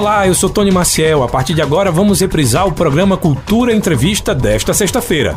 Olá, 0.00 0.26
eu 0.26 0.32
sou 0.32 0.48
Tony 0.48 0.70
Maciel. 0.70 1.22
A 1.22 1.28
partir 1.28 1.52
de 1.52 1.60
agora 1.60 1.92
vamos 1.92 2.22
reprisar 2.22 2.66
o 2.66 2.72
programa 2.72 3.18
Cultura 3.18 3.70
Entrevista 3.70 4.34
desta 4.34 4.72
sexta-feira. 4.72 5.36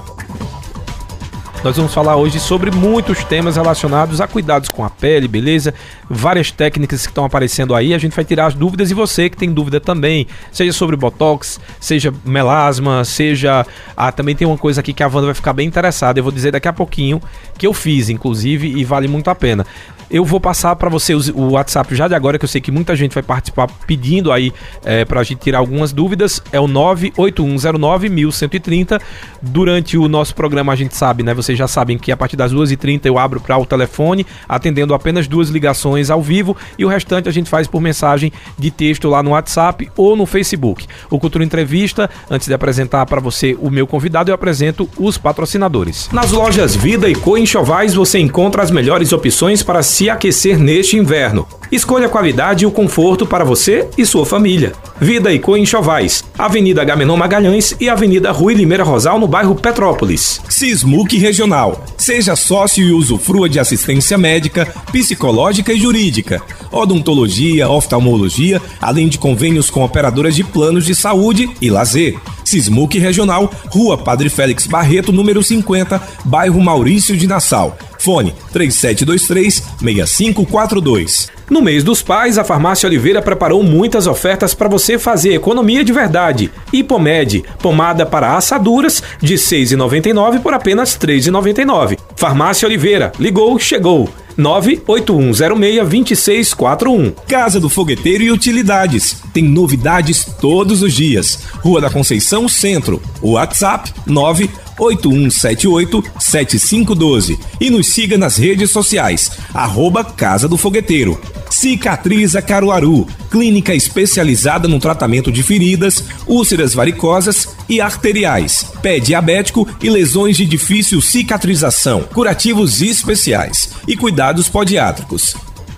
Nós 1.64 1.78
vamos 1.78 1.94
falar 1.94 2.18
hoje 2.18 2.42
sobre 2.42 2.72
muitos 2.72 3.24
temas 3.24 3.56
relacionados 3.56 4.20
a 4.20 4.28
cuidados 4.28 4.68
com 4.68 4.84
a 4.84 4.90
pele, 4.90 5.30
beleza? 5.30 5.74
Várias 6.10 6.52
técnicas 6.52 7.04
que 7.04 7.12
estão 7.12 7.24
aparecendo 7.24 7.74
aí. 7.74 7.94
A 7.94 7.98
gente 7.98 8.14
vai 8.14 8.26
tirar 8.26 8.48
as 8.48 8.54
dúvidas 8.54 8.92
e 8.92 8.94
você 8.94 9.30
que 9.30 9.38
tem 9.38 9.50
dúvida 9.50 9.80
também, 9.80 10.28
seja 10.52 10.74
sobre 10.74 10.98
botox, 10.98 11.62
seja 11.80 12.14
melasma, 12.26 13.06
seja. 13.06 13.66
Ah, 13.96 14.12
também 14.12 14.36
tem 14.36 14.46
uma 14.46 14.58
coisa 14.58 14.82
aqui 14.82 14.92
que 14.92 15.02
a 15.02 15.08
Wanda 15.08 15.28
vai 15.28 15.34
ficar 15.34 15.54
bem 15.54 15.66
interessada. 15.66 16.20
Eu 16.20 16.24
vou 16.24 16.34
dizer 16.34 16.52
daqui 16.52 16.68
a 16.68 16.74
pouquinho 16.74 17.22
que 17.58 17.66
eu 17.66 17.74
fiz, 17.74 18.10
inclusive, 18.10 18.68
e 18.68 18.84
vale 18.84 19.08
muito 19.08 19.30
a 19.30 19.36
pena. 19.36 19.66
Eu 20.10 20.26
vou 20.26 20.40
passar 20.40 20.76
para 20.76 20.90
você 20.90 21.16
o 21.16 21.52
WhatsApp 21.52 21.96
já 21.96 22.08
de 22.08 22.16
agora, 22.16 22.38
que 22.38 22.46
eu 22.46 22.50
sei 22.50 22.62
que 22.62 22.72
muita 22.72 22.96
gente 22.96 23.14
vai 23.14 23.24
participar 23.24 23.68
pedindo 23.88 24.32
aí 24.32 24.54
é, 24.84 25.06
para 25.06 25.20
a 25.20 25.24
gente 25.24 25.40
tirar 25.40 25.60
algumas 25.60 25.92
dúvidas. 25.92 26.42
É 26.52 26.60
o 26.60 26.68
981091130. 26.68 29.02
Durante 29.42 29.98
o 29.98 30.08
nosso 30.08 30.36
programa, 30.36 30.74
a 30.74 30.76
gente 30.76 30.96
sabe, 30.96 31.24
né? 31.24 31.34
Vocês 31.34 31.58
já 31.58 31.68
sabem 31.68 31.98
que 31.98 32.12
a 32.12 32.18
partir 32.18 32.36
das 32.36 32.54
2h30 32.54 33.06
eu 33.06 33.18
abro 33.18 33.40
para 33.40 33.58
o 33.58 33.66
telefone, 33.66 34.26
atendendo 34.48 34.94
apenas 34.94 35.28
duas 35.28 35.50
ligações 35.50 36.10
ao 36.10 36.22
vivo 36.22 36.56
e 36.78 36.86
o 36.86 36.88
restante 36.88 37.30
a 37.30 37.32
gente 37.32 37.50
faz 37.50 37.68
por 37.68 37.82
mensagem 37.82 38.32
de 38.58 38.72
texto 38.72 39.10
lá 39.10 39.24
no 39.24 39.32
WhatsApp 39.32 39.90
ou 39.96 40.16
no 40.16 40.26
Facebook. 40.26 40.88
O 41.10 41.20
Cultura 41.20 41.44
Entrevista, 41.44 42.10
antes 42.30 42.48
de 42.48 42.54
apresentar 42.54 43.06
para 43.06 43.20
você 43.20 43.58
o 43.60 43.70
meu 43.70 43.86
convidado, 43.88 44.32
eu 44.32 44.36
apresento 44.36 44.90
os 44.98 45.18
patrocinadores. 45.18 46.10
Nas 46.12 46.32
lojas 46.32 46.76
Vida 46.76 47.10
e 47.10 47.16
Co 47.16 47.38
Enxovais 47.38 47.94
você 47.94 48.20
encontra 48.20 48.64
as 48.64 48.72
melhores 48.72 49.14
opções 49.14 49.64
para 49.64 49.82
se 49.94 50.10
aquecer 50.10 50.58
neste 50.58 50.98
inverno. 50.98 51.48
Escolha 51.72 52.08
a 52.08 52.10
qualidade 52.10 52.64
e 52.64 52.68
o 52.68 52.72
conforto 52.72 53.28
para 53.28 53.46
você 53.46 53.88
e 53.96 54.04
sua 54.08 54.26
família. 54.26 54.74
Vida 55.00 55.32
e 55.32 55.38
Co 55.38 55.56
Enxovais, 55.56 56.24
Avenida 56.36 56.84
Gamenon 56.84 57.16
Magalhães 57.16 57.76
e 57.80 57.88
Avenida 57.88 58.32
Rui 58.32 58.56
Limeira 58.56 58.84
Rosal, 58.84 59.20
no 59.20 59.28
bairro 59.28 59.54
Petrópolis. 59.54 60.42
Sismuc 60.50 61.16
Regional. 61.18 61.86
Seja 61.96 62.36
sócio 62.36 62.84
e 62.84 62.92
usufrua 62.92 63.48
de 63.48 63.60
assistência 63.60 64.18
médica, 64.18 64.66
psicológica 64.92 65.72
e 65.72 65.80
jurídica, 65.80 66.42
odontologia, 66.72 67.70
oftalmologia, 67.70 68.60
além 68.82 69.08
de 69.08 69.20
convênios 69.20 69.70
com 69.70 69.84
operadoras 69.84 70.36
de 70.36 70.44
planos 70.44 70.88
de 70.88 70.96
saúde 70.96 71.52
e 71.62 71.70
lazer. 71.70 72.18
Sismuc 72.54 73.00
Regional, 73.00 73.52
Rua 73.72 73.98
Padre 73.98 74.30
Félix 74.30 74.68
Barreto, 74.68 75.12
número 75.12 75.42
50, 75.42 76.00
bairro 76.24 76.62
Maurício 76.62 77.18
de 77.18 77.26
Nassau. 77.26 77.76
Fone 77.98 78.36
3723-6542. 78.54 81.30
No 81.50 81.64
mês 81.64 81.84
dos 81.84 82.04
pais, 82.04 82.38
a 82.38 82.44
Farmácia 82.44 82.86
Oliveira 82.86 83.24
preparou 83.24 83.64
muitas 83.64 84.06
ofertas 84.06 84.54
para 84.54 84.70
você 84.70 85.00
fazer 85.00 85.34
economia 85.34 85.84
de 85.84 85.92
verdade. 85.92 86.52
Hipomed, 86.72 87.44
pomada 87.60 88.06
para 88.06 88.38
assaduras, 88.38 89.02
de 89.20 89.34
R$ 89.34 89.40
6,99 89.40 90.40
por 90.40 90.54
apenas 90.54 90.94
R$ 90.94 91.08
3,99. 91.08 91.98
Farmácia 92.16 92.68
Oliveira, 92.68 93.12
ligou, 93.20 93.58
chegou. 93.58 94.08
981062641. 94.38 97.14
Casa 97.28 97.60
do 97.60 97.70
Fogueteiro 97.70 98.24
e 98.24 98.32
Utilidades. 98.32 99.18
Tem 99.34 99.44
novidades 99.44 100.26
todos 100.40 100.82
os 100.82 100.94
dias. 100.94 101.40
Rua 101.62 101.82
da 101.82 101.90
Conceição 101.90 102.48
Centro. 102.48 103.02
WhatsApp 103.22 103.92
9 104.06 104.50
8178-7512 104.78 107.38
e 107.60 107.70
nos 107.70 107.88
siga 107.88 108.18
nas 108.18 108.38
redes 108.38 108.72
sociais, 108.72 109.32
arroba 109.54 110.02
Casa 110.04 110.48
do 110.48 110.58
Fogueteiro. 110.58 111.22
Cicatriza 111.50 112.42
Caruaru, 112.42 113.06
clínica 113.30 113.76
especializada 113.76 114.68
no 114.68 114.80
tratamento 114.80 115.32
de 115.32 115.44
feridas, 115.44 116.04
úlceras 116.26 116.74
varicosas 116.74 117.53
e 117.68 117.82
arteriais, 117.82 118.66
pé 118.82 119.00
diabético 119.00 119.68
e 119.82 119.90
lesões 119.90 120.38
de 120.38 120.46
difícil 120.46 121.02
cicatrização, 121.02 122.02
curativos 122.02 122.82
especiais 122.82 123.70
e 123.88 123.96
cuidados 123.96 124.50
podiátricos. 124.50 125.36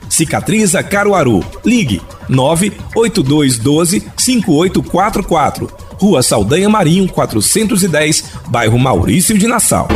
Cicatriza 0.09 0.81
Caruaru. 0.84 1.44
Ligue 1.63 2.01
98212 2.29 4.03
5844 4.18 5.85
Rua 5.97 6.22
Saldanha 6.22 6.69
Marinho, 6.69 7.07
410, 7.07 8.25
bairro 8.47 8.78
Maurício 8.78 9.38
de 9.38 9.47
Nassau. 9.47 9.88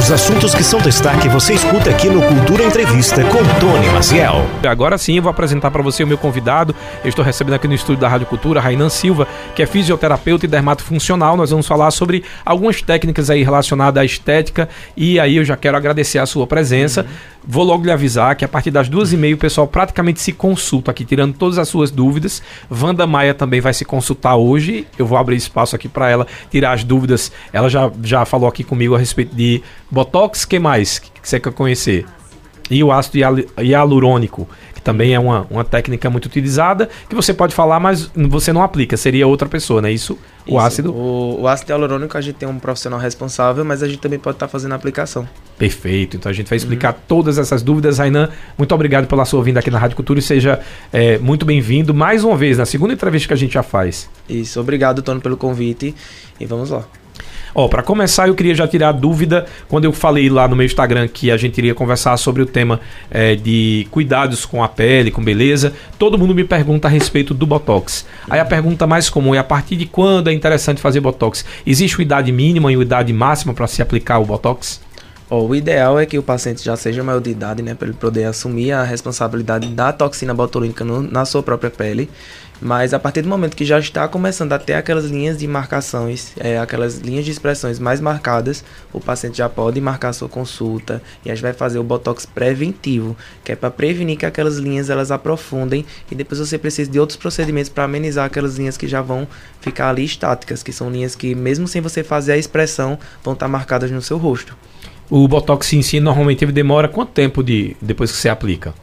Os 0.00 0.10
assuntos 0.10 0.54
que 0.54 0.64
são 0.64 0.80
destaque 0.80 1.28
você 1.28 1.52
escuta 1.52 1.90
aqui 1.90 2.08
no 2.08 2.22
Cultura 2.22 2.64
Entrevista 2.64 3.22
com 3.24 3.44
Tony 3.60 3.86
Maciel. 3.90 4.46
Agora 4.66 4.96
sim 4.96 5.16
eu 5.18 5.22
vou 5.22 5.28
apresentar 5.30 5.70
para 5.70 5.82
você 5.82 6.02
o 6.02 6.06
meu 6.06 6.16
convidado. 6.16 6.74
Eu 7.04 7.10
estou 7.10 7.22
recebendo 7.22 7.52
aqui 7.52 7.68
no 7.68 7.74
estúdio 7.74 8.00
da 8.00 8.08
Rádio 8.08 8.26
Cultura 8.26 8.62
Rainan 8.62 8.88
Silva, 8.88 9.28
que 9.54 9.62
é 9.62 9.66
fisioterapeuta 9.66 10.46
e 10.46 10.48
dermatofuncional. 10.48 11.36
Nós 11.36 11.50
vamos 11.50 11.66
falar 11.66 11.90
sobre 11.90 12.24
algumas 12.46 12.80
técnicas 12.80 13.28
aí 13.28 13.42
relacionadas 13.42 14.00
à 14.00 14.04
estética 14.04 14.70
e 14.96 15.20
aí 15.20 15.36
eu 15.36 15.44
já 15.44 15.54
quero 15.54 15.76
agradecer 15.76 16.18
a 16.18 16.24
sua 16.24 16.46
presença. 16.46 17.02
Uhum. 17.02 17.08
Vou 17.46 17.64
logo 17.64 17.84
lhe 17.84 17.90
avisar 17.90 18.36
que 18.36 18.44
a 18.44 18.48
partir 18.48 18.70
das 18.70 18.88
duas 18.88 19.12
e 19.12 19.16
meia 19.16 19.34
o 19.34 19.38
pessoal 19.38 19.66
praticamente 19.66 20.20
se 20.20 20.32
consulta 20.32 20.90
aqui, 20.90 21.04
tirando 21.04 21.34
todas 21.34 21.58
as 21.58 21.68
suas 21.68 21.90
dúvidas. 21.90 22.42
Wanda 22.70 23.06
Maia 23.06 23.32
também 23.32 23.60
vai 23.60 23.72
se 23.72 23.84
consultar 23.84 24.36
hoje. 24.36 24.86
Eu 24.98 25.06
vou 25.06 25.16
abrir 25.16 25.36
espaço 25.36 25.74
aqui 25.74 25.88
para 25.88 26.08
ela 26.10 26.26
tirar 26.50 26.72
as 26.72 26.84
dúvidas. 26.84 27.32
Ela 27.52 27.68
já, 27.68 27.90
já 28.02 28.24
falou 28.24 28.48
aqui 28.48 28.62
comigo 28.62 28.94
a 28.94 28.98
respeito 28.98 29.34
de 29.34 29.62
Botox, 29.90 30.44
que 30.44 30.58
mais 30.58 30.98
que 30.98 31.10
você 31.22 31.40
quer 31.40 31.52
conhecer? 31.52 32.06
E 32.70 32.84
o 32.84 32.92
ácido 32.92 33.18
hialurônico, 33.58 34.48
que 34.80 34.84
também 34.84 35.14
é 35.14 35.18
uma, 35.18 35.46
uma 35.50 35.64
técnica 35.64 36.08
muito 36.08 36.26
utilizada, 36.26 36.88
que 37.08 37.14
você 37.14 37.32
pode 37.32 37.54
falar, 37.54 37.78
mas 37.78 38.10
você 38.14 38.52
não 38.52 38.62
aplica, 38.62 38.96
seria 38.96 39.26
outra 39.26 39.48
pessoa, 39.48 39.82
né? 39.82 39.92
Isso, 39.92 40.18
o 40.46 40.50
Isso. 40.50 40.58
ácido. 40.58 40.92
O, 40.92 41.42
o, 41.42 41.48
ácido 41.48 41.72
hialurônico 41.72 42.16
a 42.16 42.20
gente 42.20 42.36
tem 42.36 42.48
um 42.48 42.58
profissional 42.58 42.98
responsável, 42.98 43.64
mas 43.64 43.82
a 43.82 43.88
gente 43.88 43.98
também 43.98 44.18
pode 44.18 44.36
estar 44.36 44.46
tá 44.46 44.50
fazendo 44.50 44.72
a 44.72 44.76
aplicação. 44.76 45.28
Perfeito, 45.58 46.16
então 46.16 46.30
a 46.30 46.32
gente 46.32 46.48
vai 46.48 46.56
explicar 46.56 46.94
uhum. 46.94 47.00
todas 47.06 47.38
essas 47.38 47.62
dúvidas. 47.62 47.98
Rainan, 47.98 48.30
muito 48.56 48.74
obrigado 48.74 49.06
pela 49.06 49.24
sua 49.24 49.42
vinda 49.42 49.60
aqui 49.60 49.70
na 49.70 49.78
Rádio 49.78 49.96
Cultura 49.96 50.18
e 50.18 50.22
seja 50.22 50.60
é, 50.92 51.18
muito 51.18 51.44
bem-vindo 51.44 51.92
mais 51.92 52.24
uma 52.24 52.36
vez 52.36 52.58
na 52.58 52.64
segunda 52.64 52.94
entrevista 52.94 53.28
que 53.28 53.34
a 53.34 53.36
gente 53.36 53.52
já 53.52 53.62
faz. 53.62 54.08
Isso, 54.28 54.58
obrigado, 54.60 55.02
Tony, 55.02 55.20
pelo 55.20 55.36
convite 55.36 55.94
e 56.38 56.46
vamos 56.46 56.70
lá. 56.70 56.84
Ó, 57.54 57.68
para 57.68 57.82
começar, 57.82 58.28
eu 58.28 58.34
queria 58.34 58.54
já 58.54 58.66
tirar 58.66 58.90
a 58.90 58.92
dúvida 58.92 59.46
quando 59.68 59.84
eu 59.84 59.92
falei 59.92 60.28
lá 60.28 60.46
no 60.46 60.54
meu 60.54 60.64
Instagram 60.64 61.08
que 61.08 61.30
a 61.30 61.36
gente 61.36 61.58
iria 61.58 61.74
conversar 61.74 62.16
sobre 62.16 62.42
o 62.42 62.46
tema 62.46 62.80
é, 63.10 63.34
de 63.34 63.86
cuidados 63.90 64.44
com 64.44 64.62
a 64.62 64.68
pele, 64.68 65.10
com 65.10 65.22
beleza. 65.22 65.72
Todo 65.98 66.18
mundo 66.18 66.34
me 66.34 66.44
pergunta 66.44 66.88
a 66.88 66.90
respeito 66.90 67.34
do 67.34 67.46
botox. 67.46 68.06
Aí 68.28 68.38
a 68.38 68.44
pergunta 68.44 68.86
mais 68.86 69.10
comum 69.10 69.34
é 69.34 69.38
a 69.38 69.44
partir 69.44 69.76
de 69.76 69.86
quando 69.86 70.30
é 70.30 70.32
interessante 70.32 70.80
fazer 70.80 71.00
botox? 71.00 71.44
Existe 71.66 71.98
uma 71.98 72.02
idade 72.02 72.32
mínima 72.32 72.70
e 72.70 72.76
uma 72.76 72.84
idade 72.84 73.12
máxima 73.12 73.52
para 73.52 73.66
se 73.66 73.82
aplicar 73.82 74.18
o 74.18 74.24
botox? 74.24 74.80
Oh, 75.32 75.46
o 75.46 75.54
ideal 75.54 75.96
é 75.96 76.04
que 76.04 76.18
o 76.18 76.24
paciente 76.24 76.64
já 76.64 76.76
seja 76.76 77.04
maior 77.04 77.20
de 77.20 77.30
idade, 77.30 77.62
né, 77.62 77.72
para 77.72 77.86
ele 77.86 77.96
poder 77.96 78.24
assumir 78.24 78.72
a 78.72 78.82
responsabilidade 78.82 79.68
da 79.68 79.92
toxina 79.92 80.34
botulínica 80.34 80.84
no, 80.84 81.00
na 81.02 81.24
sua 81.24 81.40
própria 81.40 81.70
pele. 81.70 82.10
Mas 82.60 82.92
a 82.92 82.98
partir 82.98 83.22
do 83.22 83.28
momento 83.28 83.56
que 83.56 83.64
já 83.64 83.78
está 83.78 84.06
começando 84.06 84.52
a 84.52 84.58
ter 84.58 84.74
aquelas 84.74 85.06
linhas 85.06 85.38
de 85.38 85.46
marcações, 85.46 86.32
é, 86.38 86.58
aquelas 86.58 86.98
linhas 86.98 87.24
de 87.24 87.30
expressões 87.30 87.78
mais 87.78 88.00
marcadas, 88.00 88.62
o 88.92 89.00
paciente 89.00 89.38
já 89.38 89.48
pode 89.48 89.80
marcar 89.80 90.12
sua 90.12 90.28
consulta 90.28 91.02
e 91.24 91.30
a 91.30 91.34
gente 91.34 91.42
vai 91.42 91.54
fazer 91.54 91.78
o 91.78 91.82
botox 91.82 92.26
preventivo, 92.26 93.16
que 93.42 93.52
é 93.52 93.56
para 93.56 93.70
prevenir 93.70 94.18
que 94.18 94.26
aquelas 94.26 94.58
linhas 94.58 94.90
elas 94.90 95.10
aprofundem 95.10 95.86
e 96.10 96.14
depois 96.14 96.38
você 96.38 96.58
precisa 96.58 96.90
de 96.90 97.00
outros 97.00 97.16
procedimentos 97.16 97.70
para 97.70 97.84
amenizar 97.84 98.26
aquelas 98.26 98.58
linhas 98.58 98.76
que 98.76 98.86
já 98.86 99.00
vão 99.00 99.26
ficar 99.62 99.88
ali 99.88 100.04
estáticas, 100.04 100.62
que 100.62 100.72
são 100.72 100.90
linhas 100.90 101.14
que 101.14 101.34
mesmo 101.34 101.66
sem 101.66 101.80
você 101.80 102.04
fazer 102.04 102.32
a 102.32 102.36
expressão 102.36 102.98
vão 103.24 103.32
estar 103.32 103.48
marcadas 103.48 103.90
no 103.90 104.02
seu 104.02 104.18
rosto. 104.18 104.54
O 105.08 105.26
botox 105.26 105.72
em 105.72 105.82
si 105.82 105.98
normalmente 105.98 106.44
demora 106.46 106.88
quanto 106.88 107.12
tempo 107.12 107.42
de 107.42 107.74
depois 107.80 108.12
que 108.12 108.18
você 108.18 108.28
aplica? 108.28 108.74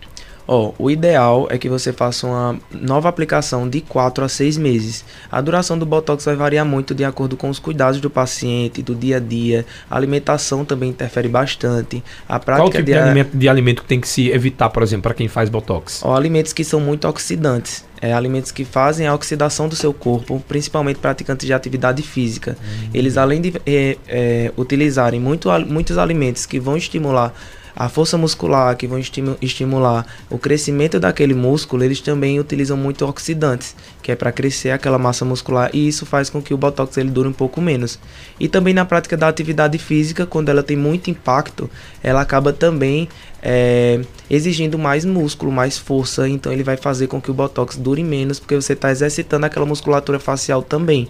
Oh, 0.47 0.73
o 0.79 0.89
ideal 0.89 1.45
é 1.51 1.57
que 1.57 1.67
você 1.67 1.91
faça 1.91 2.25
uma 2.25 2.57
nova 2.71 3.09
aplicação 3.09 3.67
de 3.67 3.81
4 3.81 4.23
a 4.23 4.29
6 4.29 4.57
meses. 4.57 5.03
A 5.29 5.41
duração 5.41 5.77
do 5.77 5.85
Botox 5.85 6.23
vai 6.23 6.38
variar 6.38 6.65
muito 6.65 6.95
de 6.95 7.03
acordo 7.03 7.35
com 7.35 7.49
os 7.49 7.59
cuidados 7.59 7.99
do 7.99 8.09
paciente, 8.09 8.81
do 8.81 8.95
dia 8.95 9.17
a 9.17 9.19
dia. 9.19 9.65
A 9.89 9.97
alimentação 9.97 10.63
também 10.63 10.89
interfere 10.89 11.27
bastante. 11.27 12.01
A 12.29 12.39
prática 12.39 12.63
Qual 12.63 12.71
tipo 12.71 12.83
de, 12.85 12.94
de, 12.94 12.97
alimento, 12.97 13.38
de 13.38 13.49
alimento 13.49 13.81
que 13.81 13.88
tem 13.89 13.99
que 13.99 14.07
se 14.07 14.29
evitar, 14.29 14.69
por 14.69 14.81
exemplo, 14.83 15.03
para 15.03 15.13
quem 15.13 15.27
faz 15.27 15.49
Botox? 15.49 16.01
Oh, 16.01 16.13
alimentos 16.13 16.53
que 16.53 16.63
são 16.63 16.79
muito 16.79 17.05
oxidantes. 17.07 17.85
É, 17.99 18.13
alimentos 18.13 18.51
que 18.51 18.63
fazem 18.63 19.07
a 19.07 19.13
oxidação 19.13 19.67
do 19.67 19.75
seu 19.75 19.91
corpo, 19.91 20.41
principalmente 20.47 20.97
praticantes 20.99 21.47
de 21.47 21.53
atividade 21.53 22.03
física. 22.03 22.55
Uhum. 22.61 22.89
Eles, 22.94 23.17
além 23.17 23.41
de 23.41 23.53
é, 23.65 23.97
é, 24.07 24.51
utilizarem 24.55 25.19
muito, 25.19 25.49
muitos 25.67 25.97
alimentos 25.97 26.45
que 26.45 26.59
vão 26.59 26.77
estimular 26.77 27.33
a 27.79 27.88
força 27.88 28.18
muscular, 28.18 28.75
que 28.75 28.88
vão 28.88 29.00
estimular 29.39 30.03
o 30.31 30.39
crescimento 30.39 31.00
daquele 31.00 31.35
músculo, 31.35 31.83
eles 31.83 32.01
também 32.01 32.39
utilizam 32.39 32.75
muito 32.75 33.06
oxidantes, 33.06 33.75
que 34.07 34.12
é 34.13 34.15
para 34.15 34.31
crescer 34.31 34.69
aquela 34.69 34.98
massa 34.98 35.25
muscular 35.25 35.69
e 35.74 35.86
isso 35.86 36.06
faz 36.06 36.30
com 36.30 36.42
que 36.42 36.54
o 36.54 36.57
botox 36.57 36.95
ele 36.95 37.09
dure 37.09 37.27
um 37.27 37.33
pouco 37.33 37.59
menos. 37.59 38.00
E 38.39 38.48
também 38.48 38.74
na 38.74 38.86
prática 38.86 39.18
da 39.18 39.27
atividade 39.27 39.77
física, 39.77 40.25
quando 40.25 40.48
ela 40.48 40.63
tem 40.63 40.77
muito 40.77 41.09
impacto, 41.09 41.69
ela 42.01 42.21
acaba 42.21 42.54
também 42.54 43.09
é, 43.44 44.00
exigindo 44.30 44.80
mais 44.80 45.04
músculo, 45.04 45.51
mais 45.51 45.77
força, 45.77 46.25
então 46.30 46.54
ele 46.54 46.63
vai 46.63 46.77
fazer 46.77 47.07
com 47.07 47.19
que 47.19 47.30
o 47.30 47.33
botox 47.33 47.75
dure 47.75 48.01
menos, 48.01 48.39
porque 48.39 48.56
você 48.56 48.71
está 48.71 48.89
exercitando 48.92 49.45
aquela 49.45 49.65
musculatura 49.65 50.21
facial 50.21 50.62
também. 50.62 51.09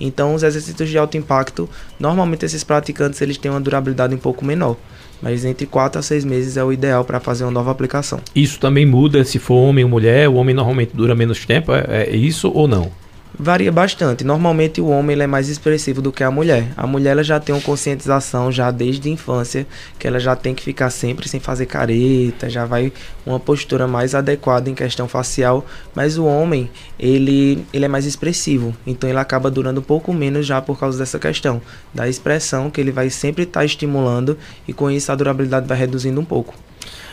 Então, 0.00 0.34
os 0.34 0.42
exercícios 0.42 0.88
de 0.88 0.96
alto 0.96 1.18
impacto, 1.18 1.68
normalmente 2.00 2.46
esses 2.46 2.64
praticantes 2.64 3.20
eles 3.20 3.36
têm 3.36 3.50
uma 3.50 3.60
durabilidade 3.60 4.14
um 4.14 4.18
pouco 4.18 4.42
menor. 4.42 4.78
Mas 5.20 5.44
entre 5.44 5.66
4 5.66 5.98
a 5.98 6.02
6 6.02 6.24
meses 6.24 6.56
é 6.56 6.62
o 6.62 6.72
ideal 6.72 7.04
para 7.04 7.18
fazer 7.18 7.44
uma 7.44 7.50
nova 7.50 7.70
aplicação. 7.70 8.20
Isso 8.34 8.60
também 8.60 8.86
muda 8.86 9.24
se 9.24 9.38
for 9.38 9.54
homem 9.54 9.84
ou 9.84 9.90
mulher? 9.90 10.28
O 10.28 10.34
homem 10.34 10.54
normalmente 10.54 10.92
dura 10.94 11.14
menos 11.14 11.44
tempo? 11.44 11.72
É, 11.72 12.04
é 12.04 12.16
isso 12.16 12.37
ou 12.46 12.68
não? 12.68 12.92
Varia 13.40 13.70
bastante. 13.70 14.24
Normalmente 14.24 14.80
o 14.80 14.88
homem 14.88 15.20
é 15.20 15.26
mais 15.26 15.48
expressivo 15.48 16.02
do 16.02 16.10
que 16.10 16.24
a 16.24 16.30
mulher. 16.30 16.72
A 16.76 16.88
mulher 16.88 17.10
ela 17.10 17.22
já 17.22 17.38
tem 17.38 17.54
uma 17.54 17.60
conscientização 17.60 18.50
já 18.50 18.70
desde 18.72 19.08
a 19.08 19.12
infância 19.12 19.64
que 19.96 20.08
ela 20.08 20.18
já 20.18 20.34
tem 20.34 20.54
que 20.54 20.62
ficar 20.62 20.90
sempre 20.90 21.28
sem 21.28 21.38
fazer 21.38 21.66
careta, 21.66 22.50
já 22.50 22.64
vai 22.64 22.92
uma 23.24 23.38
postura 23.38 23.86
mais 23.86 24.12
adequada 24.12 24.68
em 24.68 24.74
questão 24.74 25.06
facial, 25.06 25.64
mas 25.94 26.18
o 26.18 26.24
homem 26.24 26.68
ele 26.98 27.64
ele 27.72 27.84
é 27.84 27.88
mais 27.88 28.06
expressivo, 28.06 28.74
então 28.84 29.08
ele 29.08 29.18
acaba 29.18 29.50
durando 29.50 29.80
um 29.80 29.84
pouco 29.84 30.12
menos 30.12 30.44
já 30.44 30.60
por 30.60 30.76
causa 30.78 30.98
dessa 30.98 31.18
questão 31.18 31.62
da 31.94 32.08
expressão 32.08 32.70
que 32.70 32.80
ele 32.80 32.90
vai 32.90 33.08
sempre 33.08 33.44
estar 33.44 33.60
tá 33.60 33.66
estimulando 33.66 34.36
e 34.66 34.72
com 34.72 34.90
isso 34.90 35.12
a 35.12 35.14
durabilidade 35.14 35.68
vai 35.68 35.78
reduzindo 35.78 36.20
um 36.20 36.24
pouco. 36.24 36.54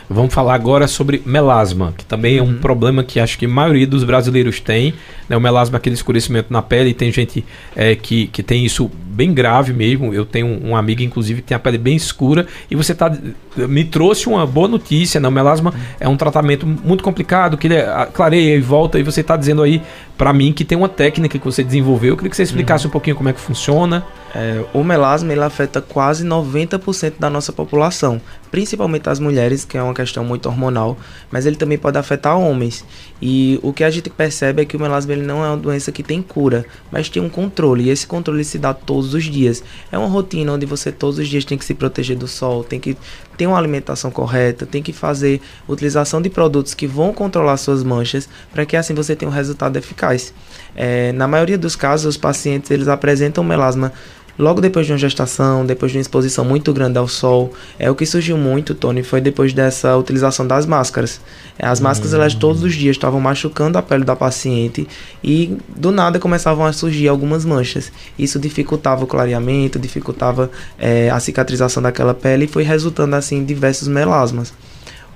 Vamos 0.08 0.32
falar 0.32 0.54
agora 0.54 0.86
sobre 0.86 1.20
melasma, 1.26 1.92
que 1.96 2.04
também 2.04 2.38
é 2.38 2.42
um 2.42 2.46
uhum. 2.46 2.58
problema 2.58 3.02
que 3.02 3.18
acho 3.18 3.36
que 3.36 3.46
a 3.46 3.48
maioria 3.48 3.86
dos 3.86 4.04
brasileiros 4.04 4.60
tem. 4.60 4.94
Né? 5.28 5.36
O 5.36 5.40
melasma 5.40 5.76
é 5.76 5.78
aquele 5.78 5.96
escurecimento 5.96 6.52
na 6.52 6.62
pele, 6.62 6.90
e 6.90 6.94
tem 6.94 7.10
gente 7.10 7.44
é, 7.74 7.96
que, 7.96 8.28
que 8.28 8.42
tem 8.42 8.64
isso 8.64 8.90
bem 9.06 9.34
grave 9.34 9.72
mesmo. 9.72 10.14
Eu 10.14 10.24
tenho 10.24 10.46
um, 10.46 10.70
um 10.70 10.76
amigo, 10.76 11.02
inclusive, 11.02 11.42
que 11.42 11.48
tem 11.48 11.56
a 11.56 11.58
pele 11.58 11.78
bem 11.78 11.96
escura. 11.96 12.46
E 12.70 12.76
você 12.76 12.94
tá, 12.94 13.16
me 13.56 13.84
trouxe 13.84 14.28
uma 14.28 14.46
boa 14.46 14.68
notícia. 14.68 15.20
Né? 15.20 15.28
O 15.28 15.32
melasma 15.32 15.72
é 15.98 16.08
um 16.08 16.16
tratamento 16.16 16.66
muito 16.66 17.02
complicado, 17.02 17.56
que 17.56 17.66
ele 17.66 17.76
é, 17.76 18.08
clareia 18.12 18.56
e 18.56 18.60
volta. 18.60 18.98
E 18.98 19.02
você 19.02 19.20
está 19.20 19.36
dizendo 19.36 19.62
aí 19.62 19.82
para 20.16 20.32
mim 20.32 20.52
que 20.52 20.64
tem 20.64 20.76
uma 20.76 20.88
técnica 20.88 21.38
que 21.38 21.44
você 21.44 21.62
desenvolveu. 21.62 22.10
Eu 22.10 22.16
queria 22.16 22.30
que 22.30 22.36
você 22.36 22.42
explicasse 22.42 22.84
uhum. 22.84 22.88
um 22.88 22.92
pouquinho 22.92 23.16
como 23.16 23.28
é 23.28 23.32
que 23.32 23.40
funciona. 23.40 24.04
É, 24.34 24.62
o 24.74 24.84
melasma 24.84 25.32
ele 25.32 25.42
afeta 25.42 25.80
quase 25.80 26.22
90% 26.26 27.14
da 27.18 27.30
nossa 27.30 27.54
população, 27.54 28.20
principalmente 28.50 29.08
as 29.08 29.18
mulheres, 29.18 29.64
que 29.64 29.78
é 29.78 29.82
uma 29.82 29.94
questão 29.94 30.22
muito 30.24 30.46
hormonal, 30.46 30.96
mas 31.30 31.46
ele 31.46 31.56
também 31.56 31.78
pode 31.78 31.96
afetar 31.96 32.38
homens. 32.38 32.84
E 33.20 33.58
o 33.62 33.72
que 33.72 33.82
a 33.82 33.88
gente 33.88 34.10
percebe 34.10 34.60
é 34.60 34.64
que 34.66 34.76
o 34.76 34.80
melasma 34.80 35.12
ele 35.14 35.22
não 35.22 35.42
é 35.42 35.48
uma 35.48 35.56
doença 35.56 35.90
que 35.90 36.02
tem 36.02 36.20
cura, 36.20 36.66
mas 36.92 37.08
tem 37.08 37.22
um 37.22 37.30
controle, 37.30 37.84
e 37.84 37.90
esse 37.90 38.06
controle 38.06 38.44
se 38.44 38.58
dá 38.58 38.74
todos 38.74 39.14
os 39.14 39.24
dias. 39.24 39.64
É 39.90 39.96
uma 39.96 40.08
rotina 40.08 40.52
onde 40.52 40.66
você 40.66 40.92
todos 40.92 41.18
os 41.18 41.28
dias 41.28 41.44
tem 41.44 41.56
que 41.56 41.64
se 41.64 41.72
proteger 41.72 42.16
do 42.16 42.28
sol, 42.28 42.62
tem 42.62 42.78
que 42.78 42.94
ter 43.38 43.45
uma 43.46 43.58
alimentação 43.58 44.10
correta, 44.10 44.66
tem 44.66 44.82
que 44.82 44.92
fazer 44.92 45.40
utilização 45.68 46.20
de 46.20 46.30
produtos 46.30 46.74
que 46.74 46.86
vão 46.86 47.12
controlar 47.12 47.56
suas 47.56 47.82
manchas, 47.82 48.28
para 48.52 48.64
que 48.66 48.76
assim 48.76 48.94
você 48.94 49.14
tenha 49.14 49.30
um 49.30 49.34
resultado 49.34 49.76
eficaz. 49.76 50.32
É, 50.74 51.12
na 51.12 51.26
maioria 51.26 51.56
dos 51.56 51.74
casos, 51.74 52.06
os 52.06 52.16
pacientes 52.16 52.70
eles 52.70 52.88
apresentam 52.88 53.42
melasma 53.42 53.92
logo 54.38 54.60
depois 54.60 54.86
de 54.86 54.92
uma 54.92 54.98
gestação, 54.98 55.64
depois 55.64 55.92
de 55.92 55.98
uma 55.98 56.02
exposição 56.02 56.44
muito 56.44 56.72
grande 56.72 56.98
ao 56.98 57.08
sol. 57.08 57.52
É 57.78 57.90
o 57.90 57.94
que 57.94 58.04
surgiu 58.06 58.36
muito, 58.36 58.74
Tony, 58.74 59.02
foi 59.02 59.20
depois 59.20 59.52
dessa 59.52 59.96
utilização 59.96 60.46
das 60.46 60.66
máscaras. 60.66 61.20
As 61.58 61.80
máscaras, 61.80 62.12
elas 62.14 62.34
hum. 62.34 62.38
todos 62.38 62.62
os 62.62 62.74
dias 62.74 62.96
estavam 62.96 63.20
machucando 63.20 63.78
a 63.78 63.82
pele 63.82 64.04
da 64.04 64.14
paciente 64.14 64.86
e 65.22 65.56
do 65.74 65.90
nada 65.90 66.18
começavam 66.18 66.66
a 66.66 66.72
surgir 66.72 67.08
algumas 67.08 67.44
manchas. 67.44 67.90
Isso 68.18 68.38
dificultava 68.38 69.04
o 69.04 69.06
clareamento, 69.06 69.78
dificultava 69.78 70.50
é, 70.78 71.10
a 71.10 71.18
cicatrização 71.20 71.82
daquela 71.82 72.14
pele 72.14 72.44
e 72.44 72.48
foi 72.48 72.62
resultando 72.62 73.16
assim 73.16 73.38
em 73.38 73.44
diversos 73.44 73.88
melasmas. 73.88 74.52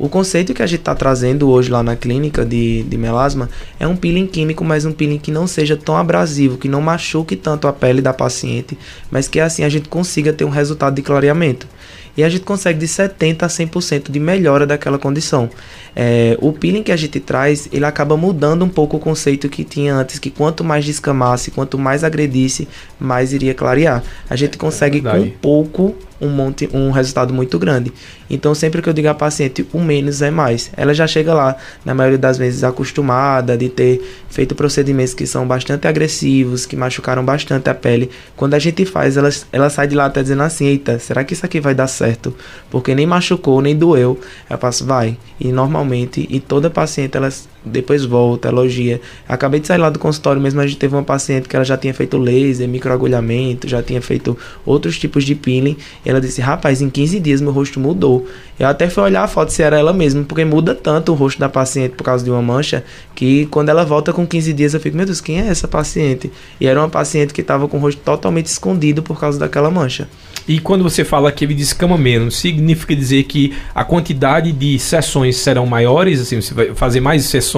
O 0.01 0.09
conceito 0.09 0.55
que 0.55 0.63
a 0.63 0.67
gente 0.67 0.81
está 0.81 0.95
trazendo 0.95 1.51
hoje 1.51 1.71
lá 1.71 1.83
na 1.83 1.95
clínica 1.95 2.43
de, 2.43 2.85
de 2.85 2.97
melasma 2.97 3.51
é 3.79 3.87
um 3.87 3.95
peeling 3.95 4.27
químico, 4.27 4.65
mas 4.65 4.87
um 4.87 4.93
peeling 4.93 5.19
que 5.19 5.31
não 5.31 5.47
seja 5.47 5.77
tão 5.77 5.95
abrasivo, 5.95 6.57
que 6.57 6.71
não 6.71 6.81
machuque 6.81 7.37
tanto 7.37 7.69
a 7.69 7.73
pele 7.73 8.01
da 8.01 8.15
paciente, 8.15 8.79
mas 9.11 9.29
que 9.29 9.39
assim 9.39 9.63
a 9.63 9.69
gente 9.69 9.91
consiga 9.91 10.33
ter 10.33 10.47
um 10.47 10.49
resultado 10.49 10.95
de 10.95 11.03
clareamento 11.03 11.69
e 12.17 12.25
a 12.25 12.29
gente 12.29 12.43
consegue 12.43 12.79
de 12.79 12.87
70% 12.87 13.43
a 13.43 13.47
100% 13.47 14.11
de 14.11 14.21
melhora 14.21 14.67
daquela 14.67 14.99
condição. 14.99 15.49
É, 15.95 16.37
o 16.41 16.53
peeling 16.53 16.83
que 16.83 16.93
a 16.93 16.97
gente 16.97 17.19
traz, 17.21 17.69
ele 17.73 17.85
acaba 17.85 18.17
mudando 18.17 18.65
um 18.65 18.69
pouco 18.69 18.97
o 18.97 19.01
conceito 19.01 19.49
que 19.49 19.65
tinha 19.65 19.95
antes, 19.95 20.19
que 20.19 20.31
quanto 20.31 20.63
mais 20.63 20.85
descamasse, 20.85 21.51
quanto 21.51 21.79
mais 21.79 22.05
agredisse, 22.05 22.69
mais 22.99 23.33
iria 23.33 23.55
clarear. 23.55 24.03
A 24.29 24.37
gente 24.37 24.57
consegue 24.57 24.99
é 24.99 25.01
com 25.01 25.31
pouco 25.41 25.97
um 26.21 26.29
monte, 26.29 26.69
um 26.73 26.91
resultado 26.91 27.33
muito 27.33 27.59
grande. 27.59 27.93
Então, 28.29 28.55
sempre 28.55 28.83
que 28.83 28.89
eu 28.89 28.93
digo 28.93 29.09
à 29.09 29.15
paciente, 29.15 29.67
o 29.73 29.81
menos 29.81 30.23
é 30.23 30.31
mais. 30.31 30.71
Ela 30.77 30.93
já 30.93 31.07
chega 31.07 31.33
lá, 31.33 31.57
na 31.85 31.95
maioria 31.95 32.19
das 32.19 32.37
vezes, 32.37 32.63
acostumada 32.63 33.57
de 33.57 33.69
ter 33.69 34.01
feito 34.29 34.55
procedimentos 34.55 35.15
que 35.15 35.27
são 35.27 35.47
bastante 35.47 35.89
agressivos, 35.89 36.67
que 36.67 36.77
machucaram 36.77 37.25
bastante 37.25 37.69
a 37.71 37.75
pele. 37.75 38.11
Quando 38.37 38.55
a 38.55 38.59
gente 38.59 38.85
faz, 38.85 39.17
ela, 39.17 39.31
ela 39.51 39.71
sai 39.71 39.89
de 39.89 39.95
lá 39.95 40.07
até 40.07 40.23
dizendo 40.23 40.43
assim: 40.43 40.67
Eita, 40.67 40.99
será 40.99 41.25
que 41.25 41.33
isso 41.33 41.45
aqui 41.45 41.59
vai 41.59 41.75
dar 41.75 41.87
certo? 42.01 42.35
Porque 42.71 42.95
nem 42.95 43.07
machucou, 43.07 43.61
nem 43.61 43.77
doeu. 43.77 44.19
Eu 44.49 44.59
passo, 44.59 44.87
vai. 44.87 45.19
E 45.39 45.53
normalmente, 45.53 46.27
e 46.31 46.41
toda 46.41 46.71
paciente, 46.71 47.17
ela 47.17 47.29
depois 47.65 48.05
volta, 48.05 48.49
elogia. 48.49 49.01
Acabei 49.29 49.61
de 49.61 49.67
sair 49.67 49.79
lá 49.79 49.91
do 49.91 49.99
consultório 49.99 50.41
mesmo, 50.41 50.61
a 50.61 50.67
gente 50.67 50.79
teve 50.79 50.95
uma 50.95 51.03
paciente 51.03 51.49
que 51.49 51.57
ela 51.57 51.65
já 51.65 51.77
tinha 51.77 51.93
feito 51.93 52.17
laser, 52.19 52.69
microagulhamento, 52.69 53.69
já 53.69 53.83
tinha 53.83 54.01
feito 54.01 54.37
outros 54.65 54.99
tipos 54.99 55.25
de 55.25 55.35
peeling. 55.35 55.77
ela 56.05 56.21
disse: 56.21 56.41
Rapaz, 56.41 56.81
em 56.81 56.89
15 56.89 57.21
dias 57.21 57.41
meu 57.41 57.53
rosto 57.53 57.79
mudou. 57.79 58.27
Eu 58.59 58.67
até 58.67 58.89
fui 58.89 59.03
olhar 59.03 59.23
a 59.23 59.29
foto 59.29 59.51
se 59.51 59.63
era 59.63 59.79
ela 59.79 59.93
mesma, 59.93 60.25
porque 60.25 60.45
muda 60.45 60.75
tanto 60.75 61.13
o 61.13 61.15
rosto 61.15 61.39
da 61.39 61.49
paciente 61.49 61.93
por 61.93 62.05
causa 62.05 62.25
de 62.25 62.31
uma 62.31 62.43
mancha, 62.43 62.85
que 63.15 63.47
quando 63.47 63.69
ela 63.69 63.85
volta 63.85 64.13
com 64.13 64.27
15 64.27 64.53
dias 64.53 64.75
eu 64.75 64.81
fico: 64.81 64.97
Meu 64.97 65.07
Deus, 65.07 65.21
quem 65.21 65.41
é 65.41 65.47
essa 65.47 65.69
paciente? 65.69 66.31
E 66.61 66.67
era 66.67 66.81
uma 66.81 66.89
paciente 66.89 67.33
que 67.33 67.41
estava 67.41 67.69
com 67.69 67.77
o 67.77 67.81
rosto 67.81 68.01
totalmente 68.03 68.47
escondido 68.47 69.03
por 69.03 69.19
causa 69.19 69.39
daquela 69.39 69.71
mancha. 69.71 70.09
E 70.49 70.59
quando 70.59 70.83
você 70.83 71.05
fala 71.05 71.31
que 71.31 71.45
ele 71.45 71.55
descama 71.55 71.97
menos, 71.97 72.37
significa 72.39 72.97
dizer 72.97 73.25
que 73.25 73.55
a 73.75 73.85
quantidade 73.85 74.51
de 74.53 74.79
sessões 74.79 75.37
serão 75.37 75.67
maiores? 75.67 76.21
Assim, 76.21 76.41
você 76.41 76.55
vai 76.55 76.75
fazer 76.75 77.01
mais 77.01 77.25
sessões 77.25 77.50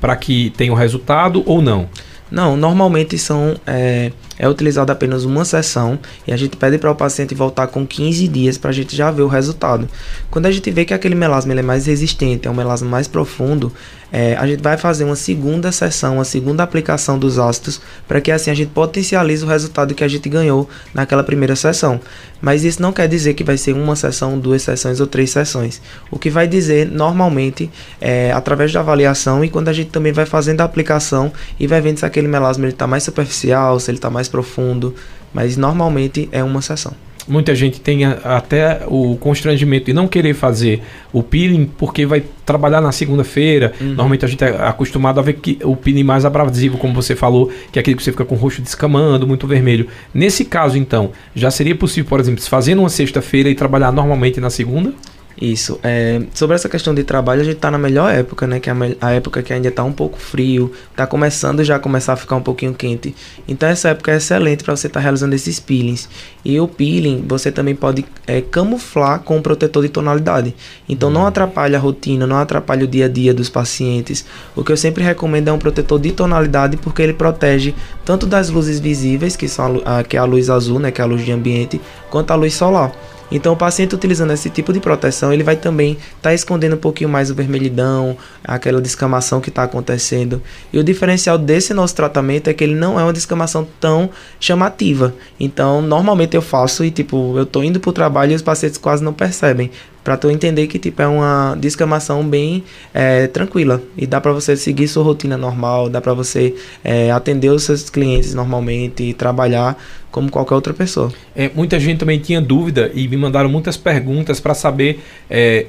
para 0.00 0.16
que 0.16 0.50
tenha 0.56 0.72
um 0.72 0.76
resultado 0.76 1.42
ou 1.46 1.62
não? 1.62 1.88
Não, 2.30 2.56
normalmente 2.56 3.16
são 3.18 3.56
é, 3.66 4.12
é 4.38 4.48
utilizada 4.48 4.92
apenas 4.92 5.24
uma 5.24 5.44
sessão 5.44 5.98
e 6.26 6.32
a 6.32 6.36
gente 6.36 6.56
pede 6.56 6.78
para 6.78 6.90
o 6.90 6.94
paciente 6.94 7.34
voltar 7.34 7.66
com 7.66 7.86
15 7.86 8.28
dias 8.28 8.56
para 8.56 8.70
a 8.70 8.72
gente 8.72 8.94
já 8.94 9.10
ver 9.10 9.22
o 9.22 9.28
resultado. 9.28 9.88
Quando 10.30 10.46
a 10.46 10.50
gente 10.50 10.70
vê 10.70 10.84
que 10.84 10.94
aquele 10.94 11.14
melasma 11.14 11.52
é 11.52 11.62
mais 11.62 11.86
resistente, 11.86 12.46
é 12.46 12.50
um 12.50 12.54
melasma 12.54 12.88
mais 12.88 13.08
profundo, 13.08 13.72
é, 14.10 14.36
a 14.36 14.46
gente 14.46 14.62
vai 14.62 14.76
fazer 14.78 15.04
uma 15.04 15.16
segunda 15.16 15.70
sessão, 15.70 16.14
uma 16.14 16.24
segunda 16.24 16.62
aplicação 16.62 17.18
dos 17.18 17.38
ácidos 17.38 17.80
para 18.06 18.20
que 18.20 18.32
assim 18.32 18.50
a 18.50 18.54
gente 18.54 18.70
potencialize 18.70 19.44
o 19.44 19.48
resultado 19.48 19.94
que 19.94 20.02
a 20.02 20.08
gente 20.08 20.28
ganhou 20.28 20.68
naquela 20.94 21.22
primeira 21.22 21.54
sessão. 21.54 22.00
Mas 22.40 22.64
isso 22.64 22.80
não 22.80 22.92
quer 22.92 23.08
dizer 23.08 23.34
que 23.34 23.44
vai 23.44 23.58
ser 23.58 23.74
uma 23.74 23.96
sessão, 23.96 24.38
duas 24.38 24.62
sessões 24.62 25.00
ou 25.00 25.06
três 25.06 25.30
sessões. 25.30 25.82
O 26.10 26.18
que 26.18 26.30
vai 26.30 26.46
dizer 26.46 26.86
normalmente 26.86 27.70
é 28.00 28.32
através 28.32 28.72
da 28.72 28.80
avaliação 28.80 29.44
e 29.44 29.50
quando 29.50 29.68
a 29.68 29.72
gente 29.72 29.90
também 29.90 30.12
vai 30.12 30.24
fazendo 30.24 30.60
a 30.60 30.64
aplicação 30.64 31.30
e 31.58 31.66
vai 31.66 31.80
vendo 31.80 31.98
se 31.98 32.06
aquele 32.06 32.28
melasma 32.28 32.66
está 32.68 32.86
mais 32.86 33.02
superficial, 33.02 33.78
se 33.78 33.90
ele 33.90 33.98
está 33.98 34.08
mais 34.08 34.27
profundo. 34.28 34.94
Mas 35.32 35.56
normalmente 35.56 36.28
é 36.32 36.42
uma 36.42 36.62
sessão 36.62 36.94
muita 37.28 37.54
gente 37.54 37.80
tem 37.80 38.04
até 38.04 38.80
o 38.86 39.16
constrangimento 39.16 39.86
de 39.86 39.92
não 39.92 40.08
querer 40.08 40.34
fazer 40.34 40.82
o 41.12 41.22
peeling 41.22 41.68
porque 41.76 42.06
vai 42.06 42.24
trabalhar 42.44 42.80
na 42.80 42.90
segunda-feira. 42.90 43.72
Uhum. 43.80 43.88
Normalmente 43.88 44.24
a 44.24 44.28
gente 44.28 44.42
é 44.42 44.66
acostumado 44.66 45.20
a 45.20 45.22
ver 45.22 45.34
que 45.34 45.58
o 45.62 45.76
peeling 45.76 46.02
mais 46.02 46.24
abrasivo, 46.24 46.78
como 46.78 46.94
você 46.94 47.14
falou, 47.14 47.52
que 47.70 47.78
é 47.78 47.80
aquele 47.80 47.96
que 47.96 48.02
você 48.02 48.10
fica 48.10 48.24
com 48.24 48.34
o 48.34 48.38
rosto 48.38 48.62
descamando, 48.62 49.26
muito 49.26 49.46
vermelho. 49.46 49.86
Nesse 50.12 50.44
caso, 50.44 50.78
então, 50.78 51.10
já 51.34 51.50
seria 51.50 51.74
possível, 51.74 52.08
por 52.08 52.18
exemplo, 52.18 52.42
fazer 52.42 52.74
numa 52.74 52.88
sexta-feira 52.88 53.50
e 53.50 53.54
trabalhar 53.54 53.92
normalmente 53.92 54.40
na 54.40 54.48
segunda? 54.50 54.92
Isso. 55.40 55.78
É, 55.84 56.20
sobre 56.34 56.56
essa 56.56 56.68
questão 56.68 56.92
de 56.92 57.04
trabalho, 57.04 57.40
a 57.40 57.44
gente 57.44 57.56
está 57.56 57.70
na 57.70 57.78
melhor 57.78 58.12
época, 58.12 58.46
né? 58.46 58.58
Que 58.58 58.68
é 58.68 58.72
a, 58.72 59.06
a 59.06 59.12
época 59.12 59.40
que 59.40 59.52
ainda 59.52 59.68
está 59.68 59.84
um 59.84 59.92
pouco 59.92 60.18
frio, 60.18 60.72
está 60.90 61.06
começando 61.06 61.62
já 61.62 61.76
a 61.76 61.78
começar 61.78 62.14
a 62.14 62.16
ficar 62.16 62.34
um 62.34 62.42
pouquinho 62.42 62.74
quente. 62.74 63.14
Então 63.46 63.68
essa 63.68 63.90
época 63.90 64.10
é 64.10 64.16
excelente 64.16 64.64
para 64.64 64.74
você 64.74 64.88
estar 64.88 64.98
tá 64.98 65.02
realizando 65.02 65.34
esses 65.34 65.60
peelings. 65.60 66.08
E 66.44 66.58
o 66.58 66.66
peeling 66.66 67.24
você 67.26 67.52
também 67.52 67.74
pode 67.74 68.04
é, 68.26 68.40
camuflar 68.40 69.20
com 69.20 69.36
um 69.36 69.42
protetor 69.42 69.82
de 69.82 69.88
tonalidade. 69.88 70.54
Então 70.88 71.08
não 71.08 71.24
atrapalha 71.24 71.78
a 71.78 71.80
rotina, 71.80 72.26
não 72.26 72.36
atrapalha 72.36 72.84
o 72.84 72.88
dia 72.88 73.04
a 73.04 73.08
dia 73.08 73.32
dos 73.32 73.48
pacientes. 73.48 74.24
O 74.56 74.64
que 74.64 74.72
eu 74.72 74.76
sempre 74.76 75.04
recomendo 75.04 75.48
é 75.48 75.52
um 75.52 75.58
protetor 75.58 76.00
de 76.00 76.10
tonalidade 76.10 76.76
porque 76.76 77.00
ele 77.00 77.12
protege 77.12 77.74
tanto 78.04 78.26
das 78.26 78.50
luzes 78.50 78.80
visíveis, 78.80 79.36
que, 79.36 79.46
são 79.46 79.80
a, 79.84 80.00
a, 80.00 80.04
que 80.04 80.16
é 80.16 80.20
a 80.20 80.24
luz 80.24 80.50
azul, 80.50 80.80
né? 80.80 80.90
Que 80.90 81.00
é 81.00 81.04
a 81.04 81.06
luz 81.06 81.24
de 81.24 81.30
ambiente, 81.30 81.80
quanto 82.10 82.32
a 82.32 82.34
luz 82.34 82.54
solar. 82.54 82.92
Então, 83.30 83.52
o 83.52 83.56
paciente 83.56 83.94
utilizando 83.94 84.32
esse 84.32 84.48
tipo 84.50 84.72
de 84.72 84.80
proteção, 84.80 85.32
ele 85.32 85.42
vai 85.42 85.56
também 85.56 85.92
estar 85.92 86.30
tá 86.30 86.34
escondendo 86.34 86.76
um 86.76 86.78
pouquinho 86.78 87.10
mais 87.10 87.30
o 87.30 87.34
vermelhidão, 87.34 88.16
aquela 88.42 88.80
descamação 88.80 89.40
que 89.40 89.48
está 89.48 89.64
acontecendo. 89.64 90.42
E 90.72 90.78
o 90.78 90.84
diferencial 90.84 91.36
desse 91.36 91.74
nosso 91.74 91.94
tratamento 91.94 92.48
é 92.48 92.54
que 92.54 92.64
ele 92.64 92.74
não 92.74 92.98
é 92.98 93.02
uma 93.02 93.12
descamação 93.12 93.66
tão 93.78 94.10
chamativa. 94.40 95.14
Então, 95.38 95.82
normalmente 95.82 96.34
eu 96.34 96.42
faço 96.42 96.84
e, 96.84 96.90
tipo, 96.90 97.36
eu 97.36 97.42
estou 97.42 97.62
indo 97.62 97.78
para 97.80 97.90
o 97.90 97.92
trabalho 97.92 98.32
e 98.32 98.34
os 98.34 98.42
pacientes 98.42 98.78
quase 98.78 99.02
não 99.02 99.12
percebem 99.12 99.70
para 100.08 100.16
tu 100.16 100.30
entender 100.30 100.68
que 100.68 100.78
tipo 100.78 101.02
é 101.02 101.06
uma 101.06 101.54
descamação 101.60 102.26
bem 102.26 102.64
é, 102.94 103.26
tranquila 103.26 103.82
e 103.94 104.06
dá 104.06 104.18
para 104.18 104.32
você 104.32 104.56
seguir 104.56 104.88
sua 104.88 105.04
rotina 105.04 105.36
normal, 105.36 105.90
dá 105.90 106.00
para 106.00 106.14
você 106.14 106.54
é, 106.82 107.10
atender 107.10 107.50
os 107.50 107.64
seus 107.64 107.90
clientes 107.90 108.32
normalmente 108.32 109.02
e 109.02 109.12
trabalhar 109.12 109.76
como 110.10 110.30
qualquer 110.30 110.54
outra 110.54 110.72
pessoa. 110.72 111.12
É, 111.36 111.50
muita 111.54 111.78
gente 111.78 111.98
também 111.98 112.18
tinha 112.18 112.40
dúvida 112.40 112.90
e 112.94 113.06
me 113.06 113.18
mandaram 113.18 113.50
muitas 113.50 113.76
perguntas 113.76 114.40
para 114.40 114.54
saber 114.54 115.04
é, 115.28 115.66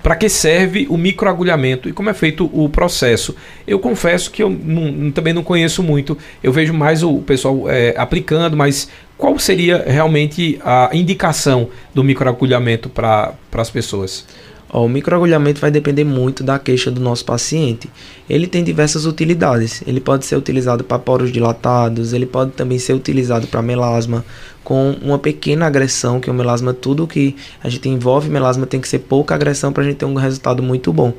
para 0.00 0.14
que 0.14 0.28
serve 0.28 0.86
o 0.88 0.96
microagulhamento 0.96 1.88
e 1.88 1.92
como 1.92 2.08
é 2.08 2.14
feito 2.14 2.48
o 2.52 2.68
processo. 2.68 3.34
Eu 3.66 3.80
confesso 3.80 4.30
que 4.30 4.44
eu 4.44 4.50
não, 4.50 5.10
também 5.10 5.32
não 5.32 5.42
conheço 5.42 5.82
muito, 5.82 6.16
eu 6.40 6.52
vejo 6.52 6.72
mais 6.72 7.02
o 7.02 7.18
pessoal 7.18 7.68
é, 7.68 7.94
aplicando, 7.96 8.56
mas 8.56 8.88
qual 9.20 9.38
seria 9.38 9.84
realmente 9.86 10.58
a 10.64 10.88
indicação 10.94 11.68
do 11.94 12.02
microagulhamento 12.02 12.88
para 12.88 13.34
as 13.52 13.70
pessoas? 13.70 14.24
O 14.72 14.88
microagulhamento 14.88 15.60
vai 15.60 15.70
depender 15.70 16.04
muito 16.04 16.42
da 16.42 16.58
queixa 16.58 16.90
do 16.90 17.00
nosso 17.00 17.24
paciente. 17.24 17.90
Ele 18.28 18.46
tem 18.46 18.64
diversas 18.64 19.04
utilidades. 19.04 19.82
Ele 19.86 20.00
pode 20.00 20.24
ser 20.24 20.36
utilizado 20.36 20.82
para 20.84 20.98
poros 20.98 21.30
dilatados, 21.30 22.14
ele 22.14 22.24
pode 22.24 22.52
também 22.52 22.78
ser 22.78 22.94
utilizado 22.94 23.46
para 23.46 23.60
melasma, 23.60 24.24
com 24.64 24.96
uma 25.02 25.18
pequena 25.18 25.66
agressão, 25.66 26.18
que 26.18 26.30
o 26.30 26.34
melasma, 26.34 26.72
tudo 26.72 27.06
que 27.06 27.36
a 27.62 27.68
gente 27.68 27.88
envolve 27.88 28.30
melasma 28.30 28.64
tem 28.64 28.80
que 28.80 28.88
ser 28.88 29.00
pouca 29.00 29.34
agressão 29.34 29.72
para 29.72 29.82
a 29.82 29.86
gente 29.86 29.96
ter 29.96 30.06
um 30.06 30.14
resultado 30.14 30.62
muito 30.62 30.92
bom. 30.92 31.12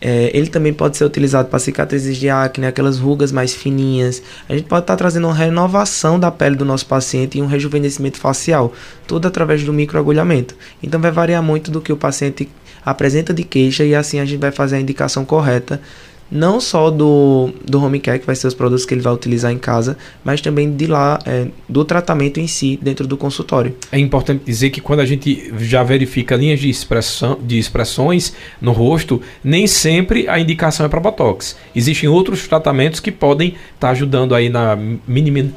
É, 0.00 0.30
ele 0.34 0.48
também 0.48 0.72
pode 0.72 0.96
ser 0.96 1.04
utilizado 1.04 1.48
para 1.48 1.58
cicatrizes 1.58 2.16
de 2.16 2.28
acne, 2.28 2.66
aquelas 2.66 2.98
rugas 2.98 3.32
mais 3.32 3.54
fininhas. 3.54 4.22
A 4.48 4.54
gente 4.54 4.66
pode 4.66 4.82
estar 4.82 4.94
tá 4.94 4.96
trazendo 4.96 5.26
uma 5.26 5.34
renovação 5.34 6.18
da 6.18 6.30
pele 6.30 6.56
do 6.56 6.64
nosso 6.64 6.86
paciente 6.86 7.38
e 7.38 7.42
um 7.42 7.46
rejuvenescimento 7.46 8.18
facial, 8.18 8.72
tudo 9.06 9.26
através 9.28 9.62
do 9.64 9.72
microagulhamento. 9.72 10.54
Então 10.82 11.00
vai 11.00 11.10
variar 11.10 11.42
muito 11.42 11.70
do 11.70 11.80
que 11.80 11.92
o 11.92 11.96
paciente 11.96 12.48
apresenta 12.84 13.34
de 13.34 13.42
queixa 13.42 13.84
e 13.84 13.94
assim 13.94 14.20
a 14.20 14.24
gente 14.24 14.40
vai 14.40 14.52
fazer 14.52 14.76
a 14.76 14.80
indicação 14.80 15.24
correta 15.24 15.80
não 16.30 16.60
só 16.60 16.90
do, 16.90 17.50
do 17.64 17.82
home 17.82 18.00
care, 18.00 18.18
que 18.18 18.26
vai 18.26 18.34
ser 18.34 18.46
os 18.46 18.54
produtos 18.54 18.84
que 18.84 18.94
ele 18.94 19.00
vai 19.00 19.12
utilizar 19.12 19.52
em 19.52 19.58
casa, 19.58 19.96
mas 20.24 20.40
também 20.40 20.74
de 20.74 20.86
lá, 20.86 21.18
é, 21.24 21.46
do 21.68 21.84
tratamento 21.84 22.40
em 22.40 22.46
si, 22.46 22.78
dentro 22.82 23.06
do 23.06 23.16
consultório. 23.16 23.74
É 23.92 23.98
importante 23.98 24.44
dizer 24.44 24.70
que 24.70 24.80
quando 24.80 25.00
a 25.00 25.06
gente 25.06 25.52
já 25.58 25.82
verifica 25.82 26.36
linhas 26.36 26.60
de, 26.60 26.68
expressão, 26.68 27.38
de 27.40 27.58
expressões 27.58 28.34
no 28.60 28.72
rosto, 28.72 29.20
nem 29.42 29.66
sempre 29.66 30.28
a 30.28 30.38
indicação 30.38 30.84
é 30.86 30.88
para 30.88 31.00
Botox. 31.00 31.56
Existem 31.74 32.08
outros 32.08 32.46
tratamentos 32.46 33.00
que 33.00 33.12
podem 33.12 33.48
estar 33.48 33.58
tá 33.78 33.90
ajudando 33.90 34.34
aí 34.34 34.48
na 34.48 34.76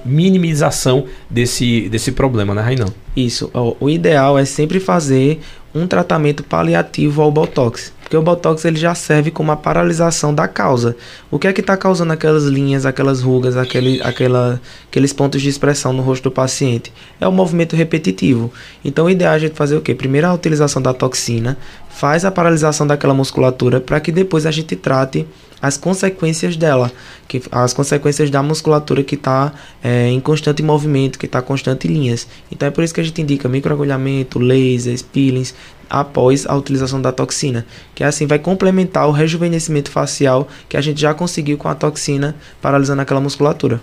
minimização 0.05 1.05
desse, 1.29 1.89
desse 1.89 2.11
problema, 2.11 2.53
né, 2.53 2.61
Rainan? 2.61 2.93
Isso. 3.15 3.51
O 3.79 3.89
ideal 3.89 4.37
é 4.37 4.45
sempre 4.45 4.79
fazer 4.79 5.39
um 5.73 5.87
tratamento 5.87 6.43
paliativo 6.43 7.21
ao 7.21 7.31
Botox 7.31 7.93
porque 8.09 8.17
o 8.17 8.23
Botox 8.23 8.65
ele 8.65 8.79
já 8.79 8.95
serve 8.95 9.29
como 9.29 9.51
a 9.51 9.55
paralisação 9.55 10.33
da 10.33 10.47
causa. 10.47 10.97
O 11.29 11.37
que 11.37 11.47
é 11.47 11.53
que 11.53 11.61
está 11.61 11.77
causando 11.77 12.11
aquelas 12.11 12.45
linhas, 12.45 12.83
aquelas 12.83 13.21
rugas, 13.21 13.55
aquele, 13.55 14.01
aquela, 14.01 14.59
aqueles 14.87 15.13
pontos 15.13 15.39
de 15.39 15.47
expressão 15.47 15.93
no 15.93 16.01
rosto 16.01 16.23
do 16.23 16.31
paciente? 16.31 16.91
É 17.21 17.27
o 17.27 17.31
movimento 17.31 17.75
repetitivo. 17.75 18.51
Então 18.83 19.05
o 19.05 19.11
ideal 19.11 19.33
é 19.33 19.35
a 19.35 19.39
gente 19.39 19.53
fazer 19.53 19.77
o 19.77 19.81
quê? 19.81 19.93
Primeiro 19.93 20.25
a 20.25 20.33
utilização 20.33 20.81
da 20.81 20.91
toxina, 20.91 21.55
faz 21.87 22.25
a 22.25 22.31
paralisação 22.31 22.87
daquela 22.87 23.13
musculatura 23.13 23.79
para 23.79 23.99
que 23.99 24.11
depois 24.11 24.47
a 24.47 24.51
gente 24.51 24.75
trate 24.75 25.27
as 25.61 25.77
consequências 25.77 26.55
dela, 26.55 26.91
que 27.27 27.41
as 27.51 27.73
consequências 27.73 28.29
da 28.29 28.41
musculatura 28.41 29.03
que 29.03 29.15
está 29.15 29.51
é, 29.83 30.07
em 30.07 30.19
constante 30.19 30.63
movimento, 30.63 31.19
que 31.19 31.25
está 31.25 31.41
constante 31.41 31.87
em 31.87 31.91
linhas. 31.91 32.27
Então 32.51 32.67
é 32.67 32.71
por 32.71 32.83
isso 32.83 32.93
que 32.93 33.01
a 33.01 33.03
gente 33.03 33.21
indica 33.21 33.49
microagulhamento, 33.49 34.39
lasers, 34.39 35.01
peelings, 35.01 35.53
após 35.89 36.45
a 36.45 36.55
utilização 36.55 37.01
da 37.01 37.11
toxina, 37.11 37.65
que 37.95 38.03
assim 38.03 38.27
vai 38.27 38.37
complementar 38.37 39.07
o 39.07 39.11
rejuvenescimento 39.11 39.89
facial 39.89 40.47
que 40.67 40.77
a 40.77 40.81
gente 40.81 41.01
já 41.01 41.13
conseguiu 41.13 41.57
com 41.57 41.67
a 41.67 41.75
toxina 41.75 42.35
paralisando 42.61 43.01
aquela 43.01 43.19
musculatura. 43.19 43.81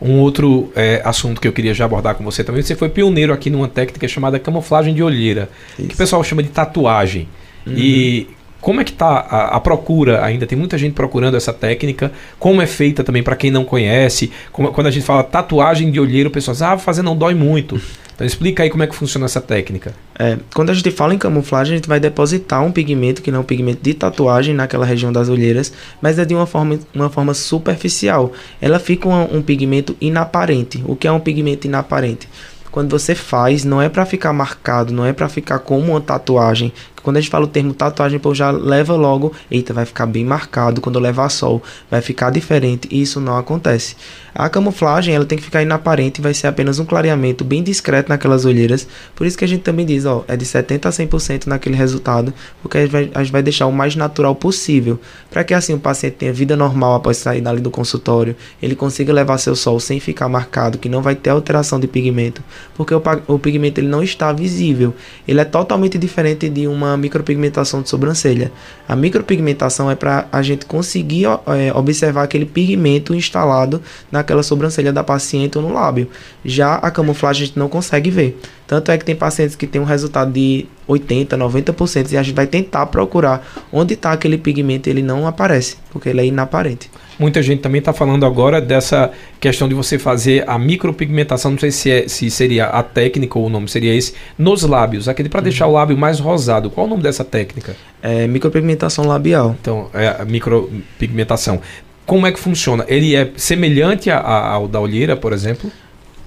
Um 0.00 0.18
outro 0.20 0.70
é, 0.76 1.02
assunto 1.04 1.40
que 1.40 1.48
eu 1.48 1.52
queria 1.52 1.74
já 1.74 1.84
abordar 1.84 2.14
com 2.14 2.22
você 2.22 2.44
também, 2.44 2.62
você 2.62 2.76
foi 2.76 2.88
pioneiro 2.88 3.32
aqui 3.32 3.50
numa 3.50 3.66
técnica 3.66 4.06
chamada 4.06 4.38
camuflagem 4.38 4.94
de 4.94 5.02
olheira, 5.02 5.50
Isso. 5.76 5.88
que 5.88 5.94
o 5.94 5.96
pessoal 5.96 6.22
chama 6.22 6.42
de 6.42 6.50
tatuagem. 6.50 7.28
Uhum. 7.66 7.74
E 7.76 8.28
como 8.60 8.80
é 8.80 8.84
que 8.84 8.90
está 8.90 9.06
a, 9.06 9.56
a, 9.56 9.60
procura 9.60 10.24
ainda? 10.24 10.46
Tem 10.46 10.58
muita 10.58 10.76
gente 10.76 10.92
procurando 10.92 11.36
essa 11.36 11.52
técnica. 11.52 12.10
Como 12.38 12.60
é 12.60 12.66
feita 12.66 13.04
também 13.04 13.22
para 13.22 13.36
quem 13.36 13.50
não 13.50 13.64
conhece? 13.64 14.32
Como, 14.50 14.72
quando 14.72 14.88
a 14.88 14.90
gente 14.90 15.06
fala 15.06 15.22
tatuagem 15.22 15.90
de 15.90 16.00
olheiro, 16.00 16.28
o 16.28 16.32
pessoal 16.32 16.52
diz, 16.52 16.62
ah, 16.62 16.78
fazer 16.78 17.02
não 17.02 17.16
dói 17.16 17.34
muito. 17.34 17.80
Então 18.18 18.26
explica 18.26 18.64
aí 18.64 18.70
como 18.70 18.82
é 18.82 18.86
que 18.88 18.96
funciona 18.96 19.26
essa 19.26 19.40
técnica. 19.40 19.94
É, 20.18 20.36
quando 20.52 20.70
a 20.70 20.74
gente 20.74 20.90
fala 20.90 21.14
em 21.14 21.18
camuflagem, 21.18 21.74
a 21.74 21.76
gente 21.76 21.88
vai 21.88 22.00
depositar 22.00 22.64
um 22.64 22.72
pigmento, 22.72 23.22
que 23.22 23.30
não 23.30 23.38
é 23.38 23.40
um 23.42 23.44
pigmento 23.44 23.78
de 23.80 23.94
tatuagem, 23.94 24.52
naquela 24.52 24.84
região 24.84 25.12
das 25.12 25.28
olheiras, 25.28 25.72
mas 26.02 26.18
é 26.18 26.24
de 26.24 26.34
uma 26.34 26.44
forma, 26.44 26.80
uma 26.92 27.08
forma 27.08 27.32
superficial. 27.32 28.32
Ela 28.60 28.80
fica 28.80 29.08
um, 29.08 29.36
um 29.36 29.40
pigmento 29.40 29.96
inaparente. 30.00 30.82
O 30.84 30.96
que 30.96 31.06
é 31.06 31.12
um 31.12 31.20
pigmento 31.20 31.68
inaparente? 31.68 32.28
quando 32.70 32.90
você 32.90 33.14
faz, 33.14 33.64
não 33.64 33.80
é 33.80 33.88
para 33.88 34.06
ficar 34.06 34.32
marcado, 34.32 34.92
não 34.92 35.04
é 35.04 35.12
para 35.12 35.28
ficar 35.28 35.58
como 35.58 35.92
uma 35.92 36.00
tatuagem. 36.00 36.72
Quando 37.08 37.16
a 37.16 37.20
gente 37.22 37.30
fala 37.30 37.46
o 37.46 37.48
termo 37.48 37.72
tatuagem, 37.72 38.18
pô, 38.18 38.34
já 38.34 38.50
leva 38.50 38.94
logo, 38.94 39.32
eita, 39.50 39.72
vai 39.72 39.86
ficar 39.86 40.04
bem 40.04 40.26
marcado 40.26 40.78
quando 40.78 40.98
levar 40.98 41.30
sol, 41.30 41.62
vai 41.90 42.02
ficar 42.02 42.28
diferente. 42.28 42.86
E 42.90 43.00
isso 43.00 43.18
não 43.18 43.38
acontece. 43.38 43.96
A 44.38 44.48
camuflagem, 44.48 45.16
ela 45.16 45.24
tem 45.24 45.36
que 45.36 45.42
ficar 45.42 45.62
inaparente, 45.62 46.20
vai 46.20 46.32
ser 46.32 46.46
apenas 46.46 46.78
um 46.78 46.84
clareamento 46.84 47.42
bem 47.42 47.60
discreto 47.60 48.08
naquelas 48.08 48.44
olheiras. 48.44 48.86
Por 49.16 49.26
isso 49.26 49.36
que 49.36 49.44
a 49.44 49.48
gente 49.48 49.62
também 49.62 49.84
diz, 49.84 50.04
ó, 50.04 50.24
é 50.28 50.36
de 50.36 50.44
70 50.44 50.88
a 50.88 50.92
100% 50.92 51.46
naquele 51.48 51.74
resultado, 51.74 52.32
porque 52.62 52.78
a 52.78 52.82
gente, 52.82 52.90
vai, 52.92 53.10
a 53.12 53.24
gente 53.24 53.32
vai 53.32 53.42
deixar 53.42 53.66
o 53.66 53.72
mais 53.72 53.96
natural 53.96 54.36
possível, 54.36 55.00
para 55.28 55.42
que 55.42 55.52
assim 55.52 55.74
o 55.74 55.80
paciente 55.80 56.18
tenha 56.18 56.32
vida 56.32 56.56
normal 56.56 56.94
após 56.94 57.16
sair 57.16 57.40
dali 57.40 57.60
do 57.60 57.68
consultório, 57.68 58.36
ele 58.62 58.76
consiga 58.76 59.12
levar 59.12 59.38
seu 59.38 59.56
sol 59.56 59.80
sem 59.80 59.98
ficar 59.98 60.28
marcado, 60.28 60.78
que 60.78 60.88
não 60.88 61.02
vai 61.02 61.16
ter 61.16 61.30
alteração 61.30 61.80
de 61.80 61.88
pigmento, 61.88 62.40
porque 62.76 62.94
o, 62.94 63.02
o 63.26 63.40
pigmento 63.40 63.80
ele 63.80 63.88
não 63.88 64.04
está 64.04 64.32
visível. 64.32 64.94
Ele 65.26 65.40
é 65.40 65.44
totalmente 65.44 65.98
diferente 65.98 66.48
de 66.48 66.68
uma 66.68 66.96
micropigmentação 66.96 67.82
de 67.82 67.88
sobrancelha. 67.88 68.52
A 68.88 68.94
micropigmentação 68.94 69.90
é 69.90 69.96
para 69.96 70.28
a 70.30 70.42
gente 70.42 70.64
conseguir 70.64 71.24
é, 71.24 71.72
observar 71.74 72.22
aquele 72.22 72.46
pigmento 72.46 73.12
instalado 73.12 73.82
na 74.12 74.27
naquela 74.28 74.42
sobrancelha 74.42 74.92
da 74.92 75.02
paciente 75.02 75.56
ou 75.56 75.64
no 75.64 75.72
lábio. 75.72 76.08
Já 76.44 76.74
a 76.74 76.90
camuflagem 76.90 77.44
a 77.44 77.46
gente 77.46 77.58
não 77.58 77.68
consegue 77.68 78.10
ver. 78.10 78.38
Tanto 78.66 78.90
é 78.90 78.98
que 78.98 79.04
tem 79.04 79.16
pacientes 79.16 79.56
que 79.56 79.66
tem 79.66 79.80
um 79.80 79.84
resultado 79.84 80.30
de 80.30 80.66
80, 80.86 81.38
90% 81.38 82.12
e 82.12 82.16
a 82.18 82.22
gente 82.22 82.34
vai 82.34 82.46
tentar 82.46 82.84
procurar 82.86 83.46
onde 83.72 83.94
está 83.94 84.12
aquele 84.12 84.36
pigmento 84.36 84.88
e 84.88 84.90
ele 84.90 85.02
não 85.02 85.26
aparece, 85.26 85.76
porque 85.90 86.10
ele 86.10 86.20
é 86.20 86.26
inaparente. 86.26 86.90
Muita 87.18 87.42
gente 87.42 87.60
também 87.62 87.80
está 87.80 87.92
falando 87.92 88.24
agora 88.24 88.60
dessa 88.60 89.10
questão 89.40 89.68
de 89.68 89.74
você 89.74 89.98
fazer 89.98 90.48
a 90.48 90.56
micropigmentação, 90.58 91.52
não 91.52 91.58
sei 91.58 91.70
se, 91.70 91.90
é, 91.90 92.06
se 92.06 92.30
seria 92.30 92.66
a 92.66 92.82
técnica 92.82 93.38
ou 93.38 93.46
o 93.46 93.48
nome 93.48 93.68
seria 93.68 93.94
esse, 93.94 94.14
nos 94.38 94.62
lábios, 94.62 95.08
aquele 95.08 95.28
para 95.28 95.40
uhum. 95.40 95.44
deixar 95.44 95.66
o 95.66 95.72
lábio 95.72 95.96
mais 95.96 96.20
rosado. 96.20 96.70
Qual 96.70 96.86
o 96.86 96.90
nome 96.90 97.02
dessa 97.02 97.24
técnica? 97.24 97.74
É 98.00 98.26
micropigmentação 98.28 99.06
labial. 99.06 99.56
Então, 99.60 99.90
é 99.92 100.08
a 100.20 100.24
micropigmentação 100.24 101.60
como 102.08 102.26
é 102.26 102.32
que 102.32 102.40
funciona? 102.40 102.86
Ele 102.88 103.14
é 103.14 103.30
semelhante 103.36 104.10
a, 104.10 104.18
a, 104.18 104.52
ao 104.52 104.66
da 104.66 104.80
olheira, 104.80 105.14
por 105.14 105.34
exemplo? 105.34 105.70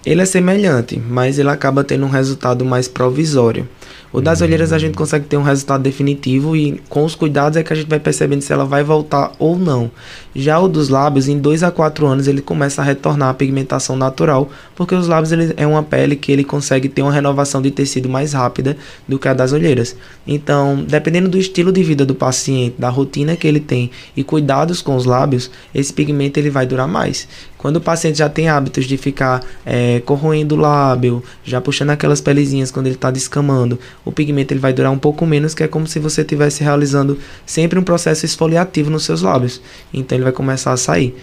Ele 0.06 0.22
é 0.22 0.26
semelhante, 0.26 1.02
mas 1.10 1.40
ele 1.40 1.50
acaba 1.50 1.84
tendo 1.84 2.06
um 2.06 2.10
resultado 2.10 2.64
mais 2.64 2.88
provisório. 2.88 3.68
O 4.14 4.20
das 4.20 4.42
olheiras 4.42 4.74
a 4.74 4.78
gente 4.78 4.98
consegue 4.98 5.26
ter 5.26 5.38
um 5.38 5.44
resultado 5.44 5.82
definitivo 5.82 6.56
e 6.56 6.82
com 6.90 7.06
os 7.06 7.16
cuidados 7.16 7.56
é 7.56 7.64
que 7.64 7.72
a 7.72 7.76
gente 7.76 7.88
vai 7.88 8.00
percebendo 8.00 8.42
se 8.42 8.52
ela 8.52 8.66
vai 8.66 8.84
voltar 8.84 9.32
ou 9.40 9.58
não. 9.58 9.90
Já 10.36 10.60
o 10.60 10.68
dos 10.68 10.90
lábios, 10.90 11.30
em 11.30 11.40
2 11.40 11.64
a 11.64 11.72
4 11.72 12.06
anos 12.06 12.28
ele 12.28 12.42
começa 12.42 12.82
a 12.82 12.86
retornar 12.86 13.30
a 13.30 13.34
pigmentação 13.34 13.96
natural, 13.96 14.50
porque 14.76 14.94
os 14.94 15.08
lábios 15.08 15.32
ele 15.32 15.54
é 15.56 15.66
uma 15.66 15.82
pele 15.82 16.18
que 16.18 16.32
ele 16.32 16.44
consegue 16.44 16.90
ter 16.90 17.02
uma 17.02 17.12
renovação 17.12 17.62
de 17.62 17.72
tecido 17.72 18.10
mais 18.10 18.34
rápida 18.34 18.76
do 19.08 19.18
que 19.18 19.30
a 19.30 19.34
das 19.34 19.54
olheiras. 19.54 19.96
Então, 20.28 20.84
dependendo 20.88 21.30
do 21.30 21.38
estilo 21.38 21.72
de 21.72 21.82
vida 21.82 22.06
do 22.06 22.16
paciente, 22.16 22.76
da 22.78 22.90
rotina 22.90 23.38
que 23.38 23.48
ele 23.48 23.62
tem 23.62 23.92
e 24.16 24.24
cuidados 24.24 24.82
com 24.82 24.96
os 24.96 25.06
lábios, 25.06 25.50
esse 25.74 25.94
pigmento 25.94 26.38
ele 26.38 26.50
vai 26.50 26.66
durar 26.66 26.88
mais. 26.88 27.28
Quando 27.62 27.76
o 27.76 27.82
paciente 27.82 28.18
já 28.18 28.28
tem 28.28 28.50
hábitos 28.50 28.86
de 28.86 28.98
ficar 28.98 29.44
é, 29.64 30.00
corroendo 30.00 30.56
o 30.56 30.58
lábio, 30.58 31.24
já 31.44 31.62
puxando 31.62 31.92
aquelas 31.92 32.20
pelezinhas 32.20 32.72
quando 32.72 32.88
ele 32.88 32.96
está 32.96 33.12
descamando, 33.12 33.78
o 34.04 34.12
pigmento 34.12 34.52
ele 34.52 34.60
vai 34.60 34.74
durar 34.74 34.92
um 34.92 34.98
pouco 34.98 35.28
menos, 35.28 35.54
que 35.54 35.62
é 35.62 35.68
como 35.68 35.86
se 35.86 36.00
você 36.00 36.22
estivesse 36.22 36.64
realizando 36.64 37.20
sempre 37.46 37.78
um 37.78 37.84
processo 37.84 38.26
esfoliativo 38.26 38.90
nos 38.90 39.06
seus 39.06 39.22
lábios. 39.22 39.62
Então 39.94 40.18
ele 40.18 40.24
vai 40.24 40.34
começar 40.34 40.74
a 40.74 40.78
sair. 40.78 41.16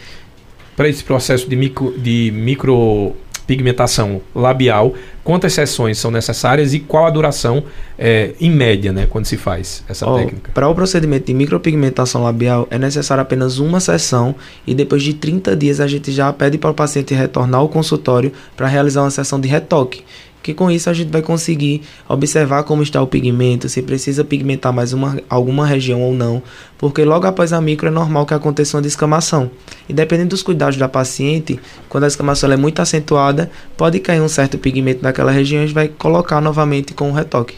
Para 0.76 0.88
esse 0.88 1.02
processo 1.02 1.48
de 1.48 1.56
micro, 1.56 1.92
de 1.98 2.30
micro 2.32 3.16
pigmentação 3.48 4.20
labial, 4.34 4.92
quantas 5.24 5.54
sessões 5.54 5.98
são 5.98 6.10
necessárias 6.10 6.74
e 6.74 6.78
qual 6.78 7.06
a 7.06 7.10
duração 7.10 7.64
é, 7.98 8.34
em 8.38 8.50
média, 8.50 8.92
né, 8.92 9.06
quando 9.08 9.24
se 9.24 9.38
faz 9.38 9.82
essa 9.88 10.06
oh, 10.06 10.18
técnica? 10.18 10.52
Para 10.52 10.68
o 10.68 10.74
procedimento 10.74 11.26
de 11.26 11.34
micropigmentação 11.34 12.22
labial 12.22 12.68
é 12.70 12.78
necessário 12.78 13.22
apenas 13.22 13.58
uma 13.58 13.80
sessão 13.80 14.34
e 14.66 14.74
depois 14.74 15.02
de 15.02 15.14
30 15.14 15.56
dias 15.56 15.80
a 15.80 15.86
gente 15.86 16.12
já 16.12 16.30
pede 16.30 16.58
para 16.58 16.70
o 16.70 16.74
paciente 16.74 17.14
retornar 17.14 17.60
ao 17.60 17.70
consultório 17.70 18.30
para 18.54 18.66
realizar 18.66 19.00
uma 19.00 19.10
sessão 19.10 19.40
de 19.40 19.48
retoque. 19.48 20.04
Que 20.42 20.54
com 20.54 20.70
isso 20.70 20.88
a 20.88 20.92
gente 20.92 21.10
vai 21.10 21.22
conseguir 21.22 21.82
observar 22.08 22.62
como 22.62 22.82
está 22.82 23.02
o 23.02 23.06
pigmento, 23.06 23.68
se 23.68 23.82
precisa 23.82 24.24
pigmentar 24.24 24.72
mais 24.72 24.92
uma, 24.92 25.20
alguma 25.28 25.66
região 25.66 26.02
ou 26.02 26.14
não, 26.14 26.42
porque 26.76 27.04
logo 27.04 27.26
após 27.26 27.52
a 27.52 27.60
micro 27.60 27.88
é 27.88 27.90
normal 27.90 28.24
que 28.24 28.34
aconteça 28.34 28.76
uma 28.76 28.82
descamação. 28.82 29.50
E 29.88 29.92
dependendo 29.92 30.30
dos 30.30 30.42
cuidados 30.42 30.76
da 30.76 30.88
paciente, 30.88 31.58
quando 31.88 32.04
a 32.04 32.08
descamação 32.08 32.50
é 32.52 32.56
muito 32.56 32.80
acentuada, 32.80 33.50
pode 33.76 33.98
cair 34.00 34.20
um 34.20 34.28
certo 34.28 34.58
pigmento 34.58 35.02
naquela 35.02 35.32
região 35.32 35.60
e 35.60 35.64
a 35.64 35.66
gente 35.66 35.74
vai 35.74 35.88
colocar 35.88 36.40
novamente 36.40 36.94
com 36.94 37.10
o 37.10 37.12
retoque. 37.12 37.56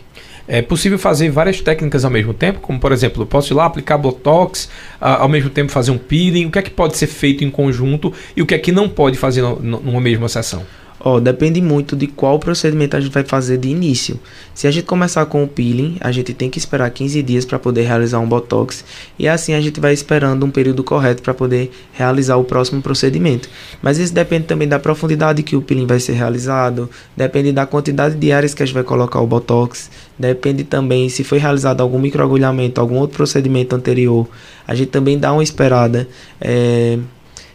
É 0.53 0.61
possível 0.61 0.99
fazer 0.99 1.31
várias 1.31 1.61
técnicas 1.61 2.05
ao 2.05 2.11
mesmo 2.11 2.35
tempo, 2.35 2.59
como 2.59 2.81
por 2.81 2.91
exemplo, 2.91 3.25
posso 3.25 3.53
ir 3.53 3.55
lá 3.55 3.67
aplicar 3.67 3.97
botox, 3.97 4.69
ao 5.01 5.29
mesmo 5.29 5.49
tempo 5.49 5.71
fazer 5.71 5.93
um 5.93 5.99
peeling. 5.99 6.47
O 6.47 6.51
que 6.51 6.59
é 6.59 6.63
que 6.63 6.71
pode 6.71 6.97
ser 6.97 7.07
feito 7.07 7.45
em 7.45 7.51
conjunto 7.51 8.13
e 8.37 8.43
o 8.43 8.47
que 8.47 8.55
é 8.55 8.59
que 8.59 8.73
não 8.73 8.89
pode 8.89 9.17
fazer 9.17 9.43
numa 9.43 10.01
mesma 10.01 10.29
sessão? 10.29 10.65
Ó, 11.03 11.19
depende 11.19 11.63
muito 11.63 11.97
de 11.97 12.07
qual 12.07 12.39
procedimento 12.39 12.95
a 12.95 13.01
gente 13.01 13.11
vai 13.11 13.25
fazer 13.25 13.57
de 13.57 13.71
início. 13.71 14.21
Se 14.55 14.67
a 14.67 14.71
gente 14.71 14.85
começar 14.85 15.25
com 15.25 15.43
o 15.43 15.49
peeling, 15.49 15.97
a 15.99 16.13
gente 16.13 16.35
tem 16.35 16.51
que 16.51 16.59
esperar 16.59 16.91
15 16.91 17.23
dias 17.23 17.47
para 17.47 17.59
poder 17.59 17.85
realizar 17.85 18.19
um 18.19 18.29
botox 18.29 18.85
e 19.19 19.27
assim 19.27 19.55
a 19.55 19.61
gente 19.63 19.81
vai 19.81 19.95
esperando 19.95 20.45
um 20.45 20.51
período 20.51 20.85
correto 20.85 21.23
para 21.23 21.33
poder 21.33 21.71
realizar 21.95 22.37
o 22.37 22.45
próximo 22.45 22.83
procedimento. 22.83 23.49
Mas 23.81 23.97
isso 23.97 24.13
depende 24.13 24.45
também 24.45 24.69
da 24.69 24.79
profundidade 24.79 25.43
que 25.43 25.57
o 25.57 25.63
peeling 25.63 25.87
vai 25.87 25.99
ser 25.99 26.13
realizado, 26.13 26.91
depende 27.17 27.51
da 27.51 27.65
quantidade 27.65 28.17
de 28.17 28.31
áreas 28.31 28.53
que 28.53 28.63
a 28.63 28.67
gente 28.67 28.75
vai 28.75 28.85
colocar 28.85 29.21
o 29.21 29.27
botox, 29.27 29.91
depende 30.19 30.65
também 30.65 31.09
se 31.09 31.25
foi 31.25 31.39
realizado 31.39 31.81
algum 31.81 31.99
microagulhamento, 31.99 32.79
algum 32.79 32.97
outro 32.97 33.17
procedimento 33.17 33.75
anterior. 33.75 34.29
A 34.69 34.75
gente 34.75 34.91
também 34.91 35.19
dá 35.19 35.33
uma 35.33 35.43
esperada. 35.43 36.07
É, 36.39 36.99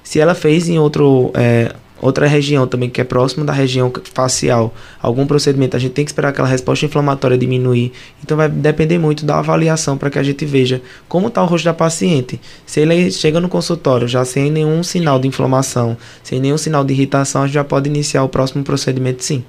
se 0.04 0.20
ela 0.20 0.34
fez 0.34 0.68
em 0.68 0.80
outro 0.80 1.32
é, 1.36 1.76
outra 2.02 2.28
região 2.28 2.68
também 2.68 2.90
que 2.90 3.02
é 3.02 3.04
próxima 3.04 3.46
da 3.46 3.54
região 3.54 3.92
facial, 4.14 4.74
algum 5.02 5.26
procedimento, 5.26 5.76
a 5.76 5.80
gente 5.80 5.94
tem 5.94 6.06
que 6.06 6.12
esperar 6.12 6.30
aquela 6.30 6.48
resposta 6.48 6.86
inflamatória 6.86 7.38
diminuir. 7.38 7.92
Então 8.24 8.38
vai 8.38 8.50
depender 8.50 8.98
muito 8.98 9.26
da 9.26 9.40
avaliação 9.40 9.98
para 9.98 10.10
que 10.10 10.20
a 10.20 10.24
gente 10.24 10.46
veja 10.46 10.82
como 11.08 11.28
está 11.28 11.42
o 11.44 11.46
rosto 11.46 11.66
da 11.66 11.74
paciente. 11.74 12.40
Se 12.66 12.80
ele 12.80 13.12
chega 13.12 13.40
no 13.40 13.50
consultório 13.50 14.08
já 14.08 14.24
sem 14.26 14.52
nenhum 14.52 14.84
sinal 14.84 15.20
de 15.20 15.28
inflamação, 15.28 15.98
sem 16.24 16.40
nenhum 16.40 16.58
sinal 16.58 16.84
de 16.84 16.94
irritação, 16.94 17.44
a 17.44 17.46
gente 17.46 17.56
já 17.56 17.64
pode 17.64 17.90
iniciar 17.90 18.24
o 18.24 18.30
próximo 18.30 18.64
procedimento 18.64 19.24
sim. 19.24 19.44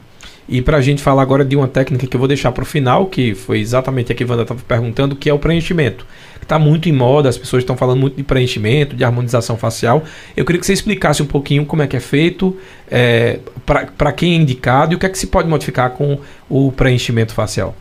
E 0.48 0.62
para 0.62 0.76
a 0.76 0.80
gente 0.80 1.02
falar 1.02 1.22
agora 1.22 1.44
de 1.44 1.56
uma 1.56 1.66
técnica 1.66 2.06
que 2.06 2.14
eu 2.14 2.18
vou 2.18 2.28
deixar 2.28 2.52
para 2.52 2.62
o 2.62 2.66
final, 2.66 3.06
que 3.06 3.34
foi 3.34 3.58
exatamente 3.58 4.12
a 4.12 4.14
que 4.14 4.24
Wanda 4.24 4.42
estava 4.42 4.60
perguntando, 4.66 5.16
que 5.16 5.28
é 5.28 5.34
o 5.34 5.38
preenchimento. 5.38 6.06
Está 6.40 6.58
muito 6.58 6.88
em 6.88 6.92
moda, 6.92 7.28
as 7.28 7.36
pessoas 7.36 7.64
estão 7.64 7.76
falando 7.76 7.98
muito 7.98 8.16
de 8.16 8.22
preenchimento, 8.22 8.94
de 8.94 9.02
harmonização 9.02 9.56
facial. 9.56 10.04
Eu 10.36 10.44
queria 10.44 10.60
que 10.60 10.66
você 10.66 10.72
explicasse 10.72 11.20
um 11.20 11.26
pouquinho 11.26 11.66
como 11.66 11.82
é 11.82 11.88
que 11.88 11.96
é 11.96 12.00
feito, 12.00 12.56
é, 12.88 13.40
para 13.64 14.12
quem 14.12 14.34
é 14.34 14.36
indicado 14.36 14.92
e 14.92 14.96
o 14.96 14.98
que 14.98 15.06
é 15.06 15.08
que 15.08 15.18
se 15.18 15.26
pode 15.26 15.48
modificar 15.48 15.90
com 15.90 16.20
o 16.48 16.70
preenchimento 16.70 17.34
facial. 17.34 17.74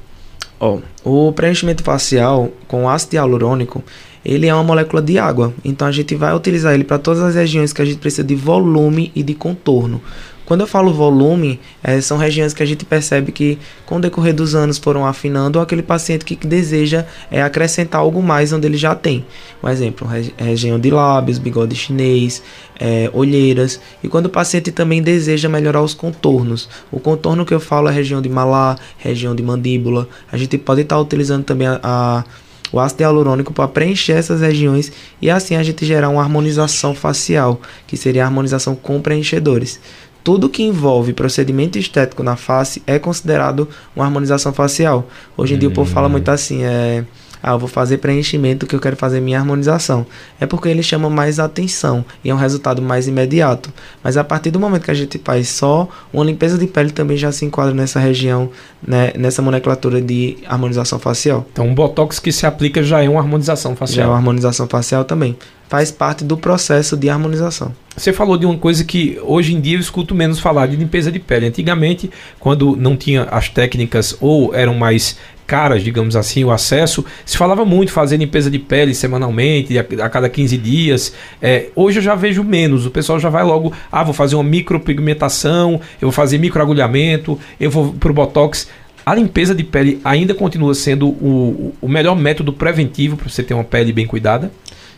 Oh, 0.60 0.80
o 1.04 1.32
preenchimento 1.34 1.84
facial 1.84 2.50
com 2.68 2.90
ácido 2.90 3.18
hialurônico, 3.18 3.84
ele 4.26 4.48
é 4.48 4.54
uma 4.54 4.64
molécula 4.64 5.02
de 5.02 5.20
água. 5.20 5.54
Então 5.64 5.88
a 5.88 5.92
gente 5.92 6.16
vai 6.16 6.34
utilizar 6.34 6.74
ele 6.74 6.84
para 6.84 6.98
todas 6.98 7.22
as 7.22 7.36
regiões 7.36 7.72
que 7.72 7.82
a 7.82 7.86
gente 7.86 8.00
precisa 8.00 8.24
de 8.24 8.34
volume 8.34 9.12
e 9.14 9.22
de 9.22 9.36
contorno. 9.36 10.02
Quando 10.46 10.62
eu 10.62 10.68
falo 10.68 10.94
volume, 10.94 11.60
é, 11.84 12.00
são 12.00 12.18
regiões 12.18 12.54
que 12.54 12.62
a 12.62 12.66
gente 12.66 12.86
percebe 12.86 13.32
que, 13.32 13.58
com 13.86 13.98
o 13.98 14.00
decorrer 14.00 14.34
dos 14.34 14.54
anos, 14.54 14.78
foram 14.78 15.06
afinando, 15.06 15.58
ou 15.58 15.64
aquele 15.64 15.82
paciente 15.82 16.24
que, 16.24 16.36
deseja 16.46 17.06
é, 17.32 17.42
acrescentar 17.42 18.02
algo 18.02 18.22
mais 18.22 18.54
onde 18.54 18.68
ele 18.68 18.78
já 18.78 18.94
tem. 18.94 19.26
Um 19.64 19.68
exemplo, 19.68 20.08
regi 20.08 20.34
região 20.38 20.80
de 20.80 20.92
lábios, 20.92 21.40
bigode 21.40 21.76
chinês, 21.76 22.44
é, 22.80 23.10
olheiras. 23.14 23.80
E 24.04 24.08
quando 24.08 24.28
o 24.28 24.30
paciente 24.30 24.72
também 24.72 25.02
deseja 25.02 25.50
melhorar 25.50 25.82
os 25.82 25.96
contornos. 25.96 26.70
O 26.92 27.00
contorno 27.00 27.46
que 27.46 27.54
eu 27.54 27.60
falo 27.60 27.90
é 27.90 27.92
região 27.92 28.22
de 28.22 28.30
malar, 28.30 28.78
região 28.98 29.34
de 29.34 29.42
mandíbula. 29.42 30.08
A 30.32 30.38
gente 30.38 30.58
pode 30.58 30.82
estar 30.82 30.96
tá 30.96 31.02
utilizando 31.02 31.44
também 31.44 31.68
a, 31.68 31.80
a 31.84 32.24
o 32.72 32.80
ácido 32.80 33.04
hialurônico 33.04 33.54
para 33.54 33.70
preencher 33.70 34.14
essas 34.14 34.42
regiões 34.42 34.92
e 35.22 35.30
assim 35.30 35.56
a 35.56 35.64
gente 35.64 35.86
gerar 35.86 36.10
uma 36.10 36.22
harmonização 36.22 36.94
facial, 36.94 37.62
que 37.88 37.96
seria 37.96 38.24
a 38.24 38.26
harmonização 38.26 38.76
com 38.76 39.00
preenchedores 39.00 39.80
tudo 40.26 40.50
que 40.50 40.64
envolve 40.64 41.14
procedimento 41.14 41.78
estético 41.78 42.24
na 42.24 42.36
face 42.36 42.82
é 42.88 42.98
considerado 42.98 43.70
uma 43.96 44.04
harmonização 44.04 44.52
facial. 44.52 45.08
Hoje 45.38 45.54
em 45.54 45.56
hum. 45.56 45.60
dia 45.60 45.70
o 45.70 45.72
povo 45.72 45.90
fala 45.90 46.10
muito 46.10 46.30
assim, 46.30 46.64
é 46.64 47.06
ah, 47.48 47.52
eu 47.52 47.60
vou 47.60 47.70
fazer 47.70 48.00
preenchimento 48.00 48.66
que 48.66 48.76
eu 48.76 48.80
quero 48.80 48.96
fazer 48.96 49.22
minha 49.22 49.38
harmonização. 49.38 50.04
É 50.40 50.48
porque 50.48 50.68
ele 50.68 50.82
chama 50.82 51.12
mais 51.12 51.40
atenção 51.40 52.04
e 52.24 52.32
é 52.32 52.34
um 52.34 52.38
resultado 52.38 52.82
mais 52.82 53.08
imediato. 53.08 53.72
Mas 54.04 54.18
a 54.18 54.24
partir 54.24 54.50
do 54.50 54.60
momento 54.60 54.82
que 54.82 54.90
a 54.90 54.96
gente 54.96 55.22
faz 55.24 55.50
só 55.50 55.88
uma 56.12 56.26
limpeza 56.26 56.58
de 56.58 56.66
pele 56.66 56.90
também 56.90 57.16
já 57.16 57.32
se 57.32 57.46
enquadra 57.46 57.72
nessa 57.72 58.00
região, 58.00 58.50
né, 58.82 59.14
nessa 59.16 59.44
nomenclatura 59.44 60.02
de 60.02 60.40
harmonização 60.48 60.98
facial. 60.98 61.46
Então, 61.54 61.68
um 61.68 61.76
botox 61.76 62.18
que 62.18 62.32
se 62.32 62.48
aplica 62.48 62.82
já 62.82 63.04
é 63.04 63.08
uma 63.08 63.20
harmonização 63.20 63.76
facial. 63.76 63.98
Já 63.98 64.04
é 64.06 64.08
uma 64.08 64.16
harmonização 64.16 64.68
facial 64.68 65.04
também. 65.06 65.38
Faz 65.68 65.92
parte 65.92 66.24
do 66.24 66.38
processo 66.38 66.96
de 66.96 67.10
harmonização. 67.10 67.74
Você 67.98 68.12
falou 68.12 68.38
de 68.38 68.46
uma 68.46 68.58
coisa 68.58 68.84
que 68.84 69.18
hoje 69.24 69.56
em 69.56 69.62
dia 69.62 69.78
eu 69.78 69.80
escuto 69.80 70.14
menos 70.14 70.40
falar 70.40 70.68
de 70.68 70.76
limpeza 70.76 71.12
de 71.12 71.20
pele. 71.20 71.48
Antigamente, 71.48 72.10
quando 72.40 72.76
não 72.76 72.96
tinha 72.96 73.24
as 73.24 73.50
técnicas 73.50 74.16
ou 74.20 74.54
eram 74.54 74.74
mais 74.76 75.18
caras, 75.46 75.84
digamos 75.84 76.16
assim, 76.16 76.44
o 76.44 76.52
acesso. 76.52 77.06
Se 77.26 77.38
falava 77.38 77.64
muito 77.64 77.92
fazer 77.92 78.18
limpeza 78.18 78.50
de 78.50 78.60
pele 78.60 78.94
semanalmente, 78.94 79.78
a, 79.78 79.82
a 80.04 80.10
cada 80.10 80.28
15 80.28 80.58
dias. 80.58 81.14
É, 81.42 81.68
hoje 81.76 82.00
eu 82.00 82.04
já 82.04 82.16
vejo 82.16 82.44
menos. 82.44 82.86
O 82.86 82.92
pessoal 82.92 83.20
já 83.20 83.30
vai 83.30 83.44
logo, 83.44 83.72
ah, 83.92 84.04
vou 84.04 84.14
fazer 84.14 84.36
uma 84.36 84.44
micropigmentação, 84.44 85.80
eu 86.02 86.08
vou 86.08 86.12
fazer 86.12 86.38
microagulhamento, 86.38 87.40
eu 87.60 87.70
vou 87.70 87.94
pro 87.94 88.14
botox. 88.14 88.68
A 89.06 89.14
limpeza 89.14 89.54
de 89.54 89.64
pele 89.64 90.02
ainda 90.04 90.34
continua 90.34 90.74
sendo 90.74 91.08
o, 91.08 91.74
o 91.80 91.88
melhor 91.88 92.16
método 92.16 92.52
preventivo 92.52 93.16
para 93.16 93.30
você 93.30 93.44
ter 93.44 93.54
uma 93.54 93.64
pele 93.64 93.94
bem 93.94 94.08
cuidada? 94.08 94.52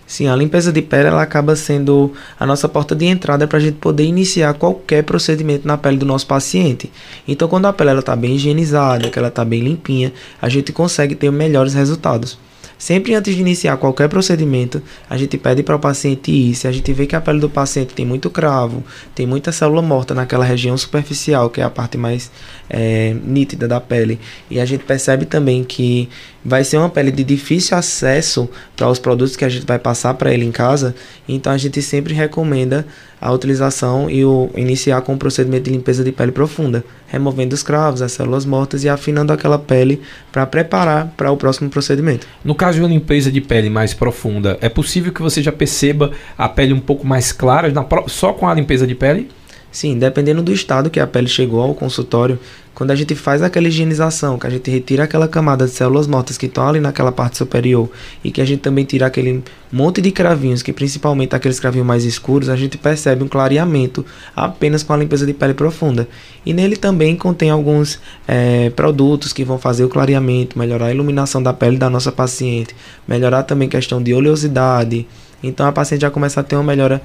Sim, 0.07 0.27
a 0.29 0.35
limpeza 0.37 0.71
de 0.71 0.81
pele 0.81 1.09
ela 1.09 1.21
acaba 1.21 1.53
sendo 1.53 2.13
a 2.39 2.45
nossa 2.45 2.69
porta 2.69 2.95
de 2.95 3.05
entrada 3.05 3.45
para 3.45 3.57
a 3.57 3.61
gente 3.61 3.75
poder 3.75 4.05
iniciar 4.05 4.53
qualquer 4.53 5.03
procedimento 5.03 5.67
na 5.67 5.77
pele 5.77 5.97
do 5.97 6.05
nosso 6.05 6.25
paciente. 6.25 6.89
Então, 7.27 7.49
quando 7.49 7.65
a 7.65 7.73
pele 7.73 7.91
está 7.99 8.15
bem 8.15 8.35
higienizada, 8.35 9.09
que 9.09 9.19
ela 9.19 9.27
está 9.27 9.43
bem 9.43 9.61
limpinha, 9.61 10.13
a 10.41 10.47
gente 10.47 10.71
consegue 10.71 11.13
ter 11.13 11.29
melhores 11.29 11.73
resultados. 11.73 12.39
Sempre 12.77 13.15
antes 13.15 13.33
de 13.33 13.41
iniciar 13.41 13.75
qualquer 13.77 14.07
procedimento, 14.07 14.81
a 15.09 15.17
gente 15.17 15.35
pede 15.35 15.63
para 15.63 15.75
o 15.75 15.79
paciente 15.79 16.31
ir. 16.31 16.53
Se 16.53 16.67
a 16.67 16.71
gente 16.71 16.93
vê 16.93 17.07
que 17.07 17.15
a 17.15 17.21
pele 17.21 17.39
do 17.39 17.49
paciente 17.49 17.93
tem 17.95 18.05
muito 18.05 18.29
cravo, 18.29 18.83
tem 19.15 19.25
muita 19.25 19.51
célula 19.51 19.81
morta 19.81 20.13
naquela 20.13 20.45
região 20.45 20.77
superficial, 20.77 21.49
que 21.49 21.59
é 21.59 21.63
a 21.63 21.71
parte 21.71 21.97
mais 21.97 22.29
é, 22.69 23.15
nítida 23.23 23.67
da 23.67 23.79
pele, 23.79 24.19
e 24.49 24.59
a 24.59 24.65
gente 24.65 24.83
percebe 24.83 25.25
também 25.25 25.63
que 25.63 26.09
vai 26.43 26.63
ser 26.63 26.77
uma 26.77 26.89
pele 26.89 27.11
de 27.11 27.23
difícil 27.23 27.77
acesso 27.77 28.49
para 28.75 28.89
os 28.89 28.99
produtos 28.99 29.35
que 29.35 29.43
a 29.43 29.49
gente 29.49 29.65
vai 29.65 29.77
passar 29.77 30.13
para 30.13 30.33
ele 30.33 30.45
em 30.45 30.51
casa, 30.51 30.95
então 31.27 31.51
a 31.51 31.57
gente 31.57 31.81
sempre 31.81 32.13
recomenda 32.13 32.85
a 33.19 33.31
utilização 33.31 34.09
e 34.09 34.23
o 34.23 34.49
iniciar 34.55 35.01
com 35.01 35.13
o 35.13 35.17
procedimento 35.17 35.63
de 35.63 35.71
limpeza 35.71 36.03
de 36.03 36.11
pele 36.11 36.31
profunda, 36.31 36.83
removendo 37.07 37.55
os 37.55 37.63
cravos, 37.63 38.01
as 38.01 38.11
células 38.11 38.45
mortas 38.45 38.83
e 38.83 38.89
afinando 38.89 39.33
aquela 39.33 39.57
pele 39.57 40.01
para 40.31 40.45
preparar 40.45 41.11
para 41.17 41.31
o 41.31 41.37
próximo 41.37 41.69
procedimento. 41.69 42.27
No 42.43 42.53
caso 42.53 42.77
de 42.77 42.83
uma 42.83 42.89
limpeza 42.89 43.31
de 43.31 43.41
pele 43.41 43.69
mais 43.69 43.93
profunda, 43.93 44.57
é 44.61 44.69
possível 44.69 45.11
que 45.11 45.21
você 45.21 45.41
já 45.41 45.51
perceba 45.51 46.11
a 46.37 46.47
pele 46.47 46.73
um 46.73 46.79
pouco 46.79 47.05
mais 47.05 47.31
clara 47.31 47.69
na, 47.71 47.85
só 48.07 48.33
com 48.33 48.47
a 48.47 48.53
limpeza 48.53 48.85
de 48.85 48.95
pele? 48.95 49.29
Sim, 49.71 49.99
dependendo 49.99 50.41
do 50.41 50.51
estado 50.51 50.89
que 50.89 50.99
a 50.99 51.05
pele 51.05 51.27
chegou 51.27 51.61
ao 51.61 51.75
consultório, 51.75 52.39
quando 52.77 52.91
a 52.91 52.95
gente 52.95 53.15
faz 53.15 53.41
aquela 53.41 53.67
higienização, 53.67 54.37
que 54.37 54.45
a 54.45 54.49
gente 54.51 54.69
retira 54.69 55.03
aquela 55.03 55.27
camada 55.27 55.65
de 55.65 55.71
células 55.71 56.05
mortas 56.05 56.37
que 56.37 56.45
estão 56.45 56.67
ali 56.67 56.79
naquela 56.79 57.11
parte 57.11 57.35
superior 57.35 57.89
e 58.23 58.29
que 58.29 58.39
a 58.39 58.45
gente 58.45 58.59
também 58.59 58.85
tira 58.85 59.07
aquele 59.07 59.43
monte 59.71 59.99
de 59.99 60.11
cravinhos, 60.11 60.61
que 60.61 60.71
principalmente 60.71 61.35
aqueles 61.35 61.59
cravinhos 61.59 61.87
mais 61.87 62.05
escuros, 62.05 62.49
a 62.49 62.55
gente 62.55 62.77
percebe 62.77 63.23
um 63.23 63.27
clareamento 63.27 64.05
apenas 64.35 64.83
com 64.83 64.93
a 64.93 64.97
limpeza 64.97 65.25
de 65.25 65.33
pele 65.33 65.55
profunda. 65.55 66.07
E 66.45 66.53
nele 66.53 66.75
também 66.75 67.15
contém 67.15 67.49
alguns 67.49 67.99
é, 68.27 68.69
produtos 68.69 69.33
que 69.33 69.43
vão 69.43 69.57
fazer 69.57 69.83
o 69.83 69.89
clareamento, 69.89 70.57
melhorar 70.57 70.85
a 70.85 70.91
iluminação 70.91 71.41
da 71.41 71.53
pele 71.53 71.77
da 71.77 71.89
nossa 71.89 72.11
paciente, 72.11 72.75
melhorar 73.07 73.41
também 73.41 73.67
questão 73.67 74.01
de 74.03 74.13
oleosidade. 74.13 75.07
Então 75.41 75.65
a 75.65 75.71
paciente 75.71 76.01
já 76.01 76.11
começa 76.11 76.41
a 76.41 76.43
ter 76.43 76.55
uma 76.55 76.63
melhora 76.63 77.01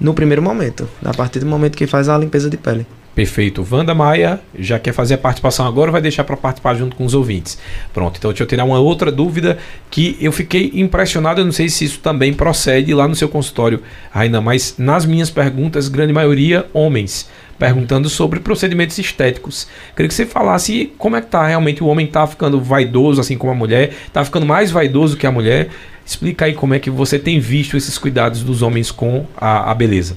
no 0.00 0.14
primeiro 0.14 0.42
momento, 0.42 0.88
a 1.04 1.12
partir 1.12 1.40
do 1.40 1.46
momento 1.46 1.76
que 1.76 1.86
faz 1.86 2.08
a 2.08 2.16
limpeza 2.16 2.48
de 2.48 2.56
pele. 2.56 2.86
Perfeito. 3.14 3.66
Wanda 3.70 3.94
Maia 3.94 4.40
já 4.56 4.78
quer 4.78 4.92
fazer 4.92 5.14
a 5.14 5.18
participação 5.18 5.66
agora, 5.66 5.90
vai 5.90 6.00
deixar 6.00 6.24
para 6.24 6.36
participar 6.36 6.74
junto 6.74 6.94
com 6.94 7.04
os 7.04 7.12
ouvintes. 7.12 7.58
Pronto, 7.92 8.16
então 8.16 8.30
deixa 8.30 8.44
eu 8.44 8.46
tirar 8.46 8.64
uma 8.64 8.78
outra 8.78 9.10
dúvida 9.10 9.58
que 9.90 10.16
eu 10.20 10.30
fiquei 10.30 10.70
impressionado, 10.74 11.40
eu 11.40 11.44
não 11.44 11.52
sei 11.52 11.68
se 11.68 11.84
isso 11.84 11.98
também 11.98 12.32
procede 12.32 12.94
lá 12.94 13.08
no 13.08 13.16
seu 13.16 13.28
consultório, 13.28 13.82
ainda 14.14 14.40
mas 14.40 14.76
nas 14.78 15.04
minhas 15.04 15.28
perguntas, 15.28 15.88
grande 15.88 16.12
maioria 16.12 16.66
homens, 16.72 17.28
perguntando 17.58 18.08
sobre 18.08 18.40
procedimentos 18.40 18.96
estéticos. 18.96 19.66
Queria 19.94 20.08
que 20.08 20.14
você 20.14 20.24
falasse 20.24 20.92
como 20.96 21.16
é 21.16 21.20
que 21.20 21.26
tá 21.26 21.46
realmente 21.46 21.82
o 21.82 21.88
homem 21.88 22.06
tá 22.06 22.26
ficando 22.26 22.60
vaidoso 22.60 23.20
assim 23.20 23.36
como 23.36 23.52
a 23.52 23.56
mulher, 23.56 23.92
tá 24.12 24.24
ficando 24.24 24.46
mais 24.46 24.70
vaidoso 24.70 25.16
que 25.16 25.26
a 25.26 25.32
mulher. 25.32 25.68
Explica 26.10 26.46
aí 26.46 26.54
como 26.54 26.74
é 26.74 26.80
que 26.80 26.90
você 26.90 27.20
tem 27.20 27.38
visto 27.38 27.76
esses 27.76 27.96
cuidados 27.96 28.42
dos 28.42 28.62
homens 28.62 28.90
com 28.90 29.26
a, 29.36 29.70
a 29.70 29.74
beleza. 29.76 30.16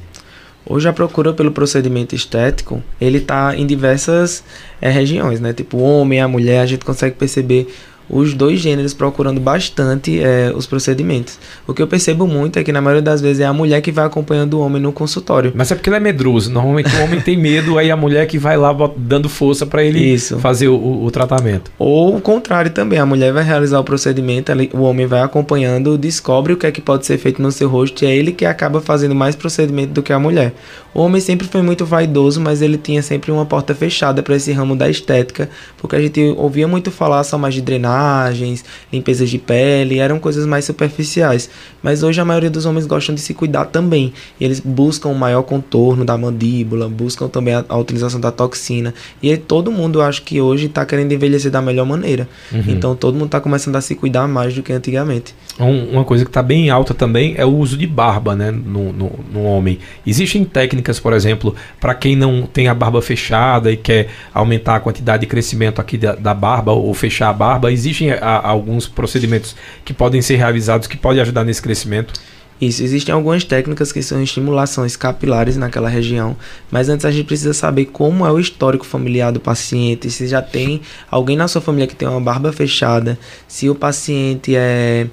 Hoje 0.66 0.90
a 0.90 0.92
procura 0.92 1.34
pelo 1.34 1.52
procedimento 1.52 2.16
estético, 2.16 2.82
ele 3.00 3.20
está 3.20 3.56
em 3.56 3.64
diversas 3.64 4.44
é, 4.82 4.90
regiões, 4.90 5.40
né? 5.40 5.54
Tipo, 5.54 5.78
o 5.78 5.84
homem, 5.84 6.20
a 6.20 6.28
mulher, 6.28 6.62
a 6.62 6.66
gente 6.66 6.84
consegue 6.84 7.16
perceber 7.16 7.72
os 8.14 8.34
dois 8.34 8.60
gêneros 8.60 8.94
procurando 8.94 9.40
bastante 9.40 10.22
é, 10.22 10.54
os 10.56 10.68
procedimentos. 10.68 11.40
O 11.68 11.74
que 11.74 11.82
eu 11.82 11.88
percebo 11.88 12.28
muito 12.28 12.60
é 12.60 12.64
que 12.64 12.72
na 12.72 12.82
maioria 12.82 13.02
das 13.02 13.22
vezes 13.22 13.40
é 13.40 13.46
a 13.46 13.54
mulher 13.54 13.82
que 13.82 13.92
vai 13.92 14.06
acompanhando 14.06 14.54
o 14.56 14.60
homem 14.60 14.82
no 14.82 14.92
consultório. 14.92 15.52
Mas 15.56 15.72
é 15.72 15.76
porque 15.76 15.90
ele 15.90 15.98
é 15.98 16.00
medroso. 16.00 16.52
Normalmente 16.52 16.96
o 16.96 17.04
homem 17.04 17.20
tem 17.20 17.36
medo, 17.36 17.78
aí 17.78 17.90
a 17.90 17.98
mulher 17.98 18.28
que 18.28 18.38
vai 18.38 18.56
lá 18.56 18.74
dando 18.96 19.28
força 19.28 19.66
para 19.66 19.84
ele 19.84 20.00
Isso. 20.00 20.38
fazer 20.40 20.68
o, 20.68 20.76
o, 20.76 21.06
o, 21.06 21.12
tratamento. 21.12 21.72
Ou 21.80 22.16
o 22.16 22.22
contrário 22.22 22.70
também, 22.72 23.00
a 23.00 23.06
mulher 23.06 23.34
vai 23.34 23.44
realizar 23.44 23.80
o 23.80 23.84
procedimento, 23.84 24.52
o 24.74 24.82
homem 24.82 25.06
vai 25.08 25.22
acompanhando, 25.22 25.98
descobre 25.98 26.54
o 26.54 26.58
que 26.58 26.68
é 26.68 26.72
que 26.72 26.82
pode 26.82 27.06
ser 27.06 27.18
feito 27.18 27.42
no 27.42 27.52
seu 27.52 27.68
rosto 27.68 28.04
e 28.04 28.08
é 28.08 28.16
ele 28.16 28.32
que 28.32 28.46
acaba 28.46 28.80
fazendo 28.80 29.16
mais 29.16 29.36
procedimento 29.36 29.94
do 29.94 30.04
que 30.04 30.14
a 30.14 30.20
mulher. 30.20 30.54
O 30.94 31.02
homem 31.02 31.20
sempre 31.20 31.48
foi 31.48 31.62
muito 31.62 31.86
vaidoso, 31.86 32.40
mas 32.40 32.62
ele 32.62 32.78
tinha 32.78 33.02
sempre 33.02 33.32
uma 33.32 33.46
porta 33.46 33.74
fechada 33.74 34.22
para 34.22 34.36
esse 34.36 34.52
ramo 34.52 34.76
da 34.76 34.90
estética, 34.90 35.50
porque 35.78 35.96
a 35.96 36.02
gente 36.02 36.22
ouvia 36.38 36.68
muito 36.68 36.92
falar 36.92 37.24
só 37.24 37.38
mais 37.38 37.56
de 37.56 37.62
drenagens, 37.62 38.64
limpezas 38.92 39.30
de 39.30 39.40
pele, 39.40 39.98
eram 39.98 40.20
coisas 40.20 40.46
mais 40.46 40.66
superficiais. 40.66 41.50
Mas 41.82 42.04
hoje 42.04 42.22
a 42.22 42.26
maioria 42.26 42.50
dos 42.50 42.66
homens 42.66 42.86
gostam 42.86 43.16
de 43.16 43.22
se 43.22 43.34
cuidar 43.34 43.66
também. 43.66 44.14
E 44.40 44.46
eles 44.46 44.60
buscam 44.60 45.10
o 45.10 45.16
maior 45.16 45.44
contorno 45.44 46.06
da 46.06 46.18
mandíbula, 46.18 46.88
buscam 46.88 47.28
também 47.28 47.56
a, 47.56 47.66
a 47.68 47.78
utilização 47.78 48.20
da 48.20 48.32
toxina. 48.32 48.94
E 49.22 49.36
todo 49.36 49.72
mundo, 49.72 50.02
acho 50.02 50.22
que 50.22 50.40
hoje 50.40 50.68
está 50.68 50.86
querendo 50.86 51.12
envelhecer 51.12 51.52
da 51.52 51.62
melhor 51.62 51.86
maneira. 51.86 52.30
Uhum. 52.52 52.64
Então 52.68 52.96
todo 52.96 53.16
mundo 53.16 53.26
está 53.26 53.42
começando 53.42 53.76
a 53.76 53.82
se 53.82 53.96
cuidar 53.96 54.28
mais 54.28 54.54
do 54.54 54.62
que 54.62 54.72
antigamente. 54.72 55.34
Um, 55.60 55.92
uma 55.92 56.04
coisa 56.04 56.24
que 56.24 56.30
está 56.30 56.42
bem 56.42 56.70
alta 56.70 56.94
também 56.94 57.34
é 57.38 57.46
o 57.46 57.56
uso 57.56 57.78
de 57.78 57.86
barba 57.86 58.36
né, 58.36 58.52
no, 58.52 58.94
no, 58.94 59.12
no 59.32 59.44
homem. 59.44 59.80
Existem 60.06 60.44
técnicas 60.46 60.83
técnicas, 60.84 61.00
por 61.00 61.14
exemplo, 61.14 61.56
para 61.80 61.96
quem 61.96 62.16
não 62.16 62.46
tem 62.46 62.68
a 62.68 62.74
barba 62.74 63.02
fechada 63.02 63.72
e 63.72 63.78
quer 63.78 64.10
aumentar 64.34 64.76
a 64.76 64.80
quantidade 64.80 65.22
de 65.22 65.28
crescimento 65.28 65.80
aqui 65.80 65.98
da, 65.98 66.14
da 66.14 66.34
barba 66.34 66.74
ou 66.74 66.94
fechar 66.94 67.30
a 67.30 67.34
barba, 67.34 67.72
existem 67.72 68.12
a, 68.12 68.48
alguns 68.48 68.88
procedimentos 68.88 69.56
que 69.86 69.94
podem 69.94 70.22
ser 70.22 70.36
realizados 70.36 70.88
que 70.88 70.98
podem 70.98 71.22
ajudar 71.22 71.44
nesse 71.44 71.62
crescimento? 71.62 72.14
Isso, 72.62 72.84
existem 72.84 73.14
algumas 73.14 73.44
técnicas 73.44 73.92
que 73.92 74.02
são 74.02 74.22
estimulações 74.22 74.96
capilares 74.96 75.58
naquela 75.58 75.90
região, 75.90 76.36
mas 76.72 76.88
antes 76.88 77.06
a 77.06 77.12
gente 77.12 77.26
precisa 77.26 77.54
saber 77.54 77.86
como 77.86 78.26
é 78.26 78.32
o 78.32 78.40
histórico 78.40 78.86
familiar 78.86 79.32
do 79.32 79.40
paciente, 79.40 80.10
se 80.10 80.28
já 80.28 80.42
tem 80.42 80.82
alguém 81.10 81.36
na 81.36 81.48
sua 81.48 81.62
família 81.62 81.88
que 81.88 81.96
tem 81.96 82.08
uma 82.08 82.22
barba 82.22 82.54
fechada, 82.54 83.18
se 83.48 83.70
o 83.70 83.76
paciente 83.76 84.56
é 84.56 85.08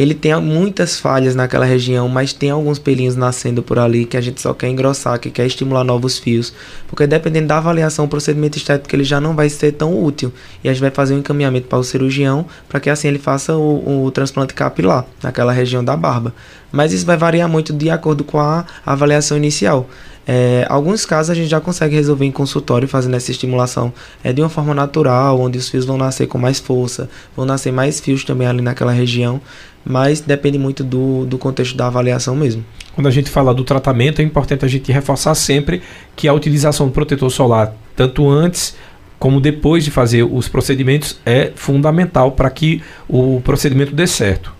ele 0.00 0.14
tem 0.14 0.32
muitas 0.40 1.00
falhas 1.00 1.34
naquela 1.34 1.64
região, 1.64 2.08
mas 2.08 2.32
tem 2.32 2.50
alguns 2.50 2.78
pelinhos 2.78 3.16
nascendo 3.16 3.64
por 3.64 3.80
ali 3.80 4.04
que 4.04 4.16
a 4.16 4.20
gente 4.20 4.40
só 4.40 4.54
quer 4.54 4.68
engrossar, 4.68 5.18
que 5.18 5.28
quer 5.28 5.44
estimular 5.44 5.82
novos 5.82 6.18
fios, 6.18 6.54
porque 6.86 7.04
dependendo 7.04 7.48
da 7.48 7.58
avaliação, 7.58 8.04
o 8.04 8.08
procedimento 8.08 8.56
estético 8.56 8.94
ele 8.94 9.02
já 9.02 9.20
não 9.20 9.34
vai 9.34 9.48
ser 9.48 9.72
tão 9.72 10.00
útil 10.00 10.32
e 10.62 10.68
a 10.68 10.72
gente 10.72 10.80
vai 10.80 10.92
fazer 10.92 11.14
um 11.14 11.18
encaminhamento 11.18 11.66
para 11.66 11.78
o 11.78 11.82
cirurgião 11.82 12.46
para 12.68 12.78
que 12.78 12.88
assim 12.88 13.08
ele 13.08 13.18
faça 13.18 13.56
o, 13.56 14.04
o 14.04 14.10
transplante 14.12 14.54
capilar 14.54 15.04
naquela 15.20 15.52
região 15.52 15.82
da 15.82 15.96
barba. 15.96 16.32
Mas 16.70 16.92
isso 16.92 17.04
vai 17.04 17.16
variar 17.16 17.48
muito 17.48 17.72
de 17.72 17.90
acordo 17.90 18.22
com 18.22 18.38
a 18.38 18.64
avaliação 18.86 19.36
inicial. 19.36 19.88
É, 20.30 20.66
alguns 20.68 21.06
casos 21.06 21.30
a 21.30 21.34
gente 21.34 21.48
já 21.48 21.58
consegue 21.58 21.94
resolver 21.94 22.26
em 22.26 22.30
consultório 22.30 22.86
fazendo 22.86 23.16
essa 23.16 23.30
estimulação 23.30 23.90
é, 24.22 24.30
de 24.30 24.42
uma 24.42 24.50
forma 24.50 24.74
natural, 24.74 25.40
onde 25.40 25.56
os 25.56 25.70
fios 25.70 25.86
vão 25.86 25.96
nascer 25.96 26.26
com 26.26 26.36
mais 26.36 26.60
força, 26.60 27.08
vão 27.34 27.46
nascer 27.46 27.72
mais 27.72 27.98
fios 27.98 28.24
também 28.24 28.46
ali 28.46 28.60
naquela 28.60 28.92
região, 28.92 29.40
mas 29.82 30.20
depende 30.20 30.58
muito 30.58 30.84
do, 30.84 31.24
do 31.24 31.38
contexto 31.38 31.74
da 31.74 31.86
avaliação 31.86 32.36
mesmo. 32.36 32.62
Quando 32.94 33.06
a 33.06 33.10
gente 33.10 33.30
fala 33.30 33.54
do 33.54 33.64
tratamento, 33.64 34.20
é 34.20 34.24
importante 34.24 34.66
a 34.66 34.68
gente 34.68 34.92
reforçar 34.92 35.34
sempre 35.34 35.80
que 36.14 36.28
a 36.28 36.34
utilização 36.34 36.88
do 36.88 36.92
protetor 36.92 37.30
solar, 37.30 37.74
tanto 37.96 38.28
antes 38.28 38.76
como 39.18 39.40
depois 39.40 39.82
de 39.82 39.90
fazer 39.90 40.24
os 40.24 40.46
procedimentos, 40.46 41.18
é 41.24 41.52
fundamental 41.54 42.32
para 42.32 42.50
que 42.50 42.82
o 43.08 43.40
procedimento 43.40 43.94
dê 43.94 44.06
certo. 44.06 44.52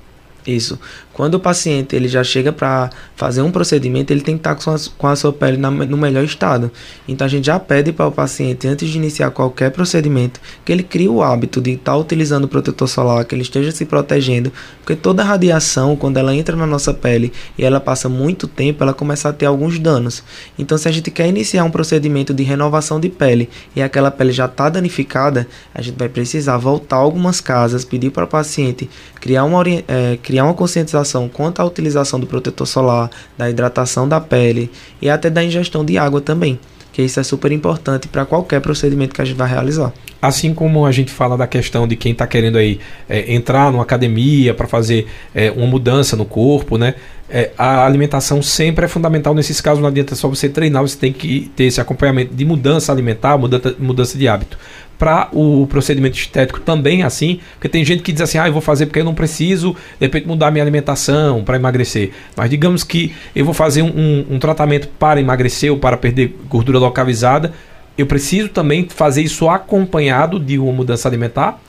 Isso. 0.46 0.80
Quando 1.18 1.34
o 1.34 1.40
paciente 1.40 1.96
ele 1.96 2.06
já 2.06 2.22
chega 2.22 2.52
para 2.52 2.90
fazer 3.16 3.42
um 3.42 3.50
procedimento, 3.50 4.12
ele 4.12 4.20
tem 4.20 4.36
que 4.36 4.40
estar 4.40 4.54
tá 4.54 4.64
com, 4.64 4.70
a, 4.70 4.76
com 4.96 5.06
a 5.08 5.16
sua 5.16 5.32
pele 5.32 5.56
na, 5.56 5.68
no 5.68 5.96
melhor 5.96 6.22
estado. 6.22 6.70
Então 7.08 7.24
a 7.24 7.28
gente 7.28 7.46
já 7.46 7.58
pede 7.58 7.90
para 7.90 8.06
o 8.06 8.12
paciente, 8.12 8.68
antes 8.68 8.88
de 8.88 8.98
iniciar 8.98 9.32
qualquer 9.32 9.72
procedimento, 9.72 10.40
que 10.64 10.70
ele 10.70 10.84
crie 10.84 11.08
o 11.08 11.20
hábito 11.20 11.60
de 11.60 11.72
estar 11.72 11.90
tá 11.90 11.98
utilizando 11.98 12.44
o 12.44 12.48
protetor 12.48 12.86
solar, 12.86 13.24
que 13.24 13.34
ele 13.34 13.42
esteja 13.42 13.72
se 13.72 13.84
protegendo, 13.84 14.52
porque 14.76 14.94
toda 14.94 15.24
radiação, 15.24 15.96
quando 15.96 16.18
ela 16.18 16.32
entra 16.32 16.54
na 16.54 16.68
nossa 16.68 16.94
pele 16.94 17.32
e 17.58 17.64
ela 17.64 17.80
passa 17.80 18.08
muito 18.08 18.46
tempo, 18.46 18.84
ela 18.84 18.94
começa 18.94 19.28
a 19.28 19.32
ter 19.32 19.46
alguns 19.46 19.76
danos. 19.76 20.22
Então, 20.56 20.78
se 20.78 20.86
a 20.86 20.92
gente 20.92 21.10
quer 21.10 21.26
iniciar 21.26 21.64
um 21.64 21.70
procedimento 21.72 22.32
de 22.32 22.44
renovação 22.44 23.00
de 23.00 23.08
pele 23.08 23.48
e 23.74 23.82
aquela 23.82 24.12
pele 24.12 24.30
já 24.30 24.44
está 24.44 24.68
danificada, 24.68 25.48
a 25.74 25.82
gente 25.82 25.98
vai 25.98 26.08
precisar 26.08 26.58
voltar 26.58 26.94
algumas 26.94 27.40
casas, 27.40 27.84
pedir 27.84 28.10
para 28.10 28.24
o 28.24 28.28
paciente 28.28 28.88
criar 29.20 29.44
uma, 29.44 29.62
é, 29.66 30.16
criar 30.22 30.44
uma 30.44 30.54
conscientização 30.54 31.07
quanto 31.32 31.60
à 31.60 31.64
utilização 31.64 32.20
do 32.20 32.26
protetor 32.26 32.66
solar, 32.66 33.08
da 33.38 33.48
hidratação 33.48 34.06
da 34.06 34.20
pele 34.20 34.70
e 35.00 35.08
até 35.08 35.30
da 35.30 35.42
ingestão 35.42 35.84
de 35.84 35.96
água 35.96 36.20
também, 36.20 36.58
que 36.92 37.02
isso 37.02 37.18
é 37.20 37.22
super 37.22 37.52
importante 37.52 38.08
para 38.08 38.26
qualquer 38.26 38.60
procedimento 38.60 39.14
que 39.14 39.22
a 39.22 39.24
gente 39.24 39.36
vai 39.36 39.48
realizar. 39.48 39.92
Assim 40.20 40.52
como 40.52 40.84
a 40.84 40.90
gente 40.90 41.12
fala 41.12 41.36
da 41.36 41.46
questão 41.46 41.86
de 41.86 41.94
quem 41.94 42.10
está 42.10 42.26
querendo 42.26 42.58
aí 42.58 42.80
é, 43.08 43.32
entrar 43.32 43.70
numa 43.70 43.84
academia 43.84 44.52
para 44.52 44.66
fazer 44.66 45.06
é, 45.32 45.50
uma 45.50 45.66
mudança 45.66 46.16
no 46.16 46.24
corpo, 46.24 46.76
né? 46.76 46.96
É, 47.30 47.50
a 47.58 47.84
alimentação 47.84 48.42
sempre 48.42 48.86
é 48.86 48.88
fundamental 48.88 49.34
nesses 49.34 49.60
casos. 49.60 49.80
Não 49.80 49.88
adianta 49.88 50.14
só 50.16 50.28
você 50.28 50.48
treinar, 50.48 50.82
você 50.82 50.96
tem 50.96 51.12
que 51.12 51.50
ter 51.54 51.64
esse 51.64 51.80
acompanhamento 51.80 52.34
de 52.34 52.44
mudança 52.44 52.90
alimentar, 52.90 53.38
mudança, 53.38 53.76
mudança 53.78 54.18
de 54.18 54.26
hábito 54.26 54.58
para 54.98 55.28
o 55.32 55.66
procedimento 55.68 56.18
estético 56.18 56.60
também 56.60 57.02
assim, 57.02 57.40
porque 57.52 57.68
tem 57.68 57.84
gente 57.84 58.02
que 58.02 58.10
diz 58.10 58.20
assim, 58.20 58.38
ah, 58.38 58.48
eu 58.48 58.52
vou 58.52 58.60
fazer 58.60 58.86
porque 58.86 59.00
eu 59.00 59.04
não 59.04 59.14
preciso, 59.14 59.76
de 59.98 60.06
repente, 60.06 60.26
mudar 60.26 60.50
minha 60.50 60.64
alimentação 60.64 61.44
para 61.44 61.56
emagrecer. 61.56 62.10
Mas 62.36 62.50
digamos 62.50 62.82
que 62.82 63.14
eu 63.34 63.44
vou 63.44 63.54
fazer 63.54 63.82
um, 63.82 63.88
um, 63.88 64.26
um 64.32 64.38
tratamento 64.38 64.88
para 64.98 65.20
emagrecer 65.20 65.70
ou 65.70 65.78
para 65.78 65.96
perder 65.96 66.36
gordura 66.48 66.78
localizada, 66.78 67.52
eu 67.96 68.06
preciso 68.06 68.48
também 68.48 68.88
fazer 68.88 69.22
isso 69.22 69.48
acompanhado 69.48 70.38
de 70.38 70.58
uma 70.58 70.72
mudança 70.72 71.08
alimentar? 71.08 71.60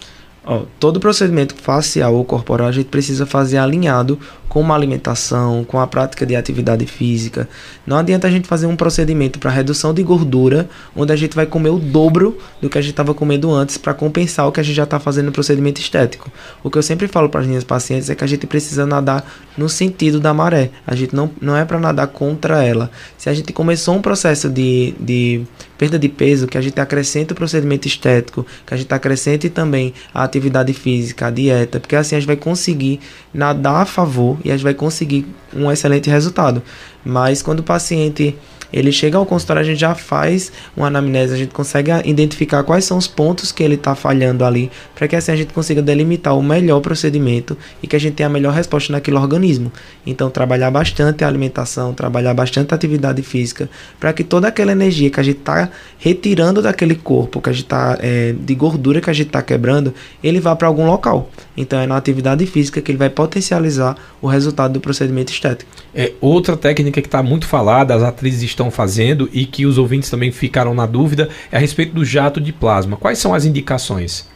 Ó, 0.52 0.64
todo 0.80 1.00
procedimento 1.00 1.54
facial 1.54 2.16
ou 2.16 2.26
corporal 2.26 2.68
a 2.68 2.72
gente 2.72 2.88
precisa 2.88 3.24
fazer 3.24 3.60
alinhado 3.60 4.18
com 4.50 4.60
uma 4.62 4.74
alimentação, 4.74 5.64
com 5.64 5.80
a 5.80 5.86
prática 5.86 6.26
de 6.26 6.36
atividade 6.36 6.88
física. 6.88 7.48
Não 7.86 7.96
adianta 7.96 8.26
a 8.26 8.32
gente 8.32 8.48
fazer 8.48 8.66
um 8.66 8.76
procedimento 8.76 9.38
para 9.38 9.52
redução 9.52 9.94
de 9.94 10.02
gordura, 10.02 10.68
onde 10.96 11.14
a 11.14 11.16
gente 11.16 11.36
vai 11.36 11.46
comer 11.46 11.70
o 11.70 11.78
dobro 11.78 12.36
do 12.60 12.68
que 12.68 12.80
a 12.80 12.82
gente 12.82 12.94
estava 12.94 13.14
comendo 13.14 13.54
antes 13.54 13.78
para 13.78 13.94
compensar 13.94 14.48
o 14.48 14.52
que 14.52 14.60
a 14.60 14.64
gente 14.64 14.76
já 14.76 14.86
está 14.86 15.00
fazendo 15.00 15.28
no 15.28 15.32
procedimento 15.32 15.80
estético. 15.80 16.32
O 16.64 16.72
que 16.72 16.80
eu 16.80 16.84
sempre 16.84 17.08
falo 17.08 17.30
para 17.30 17.42
as 17.42 17.46
minhas 17.48 17.64
pacientes 17.64 18.10
é 18.10 18.16
que 18.16 18.24
a 18.24 18.28
gente 18.28 18.48
precisa 18.48 18.88
nadar 18.88 19.24
no 19.56 19.70
sentido 19.70 20.20
da 20.20 20.34
maré. 20.34 20.72
A 20.88 20.96
gente 20.96 21.16
não, 21.16 21.30
não 21.40 21.56
é 21.56 21.64
para 21.64 21.80
nadar 21.80 22.08
contra 22.08 22.64
ela. 22.64 22.90
Se 23.20 23.30
a 23.30 23.34
gente 23.34 23.52
começou 23.52 23.96
um 23.96 24.02
processo 24.02 24.50
de, 24.50 24.96
de 24.98 25.42
perda 25.78 26.00
de 26.00 26.08
peso, 26.08 26.48
que 26.48 26.58
a 26.58 26.62
gente 26.62 26.80
acrescenta 26.80 27.34
o 27.34 27.36
procedimento 27.36 27.86
estético, 27.86 28.46
que 28.66 28.74
a 28.74 28.78
gente 28.78 28.94
acrescente 28.94 29.50
também 29.50 29.94
a 30.14 30.24
atividade 30.24 30.72
física, 30.72 31.28
a 31.28 31.30
dieta, 31.30 31.82
porque 31.82 31.98
assim 31.98 32.16
a 32.16 32.20
gente 32.20 32.28
vai 32.28 32.38
conseguir 32.38 33.02
nadar 33.34 33.82
a 33.82 33.86
favor 33.86 34.38
e 34.42 34.50
a 34.50 34.56
gente 34.56 34.64
vai 34.64 34.74
conseguir 34.74 35.28
um 35.54 35.70
excelente 35.70 36.10
resultado. 36.10 36.64
Mas 37.04 37.42
quando 37.42 37.60
o 37.60 37.64
paciente 37.64 38.38
ele 38.72 38.92
chega 38.92 39.18
ao 39.18 39.26
consultório, 39.26 39.62
a 39.62 39.66
gente 39.66 39.80
já 39.80 39.96
faz 39.96 40.52
uma 40.76 40.88
anamnese, 40.88 41.34
a 41.34 41.38
gente 41.38 41.54
consegue 41.54 41.92
identificar 42.06 42.64
quais 42.64 42.86
são 42.86 42.98
os 42.98 43.08
pontos 43.08 43.52
que 43.52 43.64
ele 43.64 43.76
está 43.76 43.96
falhando 43.96 44.46
ali, 44.46 44.72
para 44.96 45.08
que 45.08 45.16
assim 45.16 45.32
a 45.32 45.36
gente 45.36 45.54
consiga 45.54 45.82
delimitar 45.82 46.38
o 46.38 46.44
melhor 46.44 46.80
procedimento 46.80 47.58
e 47.82 47.88
que 47.88 47.96
a 47.96 48.00
gente 48.00 48.14
tenha 48.14 48.28
a 48.28 48.32
melhor 48.32 48.54
resposta 48.54 48.92
naquele 48.94 49.18
organismo. 49.18 49.72
Então, 50.06 50.30
trabalhar 50.30 50.72
bastante 50.72 51.24
a 51.24 51.28
alimentação, 51.28 51.94
trabalhar 51.94 52.34
bastante 52.34 52.74
a 52.74 52.76
atividade 52.76 53.22
física, 53.22 53.70
para 54.00 54.14
que 54.14 54.24
toda 54.24 54.48
aquela 54.48 54.72
energia 54.72 55.10
que 55.10 55.20
a 55.20 55.24
gente 55.24 55.40
está 55.40 55.70
retirando 55.98 56.62
daquele 56.62 56.96
corpo, 56.96 57.42
que 57.42 57.50
a 57.50 57.54
gente 57.54 57.64
está 57.64 57.98
é, 58.02 58.34
de 58.34 58.56
gordura 58.56 59.02
que 59.02 59.10
a 59.10 59.14
gente 59.14 59.28
está 59.28 59.42
quebrando, 59.42 59.94
ele 60.24 60.40
vá 60.40 60.56
para 60.56 60.68
algum 60.68 60.86
local. 60.86 61.30
Então, 61.58 61.80
é 61.80 61.88
na 61.88 61.98
atividade 61.98 62.46
física 62.46 62.82
que 62.82 62.92
ele 62.92 62.98
vai 62.98 63.10
potencializar 63.10 63.96
o 64.22 64.28
resultado 64.28 64.74
do 64.74 64.80
procedimento 64.80 65.32
estético. 65.32 65.70
É 65.94 66.14
outra 66.22 66.56
técnica 66.56 67.02
que 67.02 67.08
está 67.08 67.24
muito 67.24 67.48
falada, 67.48 67.96
as 67.96 68.04
atrizes 68.04 68.44
estão 68.60 68.70
fazendo 68.70 69.30
e 69.32 69.46
que 69.46 69.66
os 69.66 69.78
ouvintes 69.78 70.10
também 70.10 70.32
ficaram 70.32 70.74
na 70.74 70.86
dúvida 70.86 71.30
é 71.52 71.56
a 71.58 71.60
respeito 71.60 71.94
do 71.94 72.04
jato 72.04 72.42
de 72.42 72.52
plasma. 72.52 72.98
Quais 72.98 73.18
são 73.18 73.34
as 73.34 73.46
indicações? 73.46 74.28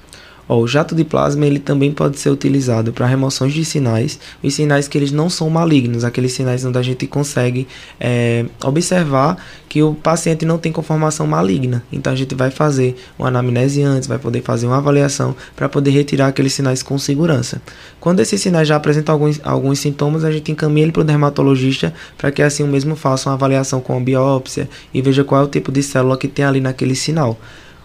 Ó, 0.47 0.59
o 0.59 0.67
jato 0.67 0.93
de 0.93 1.03
plasma 1.03 1.45
ele 1.45 1.59
também 1.59 1.91
pode 1.91 2.19
ser 2.19 2.29
utilizado 2.29 2.91
para 2.91 3.05
remoções 3.05 3.53
de 3.53 3.63
sinais, 3.63 4.19
os 4.41 4.53
sinais 4.53 4.87
que 4.87 4.97
eles 4.97 5.11
não 5.11 5.29
são 5.29 5.49
malignos, 5.49 6.03
aqueles 6.03 6.33
sinais 6.33 6.65
onde 6.65 6.77
a 6.77 6.81
gente 6.81 7.07
consegue 7.07 7.67
é, 7.99 8.45
observar 8.63 9.37
que 9.69 9.81
o 9.81 9.95
paciente 9.95 10.45
não 10.45 10.57
tem 10.57 10.71
conformação 10.71 11.25
maligna. 11.25 11.83
Então 11.91 12.13
a 12.13 12.15
gente 12.15 12.35
vai 12.35 12.51
fazer 12.51 12.95
uma 13.17 13.29
anamnese 13.29 13.81
antes, 13.81 14.07
vai 14.07 14.19
poder 14.19 14.41
fazer 14.41 14.67
uma 14.67 14.77
avaliação 14.77 15.35
para 15.55 15.67
poder 15.67 15.91
retirar 15.91 16.27
aqueles 16.27 16.53
sinais 16.53 16.83
com 16.83 16.97
segurança. 16.97 17.61
Quando 17.99 18.19
esses 18.19 18.39
sinais 18.39 18.67
já 18.67 18.75
apresentam 18.75 19.13
alguns, 19.13 19.39
alguns 19.43 19.79
sintomas, 19.79 20.23
a 20.23 20.31
gente 20.31 20.51
encaminha 20.51 20.85
ele 20.85 20.91
para 20.91 21.01
o 21.01 21.05
dermatologista 21.05 21.93
para 22.17 22.31
que 22.31 22.41
assim 22.41 22.63
o 22.63 22.67
mesmo 22.67 22.95
faça 22.95 23.29
uma 23.29 23.35
avaliação 23.35 23.81
com 23.81 23.97
a 23.97 23.99
biópsia 23.99 24.69
e 24.93 25.01
veja 25.01 25.23
qual 25.23 25.41
é 25.41 25.43
o 25.45 25.47
tipo 25.47 25.71
de 25.71 25.81
célula 25.81 26.17
que 26.17 26.27
tem 26.27 26.45
ali 26.45 26.59
naquele 26.59 26.95
sinal. 26.95 27.39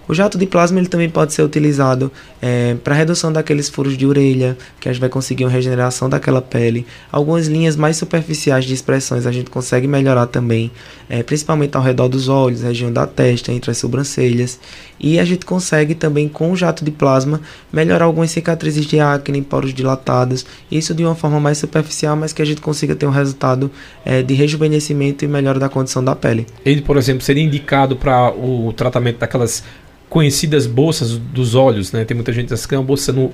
O 0.09 0.15
jato 0.15 0.39
de 0.39 0.47
plasma 0.47 0.79
ele 0.79 0.89
também 0.89 1.11
pode 1.11 1.35
ser 1.35 1.43
utilizado 1.43 2.11
é, 2.41 2.75
para 2.83 2.95
redução 2.95 3.31
daqueles 3.31 3.69
furos 3.69 3.95
de 3.95 4.07
orelha, 4.07 4.57
que 4.81 4.89
a 4.89 4.93
gente 4.93 5.01
vai 5.01 5.11
conseguir 5.11 5.45
uma 5.45 5.51
regeneração 5.51 6.09
daquela 6.09 6.41
pele. 6.41 6.87
Algumas 7.13 7.47
linhas 7.47 7.77
mais 7.77 7.99
superficiais 7.99 8.65
de 8.65 8.73
expressões 8.73 9.27
a 9.27 9.33
gente 9.33 9.51
consegue 9.51 9.87
melhorar 9.87 10.27
também, 10.27 10.71
é, 11.11 11.23
principalmente 11.23 11.77
ao 11.77 11.83
redor 11.83 12.09
dos 12.09 12.27
olhos, 12.27 12.63
região 12.63 12.91
da 12.91 13.07
testa, 13.07 13.53
entre 13.53 13.71
as 13.71 13.77
sobrancelhas. 13.77 14.59
E 14.99 15.21
a 15.21 15.25
gente 15.27 15.45
consegue 15.45 15.95
também 15.95 16.27
com 16.27 16.53
o 16.53 16.57
jato 16.57 16.85
de 16.85 16.91
plasma 16.91 17.43
melhorar 17.71 18.07
algumas 18.07 18.31
cicatrizes 18.31 18.87
de 18.87 18.99
acne, 18.99 19.43
poros 19.43 19.75
dilatados, 19.75 20.47
isso 20.71 20.95
de 20.95 21.05
uma 21.05 21.15
forma 21.15 21.39
mais 21.39 21.59
superficial, 21.59 22.17
mas 22.17 22.33
que 22.33 22.41
a 22.41 22.47
gente 22.47 22.63
consiga 22.63 22.97
ter 22.97 23.05
um 23.05 23.11
resultado 23.11 23.71
é, 24.07 24.23
de 24.23 24.33
rejuvenescimento 24.33 25.23
e 25.23 25.29
melhora 25.29 25.59
da 25.59 25.69
condição 25.69 26.03
da 26.03 26.17
pele. 26.17 26.47
Ele, 26.65 26.81
por 26.81 26.97
exemplo, 26.97 27.23
seria 27.23 27.43
indicado 27.43 27.95
para 27.95 28.33
o 28.33 28.73
tratamento 28.73 29.19
daquelas 29.19 29.63
conhecidas 30.09 30.67
bolsas 30.67 31.17
dos 31.17 31.55
olhos, 31.55 31.93
né? 31.93 32.05
Tem 32.05 32.15
muita 32.15 32.33
gente 32.33 32.55
que 32.55 32.69
tem 32.69 32.79
uma 32.79 32.85
bolsa 32.85 33.13
no, 33.13 33.33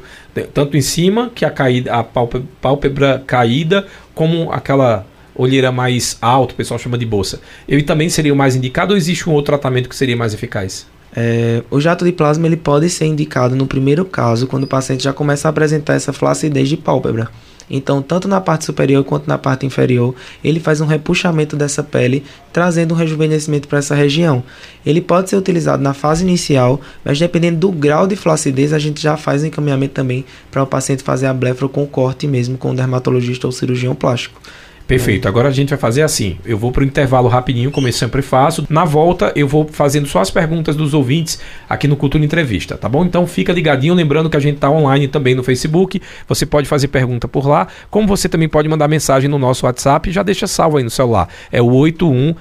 tanto 0.52 0.76
em 0.76 0.80
cima, 0.80 1.30
que 1.34 1.44
a, 1.44 1.50
caída, 1.50 1.92
a 1.92 2.02
pálpebra, 2.02 2.48
pálpebra 2.60 3.22
caída, 3.26 3.87
como 4.14 4.50
aquela 4.52 5.06
olheira 5.34 5.72
mais 5.72 6.16
alta, 6.20 6.54
o 6.54 6.56
pessoal 6.56 6.78
chama 6.78 6.96
de 6.96 7.06
bolsa. 7.06 7.40
Ele 7.68 7.82
também 7.82 8.08
seria 8.08 8.32
o 8.32 8.37
mais 8.37 8.54
indicado 8.54 8.92
ou 8.92 8.96
existe 8.96 9.28
um 9.28 9.32
outro 9.32 9.46
tratamento 9.46 9.88
que 9.88 9.96
seria 9.96 10.16
mais 10.16 10.32
eficaz? 10.32 10.87
É, 11.16 11.62
o 11.70 11.80
jato 11.80 12.04
de 12.04 12.12
plasma 12.12 12.46
ele 12.46 12.56
pode 12.56 12.88
ser 12.90 13.06
indicado 13.06 13.54
no 13.54 13.66
primeiro 13.66 14.04
caso, 14.04 14.46
quando 14.46 14.64
o 14.64 14.66
paciente 14.66 15.04
já 15.04 15.12
começa 15.12 15.46
a 15.46 15.50
apresentar 15.50 15.94
essa 15.94 16.12
flacidez 16.12 16.68
de 16.68 16.76
pálpebra. 16.76 17.28
Então, 17.68 18.03
tanto 18.03 18.29
na 18.29 18.40
parte 18.40 18.64
superior 18.64 19.03
quanto 19.05 19.27
na 19.27 19.38
parte 19.38 19.64
inferior, 19.64 20.14
ele 20.42 20.61
faz 20.61 20.81
um 20.81 20.87
repuxamento 20.87 21.57
dessa 21.57 21.83
pele, 21.83 22.24
trazendo 22.53 22.94
um 22.94 22.96
rejuvenescimento 22.96 23.68
para 23.68 23.79
essa 23.79 23.94
região. 23.94 24.42
Ele 24.85 25.00
pode 25.00 25.31
ser 25.31 25.37
utilizado 25.37 25.83
na 25.83 25.94
fase 25.94 26.24
inicial, 26.24 26.81
mas 27.05 27.18
dependendo 27.18 27.59
do 27.59 27.72
grau 27.72 28.07
de 28.07 28.16
flacidez, 28.16 28.72
a 28.72 28.79
gente 28.79 29.00
já 29.00 29.16
faz 29.16 29.42
um 29.42 29.46
encaminhamento 29.46 29.94
também 29.94 30.24
para 30.50 30.62
o 30.62 30.66
paciente 30.66 31.03
fazer 31.03 31.27
a 31.27 31.35
blefra 31.35 31.68
com 31.68 31.87
corte 31.87 32.27
mesmo 32.27 32.59
com 32.59 32.70
o 32.70 32.74
dermatologista 32.77 33.46
ou 33.46 33.53
cirurgião 33.53 33.94
plástico. 33.94 34.40
Perfeito. 34.87 35.27
Agora 35.27 35.49
a 35.49 35.53
gente 35.53 35.70
vai 35.70 35.79
fazer 35.79 36.03
assim. 36.03 36.38
Eu 36.44 36.59
vou 36.59 36.70
para 36.70 36.83
o 36.83 36.87
intervalo 36.87 37.27
rapidinho, 37.29 37.70
como 37.70 37.88
eu 37.88 37.92
sempre 37.92 38.20
faço. 38.20 38.66
Na 38.68 38.85
volta, 38.85 39.33
eu 39.35 39.49
vou 39.49 39.66
fazendo 39.66 40.07
só 40.07 40.20
as 40.20 40.31
perguntas 40.31 40.77
dos 40.77 40.92
ouvintes 40.92 41.38
aqui 41.68 41.88
no 41.88 41.97
Cultura 41.97 42.25
Entrevista, 42.25 42.77
tá 42.77 42.88
bom? 42.88 43.05
Então 43.05 43.27
fica 43.27 43.53
ligadinho, 43.53 43.94
lembrando 43.94 44.29
que 44.29 44.37
a 44.37 44.40
gente 44.40 44.57
está 44.57 44.70
online 44.70 45.09
também 45.09 45.35
no 45.35 45.42
Facebook. 45.42 46.03
Você 46.29 46.44
pode 46.44 46.68
fazer 46.68 46.88
pergunta 46.88 47.27
por 47.27 47.47
lá, 47.47 47.66
como 47.90 48.07
você 48.07 48.29
também 48.29 48.49
pode 48.49 48.68
mandar 48.68 48.87
mensagem 48.87 49.29
no 49.29 49.38
nosso 49.38 49.64
WhatsApp. 49.64 50.11
Já 50.11 50.23
deixa 50.23 50.47
salvo 50.47 50.77
aí 50.77 50.85
no 50.85 50.90
celular. 50.90 51.29
É 51.51 51.62
o 51.62 51.73
81 51.73 52.35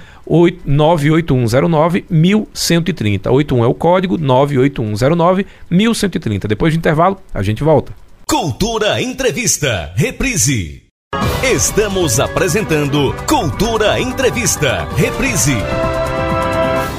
98109 0.66 2.04
1130. 2.10 3.30
81 3.30 3.64
é 3.64 3.66
o 3.66 3.74
código 3.74 4.18
98109 4.18 5.46
1130. 5.70 6.48
Depois 6.48 6.74
do 6.74 6.78
intervalo, 6.78 7.18
a 7.32 7.42
gente 7.42 7.64
volta. 7.64 7.92
Cultura 8.26 9.00
Entrevista, 9.00 9.92
reprise. 9.94 10.83
Estamos 11.42 12.18
apresentando 12.18 13.14
Cultura 13.26 14.00
Entrevista. 14.00 14.88
Reprise. 14.96 15.56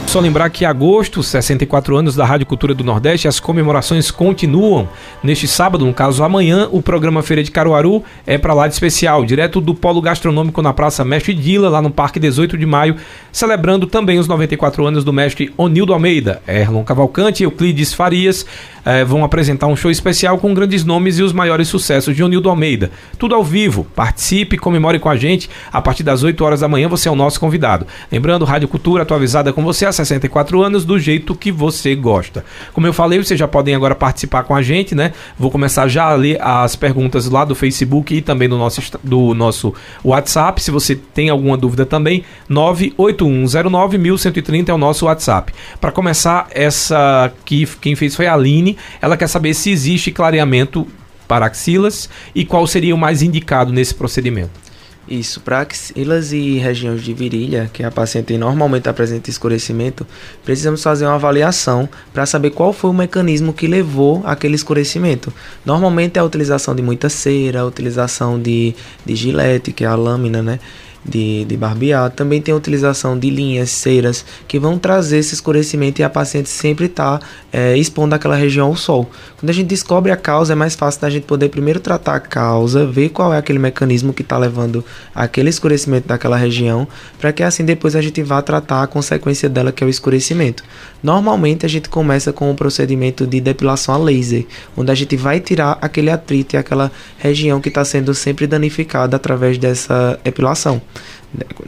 Só 0.08 0.20
lembrar 0.22 0.50
que 0.50 0.64
agosto, 0.64 1.22
64 1.22 1.98
anos 1.98 2.16
da 2.16 2.24
Rádio 2.24 2.46
Cultura 2.46 2.74
do 2.74 2.84
Nordeste, 2.84 3.28
as 3.28 3.40
comemorações 3.40 4.12
continuam. 4.12 4.88
Neste 5.22 5.46
sábado, 5.46 5.86
no 5.86 5.94
caso 5.94 6.24
amanhã, 6.24 6.70
o 6.72 6.82
programa 6.82 7.22
Feira 7.22 7.44
de 7.44 7.52
Caruaru 7.52 8.02
é 8.26 8.38
para 8.38 8.54
lá 8.54 8.68
de 8.68 8.76
especial, 8.76 9.26
direto 9.26 9.60
do 9.60 9.76
Polo 9.76 10.00
Gastronômico 10.02 10.62
na 10.62 10.72
Praça 10.72 11.04
Mestre 11.04 11.34
Dila, 11.34 11.68
lá 11.68 11.82
no 11.82 11.92
Parque 11.92 12.18
18 12.18 12.58
de 12.58 12.66
Maio, 12.66 12.96
celebrando 13.32 13.88
também 13.88 14.18
os 14.18 14.28
94 14.28 14.86
anos 14.86 15.04
do 15.04 15.12
mestre 15.12 15.54
Onildo 15.58 15.92
Almeida, 15.92 16.42
Erlon 16.48 16.84
Cavalcante 16.84 17.44
e 17.44 17.46
Euclides 17.46 17.94
Farias 17.94 18.46
é, 18.86 19.04
vão 19.04 19.24
apresentar 19.24 19.66
um 19.66 19.76
show 19.76 19.90
especial 19.90 20.38
com 20.38 20.54
grandes 20.54 20.86
nomes 20.86 21.18
e 21.18 21.24
os 21.24 21.34
maiores 21.34 21.68
sucessos 21.68 22.16
de 22.16 22.24
Onildo 22.24 22.50
Almeida. 22.50 22.92
Tudo 23.18 23.34
ao 23.34 23.44
vivo. 23.44 23.88
Participe, 23.96 24.58
comemore 24.58 25.00
com 25.00 25.10
a 25.10 25.16
gente. 25.16 25.50
A 25.74 25.82
partir 25.82 26.04
das 26.04 26.22
8 26.22 26.44
horas 26.44 26.60
da 26.60 26.68
manhã 26.68 26.88
você 26.88 27.10
é 27.10 27.12
o 27.12 27.16
nosso 27.16 27.40
convidado. 27.40 27.88
Lembrando, 28.12 28.46
Rádio 28.46 28.68
Cultura 28.68 29.02
atualizada 29.02 29.52
com 29.52 29.64
você 29.64 29.86
há 29.86 29.92
64 29.92 30.62
anos, 30.62 30.86
do 30.86 31.00
jeito 31.00 31.34
que 31.34 31.52
você 31.52 31.96
gosta. 31.96 32.46
Como 32.74 32.86
eu 32.86 32.94
falei, 32.94 33.18
vocês 33.18 33.40
já 33.40 33.48
podem 33.48 33.74
agora 33.74 33.96
participar 33.96 34.44
com 34.44 34.56
a 34.56 34.62
gente, 34.62 34.94
né? 34.94 35.14
Vou 35.38 35.50
começar 35.50 35.88
já 35.88 36.06
a 36.06 36.14
ler 36.14 36.40
as 36.42 36.76
perguntas 36.76 37.28
lá 37.28 37.44
do 37.44 37.56
Facebook 37.56 38.14
e 38.14 38.22
também 38.22 38.48
do 38.48 38.58
nosso, 38.58 38.82
do 39.04 39.34
nosso 39.34 39.74
WhatsApp. 40.04 40.62
Se 40.62 40.70
você 40.70 40.96
tem 40.96 41.30
alguma 41.30 41.58
dúvida 41.58 41.86
também, 41.86 42.24
981091130 42.50 44.70
é 44.70 44.74
o 44.74 44.78
nosso 44.78 45.06
WhatsApp. 45.06 45.54
Para 45.82 45.92
começar, 45.92 46.48
essa 46.52 47.32
que 47.46 47.66
quem 47.82 47.96
fez 47.96 48.16
foi 48.16 48.28
a 48.28 48.34
Aline 48.34 48.75
ela 49.02 49.18
quer 49.18 49.28
saber 49.28 49.54
se 49.54 49.70
existe 49.70 50.12
clareamento 50.12 50.88
para 51.28 51.48
axilas 51.48 52.10
e 52.34 52.46
qual 52.46 52.66
seria 52.68 52.94
o 52.94 52.98
mais 52.98 53.22
indicado 53.22 53.72
nesse 53.72 53.94
procedimento. 53.94 54.66
Isso, 55.08 55.40
para 55.40 55.60
axilas 55.62 56.32
e 56.32 56.58
regiões 56.58 57.04
de 57.04 57.14
virilha, 57.14 57.70
que 57.72 57.84
a 57.84 57.92
paciente 57.92 58.36
normalmente 58.40 58.90
apresenta 58.90 59.30
escurecimento, 59.30 60.06
precisamos 60.44 60.82
fazer 60.82 61.06
uma 61.06 61.14
avaliação 61.14 61.88
para 62.12 62.26
saber 62.26 62.50
qual 62.50 62.74
foi 62.74 62.90
o 62.90 62.94
mecanismo 62.94 63.54
que 63.54 63.68
levou 63.68 64.24
aquele 64.26 64.56
escurecimento. 64.56 65.32
Normalmente 65.64 66.18
é 66.18 66.22
a 66.22 66.24
utilização 66.24 66.74
de 66.74 66.82
muita 66.82 67.08
cera, 67.08 67.62
a 67.62 67.66
utilização 67.66 68.42
de, 68.42 68.74
de 69.06 69.16
gilete, 69.16 69.72
que 69.72 69.84
é 69.84 69.88
a 69.88 69.96
lâmina, 69.96 70.42
né? 70.42 70.60
De, 71.08 71.46
de 71.46 71.56
barbear, 71.56 72.10
também 72.10 72.42
tem 72.42 72.54
a 72.54 72.58
utilização 72.58 73.18
de 73.18 73.30
linhas, 73.30 73.70
ceras, 73.70 74.26
que 74.48 74.60
vão 74.60 74.78
trazer 74.78 75.20
esse 75.20 75.34
escurecimento 75.34 76.02
e 76.02 76.04
a 76.04 76.10
paciente 76.10 76.50
sempre 76.50 76.86
está 76.86 77.20
é, 77.54 77.78
expondo 77.78 78.16
aquela 78.16 78.36
região 78.36 78.68
ao 78.68 78.76
sol. 78.76 79.10
Quando 79.46 79.52
a 79.52 79.54
gente 79.54 79.68
descobre 79.68 80.12
a 80.12 80.18
causa, 80.18 80.54
é 80.54 80.56
mais 80.56 80.74
fácil 80.74 81.02
da 81.02 81.08
gente 81.08 81.26
poder 81.28 81.50
primeiro 81.50 81.80
tratar 81.80 82.16
a 82.16 82.20
causa, 82.20 82.84
ver 82.84 83.10
qual 83.10 83.32
é 83.32 83.38
aquele 83.38 83.60
mecanismo 83.60 84.12
que 84.12 84.24
está 84.24 84.40
levando 84.40 84.84
aquele 85.14 85.52
escurecimento 85.52 86.08
daquela 86.08 86.36
região, 86.36 86.88
para 87.20 87.32
que 87.32 87.44
assim 87.44 87.64
depois 87.64 87.96
a 87.96 88.02
gente 88.02 88.24
vá 88.24 88.42
tratar 88.42 88.82
a 88.82 88.88
consequência 88.88 89.48
dela, 89.48 89.72
que 89.72 89.84
é 89.84 89.88
o 89.88 89.90
escurecimento. 89.90 90.64
Normalmente 91.04 91.64
a 91.64 91.70
gente 91.70 91.90
começa 91.90 92.34
com 92.34 92.50
o 92.50 92.56
procedimento 92.56 93.28
de 93.28 93.40
depilação 93.40 93.94
a 93.94 94.00
laser, 94.00 94.48
onde 94.76 94.90
a 94.90 94.96
gente 94.96 95.16
vai 95.16 95.40
tirar 95.40 95.78
aquele 95.80 96.10
atrito 96.10 96.56
e 96.56 96.58
aquela 96.58 96.92
região 97.20 97.62
que 97.62 97.70
está 97.70 97.86
sendo 97.86 98.16
sempre 98.16 98.48
danificada 98.48 99.16
através 99.16 99.60
dessa 99.60 100.20
epilação 100.26 100.82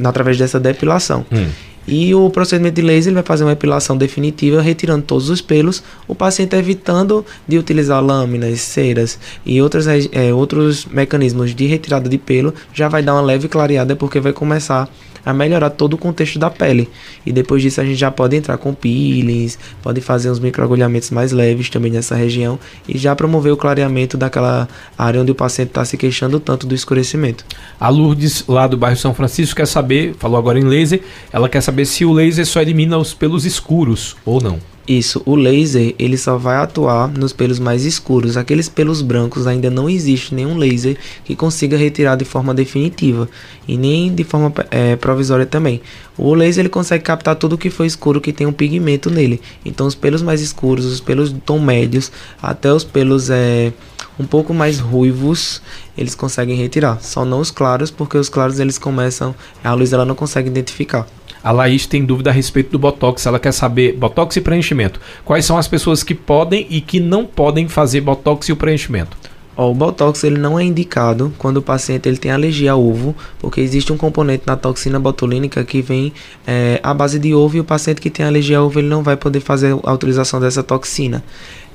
através 0.03 0.37
dessa 0.37 0.59
depilação. 0.59 1.25
Hum. 1.31 1.49
E 1.87 2.13
o 2.13 2.29
procedimento 2.29 2.75
de 2.75 2.81
laser 2.81 3.09
ele 3.11 3.15
vai 3.15 3.23
fazer 3.23 3.45
uma 3.45 3.53
epilação 3.53 3.95
definitiva, 3.95 4.61
retirando 4.61 5.03
todos 5.03 5.29
os 5.29 5.41
pelos, 5.41 5.81
o 6.07 6.13
paciente 6.13 6.55
evitando 6.55 7.25
de 7.47 7.57
utilizar 7.57 8.03
lâminas, 8.03 8.59
ceras 8.59 9.17
e 9.45 9.61
outros, 9.61 9.87
é, 9.87 10.33
outros 10.33 10.85
mecanismos 10.85 11.55
de 11.55 11.65
retirada 11.65 12.09
de 12.09 12.17
pelo, 12.17 12.53
já 12.73 12.89
vai 12.89 13.01
dar 13.01 13.13
uma 13.13 13.21
leve 13.21 13.47
clareada 13.47 13.95
porque 13.95 14.19
vai 14.19 14.33
começar 14.33 14.89
a 15.27 15.33
melhorar 15.33 15.71
todo 15.71 15.95
o 15.95 15.97
contexto 15.97 16.39
da 16.39 16.49
pele. 16.49 16.89
E 17.25 17.33
depois 17.33 17.61
disso 17.61 17.81
a 17.81 17.83
gente 17.83 17.97
já 17.97 18.09
pode 18.09 18.37
entrar 18.37 18.57
com 18.57 18.73
peelings, 18.73 19.59
pode 19.83 19.99
fazer 19.99 20.31
uns 20.31 20.39
microagulhamentos 20.39 21.11
mais 21.11 21.33
leves 21.33 21.69
também 21.69 21.91
nessa 21.91 22.15
região 22.15 22.57
e 22.87 22.97
já 22.97 23.13
promover 23.13 23.51
o 23.51 23.57
clareamento 23.57 24.15
daquela 24.15 24.69
área 24.97 25.21
onde 25.21 25.29
o 25.29 25.35
paciente 25.35 25.67
está 25.67 25.83
se 25.83 25.97
queixando 25.97 26.39
tanto 26.39 26.65
do 26.65 26.73
escurecimento. 26.73 27.43
A 27.77 27.89
Lourdes, 27.89 28.45
lá 28.47 28.67
do 28.67 28.77
bairro 28.77 28.95
São 28.95 29.13
Francisco, 29.13 29.57
quer 29.57 29.67
saber, 29.67 30.15
falou 30.17 30.37
agora 30.37 30.57
em 30.57 30.63
laser, 30.63 31.01
ela 31.29 31.49
quer 31.49 31.59
saber 31.59 31.85
se 31.85 32.05
o 32.05 32.13
laser 32.13 32.45
só 32.45 32.61
elimina 32.61 32.97
os 32.97 33.13
pelos 33.13 33.43
escuros 33.43 34.15
ou 34.23 34.39
não. 34.41 34.76
Isso, 34.87 35.21
o 35.25 35.35
laser 35.35 35.93
ele 35.99 36.17
só 36.17 36.37
vai 36.37 36.55
atuar 36.55 37.09
nos 37.09 37.33
pelos 37.33 37.59
mais 37.59 37.83
escuros. 37.83 38.37
Aqueles 38.37 38.69
pelos 38.69 39.01
brancos 39.01 39.45
ainda 39.45 39.69
não 39.69 39.89
existe 39.89 40.33
nenhum 40.33 40.55
laser 40.55 40.97
que 41.25 41.35
consiga 41.35 41.75
retirar 41.75 42.15
de 42.15 42.23
forma 42.23 42.53
definitiva 42.53 43.27
e 43.67 43.75
nem 43.75 44.15
de 44.15 44.23
forma 44.23 44.53
é, 44.71 44.95
provisória 44.95 45.45
também. 45.45 45.81
O 46.17 46.33
laser 46.33 46.61
ele 46.61 46.69
consegue 46.69 47.03
captar 47.03 47.35
tudo 47.35 47.57
que 47.57 47.69
foi 47.69 47.85
escuro 47.85 48.21
que 48.21 48.31
tem 48.31 48.47
um 48.47 48.53
pigmento 48.53 49.09
nele. 49.09 49.41
Então 49.65 49.85
os 49.85 49.93
pelos 49.93 50.21
mais 50.21 50.39
escuros, 50.39 50.85
os 50.85 51.01
pelos 51.01 51.35
tom 51.45 51.59
médios, 51.59 52.09
até 52.41 52.71
os 52.71 52.85
pelos 52.85 53.29
é, 53.29 53.73
um 54.17 54.25
pouco 54.25 54.53
mais 54.53 54.79
ruivos, 54.79 55.61
eles 55.97 56.15
conseguem 56.15 56.55
retirar. 56.55 57.01
Só 57.01 57.25
não 57.25 57.41
os 57.41 57.51
claros, 57.51 57.91
porque 57.91 58.17
os 58.17 58.29
claros 58.29 58.57
eles 58.57 58.77
começam, 58.77 59.35
a 59.61 59.73
luz 59.73 59.91
ela 59.91 60.05
não 60.05 60.15
consegue 60.15 60.47
identificar. 60.47 61.05
A 61.43 61.51
Laís 61.51 61.85
tem 61.85 62.05
dúvida 62.05 62.29
a 62.29 62.33
respeito 62.33 62.71
do 62.71 62.79
Botox. 62.79 63.25
Ela 63.25 63.39
quer 63.39 63.51
saber 63.51 63.93
Botox 63.93 64.35
e 64.35 64.41
preenchimento. 64.41 64.99
Quais 65.23 65.45
são 65.45 65.57
as 65.57 65.67
pessoas 65.67 66.03
que 66.03 66.15
podem 66.15 66.67
e 66.69 66.81
que 66.81 66.99
não 66.99 67.25
podem 67.25 67.67
fazer 67.67 68.01
Botox 68.01 68.49
e 68.49 68.51
o 68.51 68.55
preenchimento? 68.55 69.17
Ó, 69.57 69.71
o 69.71 69.73
Botox 69.73 70.23
ele 70.23 70.37
não 70.37 70.59
é 70.59 70.63
indicado 70.63 71.33
quando 71.39 71.57
o 71.57 71.61
paciente 71.63 72.07
ele 72.07 72.17
tem 72.17 72.31
alergia 72.31 72.73
a 72.73 72.75
ovo, 72.75 73.15
porque 73.39 73.59
existe 73.59 73.91
um 73.91 73.97
componente 73.97 74.43
na 74.45 74.55
toxina 74.55 74.99
botulínica 74.99 75.63
que 75.63 75.81
vem 75.81 76.13
é, 76.45 76.79
à 76.83 76.93
base 76.93 77.17
de 77.17 77.33
ovo 77.33 77.57
e 77.57 77.59
o 77.59 77.63
paciente 77.63 77.99
que 77.99 78.11
tem 78.11 78.23
alergia 78.23 78.59
a 78.59 78.63
ovo 78.63 78.79
ele 78.79 78.87
não 78.87 79.01
vai 79.01 79.17
poder 79.17 79.39
fazer 79.39 79.75
a 79.83 79.93
utilização 79.93 80.39
dessa 80.39 80.61
toxina. 80.61 81.23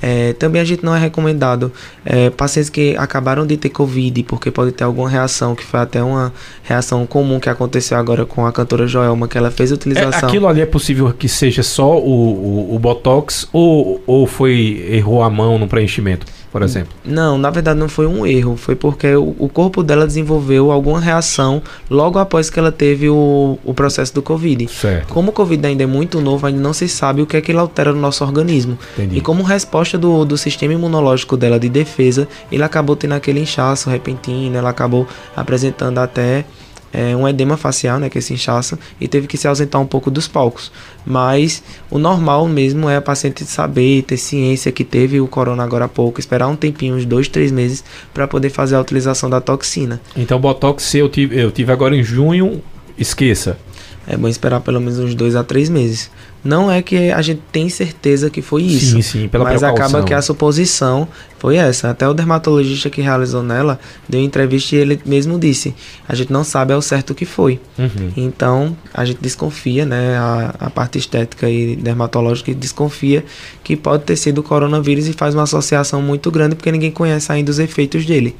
É, 0.02 0.32
também 0.32 0.60
a 0.60 0.64
gente 0.64 0.84
não 0.84 0.94
é 0.94 0.98
recomendado 0.98 1.72
é, 2.04 2.28
pacientes 2.28 2.68
que 2.68 2.96
acabaram 2.96 3.46
de 3.46 3.56
ter 3.56 3.68
Covid, 3.68 4.24
porque 4.24 4.50
pode 4.50 4.72
ter 4.72 4.82
alguma 4.82 5.08
reação, 5.08 5.54
que 5.54 5.64
foi 5.64 5.78
até 5.78 6.02
uma 6.02 6.32
reação 6.64 7.06
comum 7.06 7.38
que 7.38 7.48
aconteceu 7.48 7.96
agora 7.96 8.26
com 8.26 8.44
a 8.44 8.52
cantora 8.52 8.86
Joelma, 8.86 9.28
que 9.28 9.38
ela 9.38 9.50
fez 9.50 9.70
a 9.70 9.76
utilização. 9.76 10.28
É, 10.28 10.32
aquilo 10.32 10.48
ali 10.48 10.60
é 10.60 10.66
possível 10.66 11.12
que 11.12 11.28
seja 11.28 11.62
só 11.62 11.96
o, 11.96 12.72
o, 12.72 12.74
o 12.74 12.78
Botox 12.80 13.48
ou, 13.52 14.02
ou 14.06 14.26
foi 14.26 14.84
errou 14.90 15.22
a 15.22 15.30
mão 15.30 15.56
no 15.58 15.68
preenchimento? 15.68 16.26
Por 16.52 16.62
exemplo? 16.62 16.92
Não, 17.02 17.38
na 17.38 17.48
verdade 17.48 17.80
não 17.80 17.88
foi 17.88 18.06
um 18.06 18.26
erro, 18.26 18.56
foi 18.58 18.76
porque 18.76 19.14
o, 19.16 19.34
o, 19.38 19.48
corpo 19.48 19.82
dela 19.82 20.06
desenvolveu 20.06 20.70
alguma 20.70 21.00
reação 21.00 21.62
logo 21.88 22.18
após 22.18 22.50
que 22.50 22.58
ela 22.58 22.70
teve 22.70 23.08
o, 23.08 23.58
o 23.64 23.72
processo 23.72 24.14
do 24.14 24.20
Covid. 24.20 24.68
Certo. 24.68 25.08
Como 25.08 25.30
o 25.30 25.32
Covid 25.32 25.66
ainda 25.66 25.82
é 25.82 25.86
muito 25.86 26.20
novo, 26.20 26.46
ainda 26.46 26.60
não 26.60 26.74
se 26.74 26.86
sabe 26.88 27.22
o 27.22 27.26
que 27.26 27.38
é 27.38 27.40
que 27.40 27.50
ele 27.50 27.58
altera 27.58 27.90
no 27.90 28.00
nosso 28.00 28.22
organismo. 28.22 28.78
Entendi. 28.92 29.16
E 29.16 29.20
como 29.22 29.42
resposta 29.42 29.96
do, 29.96 30.26
do 30.26 30.36
sistema 30.36 30.74
imunológico 30.74 31.38
dela 31.38 31.58
de 31.58 31.70
defesa, 31.70 32.28
ele 32.50 32.62
acabou 32.62 32.96
tendo 32.96 33.14
aquele 33.14 33.40
inchaço 33.40 33.88
repentino, 33.88 34.54
ela 34.54 34.68
acabou 34.68 35.08
apresentando 35.34 35.98
até 35.98 36.44
é, 36.92 37.16
um 37.16 37.26
edema 37.26 37.56
facial, 37.56 37.98
né, 37.98 38.10
que 38.10 38.18
esse 38.18 38.34
inchaço, 38.34 38.78
e 39.00 39.08
teve 39.08 39.26
que 39.26 39.36
se 39.36 39.48
ausentar 39.48 39.80
um 39.80 39.86
pouco 39.86 40.10
dos 40.10 40.28
palcos. 40.28 40.70
Mas 41.04 41.62
o 41.90 41.98
normal 41.98 42.46
mesmo 42.46 42.88
é 42.88 42.96
a 42.96 43.02
paciente 43.02 43.44
saber, 43.44 44.02
ter 44.02 44.16
ciência 44.16 44.70
que 44.70 44.84
teve 44.84 45.20
o 45.20 45.26
corona 45.26 45.62
agora 45.62 45.86
há 45.86 45.88
pouco, 45.88 46.20
esperar 46.20 46.48
um 46.48 46.56
tempinho, 46.56 46.96
uns 46.96 47.04
dois, 47.04 47.28
três 47.28 47.50
meses, 47.50 47.84
para 48.12 48.28
poder 48.28 48.50
fazer 48.50 48.76
a 48.76 48.80
utilização 48.80 49.30
da 49.30 49.40
toxina. 49.40 50.00
Então, 50.16 50.40
Botox, 50.40 50.82
se 50.82 50.98
eu 50.98 51.08
tive, 51.08 51.40
eu 51.40 51.50
tive 51.50 51.72
agora 51.72 51.96
em 51.96 52.02
junho, 52.02 52.62
esqueça. 52.98 53.58
É 54.06 54.16
bom 54.16 54.26
esperar 54.26 54.60
pelo 54.60 54.80
menos 54.80 54.98
uns 54.98 55.14
dois 55.14 55.36
a 55.36 55.44
três 55.44 55.68
meses. 55.68 56.10
Não 56.44 56.68
é 56.68 56.82
que 56.82 57.12
a 57.12 57.22
gente 57.22 57.40
tem 57.52 57.68
certeza 57.68 58.28
que 58.28 58.42
foi 58.42 58.62
isso. 58.64 58.96
Sim, 58.96 59.02
sim, 59.02 59.28
pela 59.28 59.44
Mas 59.44 59.60
precaução. 59.60 59.86
acaba 59.86 60.04
que 60.04 60.12
a 60.12 60.20
suposição 60.20 61.06
foi 61.38 61.54
essa. 61.54 61.90
Até 61.90 62.08
o 62.08 62.12
dermatologista 62.12 62.90
que 62.90 63.00
realizou 63.00 63.44
nela 63.44 63.78
deu 64.08 64.20
entrevista 64.20 64.74
e 64.74 64.78
ele 64.78 65.00
mesmo 65.06 65.38
disse: 65.38 65.72
a 66.08 66.16
gente 66.16 66.32
não 66.32 66.42
sabe 66.42 66.72
ao 66.72 66.82
certo 66.82 67.10
o 67.10 67.14
que 67.14 67.24
foi. 67.24 67.60
Uhum. 67.78 68.10
Então 68.16 68.76
a 68.92 69.04
gente 69.04 69.20
desconfia, 69.20 69.86
né? 69.86 70.16
A, 70.16 70.54
a 70.58 70.70
parte 70.70 70.98
estética 70.98 71.48
e 71.48 71.76
dermatológica 71.76 72.52
desconfia 72.52 73.24
que 73.62 73.76
pode 73.76 74.02
ter 74.02 74.16
sido 74.16 74.38
o 74.38 74.42
coronavírus 74.42 75.06
e 75.06 75.12
faz 75.12 75.34
uma 75.34 75.44
associação 75.44 76.02
muito 76.02 76.28
grande 76.28 76.56
porque 76.56 76.72
ninguém 76.72 76.90
conhece 76.90 77.30
ainda 77.30 77.52
os 77.52 77.60
efeitos 77.60 78.04
dele. 78.04 78.34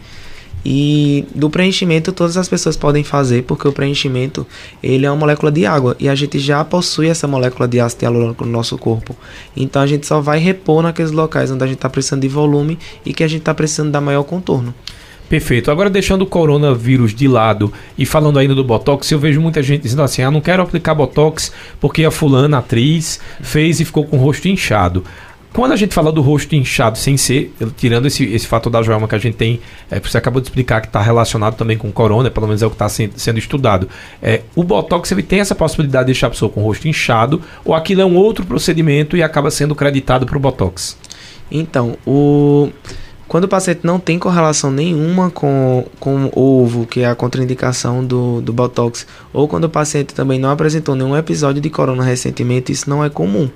E 0.64 1.24
do 1.34 1.50
preenchimento 1.50 2.12
todas 2.12 2.36
as 2.36 2.48
pessoas 2.48 2.76
podem 2.76 3.02
fazer, 3.02 3.42
porque 3.42 3.66
o 3.66 3.72
preenchimento 3.72 4.46
ele 4.82 5.06
é 5.06 5.10
uma 5.10 5.16
molécula 5.16 5.50
de 5.50 5.66
água 5.66 5.96
e 5.98 6.08
a 6.08 6.14
gente 6.14 6.38
já 6.38 6.64
possui 6.64 7.08
essa 7.08 7.26
molécula 7.26 7.66
de 7.66 7.80
ácido 7.80 8.04
hialurônico 8.04 8.44
no 8.44 8.50
nosso 8.52 8.78
corpo. 8.78 9.16
Então 9.56 9.82
a 9.82 9.86
gente 9.86 10.06
só 10.06 10.20
vai 10.20 10.38
repor 10.38 10.82
naqueles 10.82 11.10
locais 11.10 11.50
onde 11.50 11.64
a 11.64 11.66
gente 11.66 11.76
está 11.76 11.90
precisando 11.90 12.22
de 12.22 12.28
volume 12.28 12.78
e 13.04 13.12
que 13.12 13.24
a 13.24 13.28
gente 13.28 13.40
está 13.40 13.54
precisando 13.54 13.90
dar 13.90 14.00
maior 14.00 14.22
contorno. 14.22 14.74
Perfeito. 15.32 15.70
Agora 15.70 15.88
deixando 15.88 16.22
o 16.22 16.26
coronavírus 16.26 17.14
de 17.14 17.26
lado 17.26 17.72
e 17.96 18.04
falando 18.04 18.38
ainda 18.38 18.54
do 18.54 18.62
Botox, 18.62 19.10
eu 19.10 19.18
vejo 19.18 19.40
muita 19.40 19.62
gente 19.62 19.80
dizendo 19.80 20.02
assim: 20.02 20.20
ah, 20.20 20.30
não 20.30 20.42
quero 20.42 20.62
aplicar 20.62 20.94
Botox 20.94 21.50
porque 21.80 22.04
a 22.04 22.10
fulana, 22.10 22.58
a 22.58 22.60
atriz, 22.60 23.18
fez 23.40 23.80
e 23.80 23.84
ficou 23.86 24.04
com 24.04 24.18
o 24.18 24.20
rosto 24.20 24.46
inchado. 24.46 25.02
Quando 25.52 25.72
a 25.72 25.76
gente 25.76 25.94
fala 25.94 26.10
do 26.10 26.22
rosto 26.22 26.54
inchado 26.54 26.96
sem 26.96 27.16
ser, 27.18 27.52
tirando 27.76 28.06
esse, 28.06 28.24
esse 28.24 28.46
fator 28.46 28.72
da 28.72 28.82
joelma 28.82 29.06
que 29.06 29.14
a 29.14 29.18
gente 29.18 29.36
tem, 29.36 29.60
é, 29.90 30.00
você 30.00 30.16
acabou 30.16 30.40
de 30.40 30.48
explicar 30.48 30.80
que 30.80 30.86
está 30.86 31.02
relacionado 31.02 31.56
também 31.56 31.76
com 31.76 31.92
corona, 31.92 32.30
pelo 32.30 32.46
menos 32.46 32.62
é 32.62 32.66
o 32.66 32.70
que 32.70 32.74
está 32.74 32.88
sendo, 32.88 33.12
sendo 33.16 33.38
estudado. 33.38 33.86
É, 34.22 34.42
o 34.56 34.64
Botox 34.64 35.12
ele 35.12 35.22
tem 35.22 35.40
essa 35.40 35.54
possibilidade 35.54 36.04
de 36.04 36.12
deixar 36.12 36.28
a 36.28 36.30
pessoa 36.30 36.50
com 36.50 36.62
o 36.62 36.64
rosto 36.64 36.88
inchado, 36.88 37.42
ou 37.64 37.74
aquilo 37.74 38.00
é 38.00 38.04
um 38.04 38.16
outro 38.16 38.46
procedimento 38.46 39.14
e 39.14 39.22
acaba 39.22 39.50
sendo 39.50 39.74
creditado 39.74 40.24
para 40.24 40.36
o 40.38 40.40
Botox? 40.40 40.96
Então, 41.50 41.98
o 42.06 42.70
quando 43.32 43.44
o 43.44 43.48
paciente 43.48 43.80
não 43.82 43.98
tem 43.98 44.18
correlação 44.18 44.70
nenhuma 44.70 45.30
com, 45.30 45.86
com 45.98 46.30
o 46.34 46.62
ovo, 46.62 46.84
que 46.84 47.00
é 47.00 47.06
a 47.06 47.14
contraindicação 47.14 48.04
do, 48.04 48.42
do 48.42 48.52
Botox, 48.52 49.06
ou 49.32 49.48
quando 49.48 49.64
o 49.64 49.70
paciente 49.70 50.12
também 50.12 50.38
não 50.38 50.50
apresentou 50.50 50.94
nenhum 50.94 51.16
episódio 51.16 51.58
de 51.58 51.70
corona 51.70 52.04
recentemente, 52.04 52.72
isso 52.72 52.90
não 52.90 53.02
é 53.02 53.08
comum. 53.08 53.48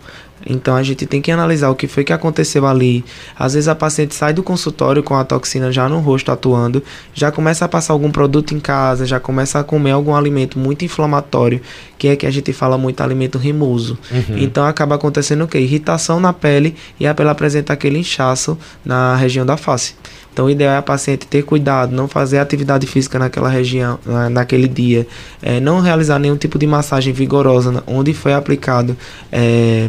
Então 0.47 0.77
a 0.77 0.83
gente 0.83 1.05
tem 1.07 1.21
que 1.21 1.31
analisar 1.31 1.69
o 1.71 1.75
que 1.75 1.89
foi 1.89 2.05
que 2.05 2.13
aconteceu 2.13 2.67
ali. 2.67 3.05
Às 3.37 3.55
vezes 3.55 3.69
a 3.69 3.75
paciente 3.75 4.15
sai 4.15 4.33
do 4.33 4.43
consultório 4.43 5.03
com 5.03 5.15
a 5.15 5.25
toxina 5.25 5.73
já 5.73 5.89
no 5.89 5.99
rosto 5.99 6.31
atuando, 6.31 6.83
já 7.13 7.33
começa 7.33 7.65
a 7.65 7.69
passar 7.69 7.93
algum 7.93 8.11
produto 8.11 8.55
em 8.55 8.61
casa, 8.61 9.05
já 9.05 9.19
começa 9.19 9.59
a 9.59 9.65
comer 9.65 9.91
algum 9.91 10.15
alimento 10.15 10.59
muito 10.59 10.85
inflamatório, 10.85 11.61
que 11.99 12.09
é 12.09 12.17
que 12.17 12.27
a 12.27 12.31
gente 12.31 12.53
fala 12.53 12.79
muito 12.79 13.03
alimento 13.03 13.39
rimoso. 13.39 13.99
Uhum. 14.11 14.39
Então 14.39 14.65
acaba 14.65 14.95
acontecendo 14.95 15.45
o 15.45 15.49
que? 15.49 15.59
Irritação 15.59 16.21
na 16.21 16.33
pele 16.33 16.77
e 17.01 17.07
a 17.07 17.15
pele 17.15 17.31
apresenta 17.31 17.73
aquele 17.73 17.99
inchaço 17.99 18.57
na 18.85 19.17
região 19.17 19.45
da 19.45 19.57
face. 19.57 19.95
Então 20.33 20.45
o 20.45 20.51
ideal 20.51 20.75
é 20.75 20.77
a 20.77 20.83
paciente 20.83 21.27
ter 21.27 21.43
cuidado, 21.45 21.97
não 21.97 22.07
fazer 22.07 22.37
atividade 22.37 22.87
física 22.87 23.19
naquela 23.19 23.49
região, 23.49 23.99
naquele 24.31 24.69
dia, 24.69 25.07
é, 25.41 25.59
não 25.61 25.81
realizar 25.81 26.19
nenhum 26.19 26.37
tipo 26.37 26.59
de 26.59 26.67
massagem 26.67 27.11
vigorosa 27.11 27.83
onde 27.87 28.13
foi 28.13 28.35
aplicado. 28.35 28.95
É, 29.33 29.89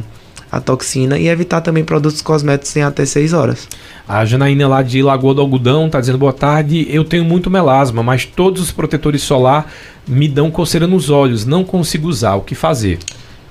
a 0.58 0.62
toxina 0.62 1.20
e 1.20 1.28
evitar 1.28 1.62
também 1.62 1.86
produtos 1.86 2.22
cosméticos 2.22 2.76
em 2.76 2.82
até 2.82 3.06
6 3.06 3.34
horas. 3.34 3.68
A 4.08 4.26
Janaína 4.26 4.68
lá 4.68 4.82
de 4.82 5.04
Lagoa 5.04 5.36
do 5.36 5.42
Algodão 5.42 5.86
está 5.86 6.00
dizendo 6.00 6.18
boa 6.18 6.34
tarde. 6.34 6.88
Eu 6.90 7.06
tenho 7.06 7.24
muito 7.24 7.50
melasma, 7.50 8.02
mas 8.02 8.26
todos 8.26 8.62
os 8.62 8.72
protetores 8.72 9.22
solar 9.22 9.72
me 10.08 10.28
dão 10.28 10.50
coceira 10.50 10.88
nos 10.88 11.10
olhos. 11.10 11.46
Não 11.46 11.64
consigo 11.64 12.08
usar. 12.08 12.36
O 12.36 12.42
que 12.42 12.56
fazer? 12.56 12.98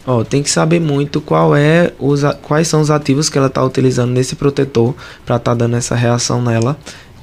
Ó, 0.05 0.25
tem 0.25 0.43
que 0.43 0.51
saber 0.51 0.81
muito 0.81 1.21
qual 1.21 1.55
é 1.55 1.93
os, 1.99 2.23
quais 2.43 2.67
são 2.67 2.81
os 2.81 2.91
ativos 2.91 3.29
que 3.29 3.39
ela 3.39 3.47
está 3.47 3.63
utilizando 3.65 4.11
nesse 4.11 4.35
protetor 4.35 4.95
para 5.25 5.37
estar 5.37 5.53
tá 5.53 5.55
dando 5.55 5.77
essa 5.77 5.95
reação 5.95 6.43
nela. 6.43 6.77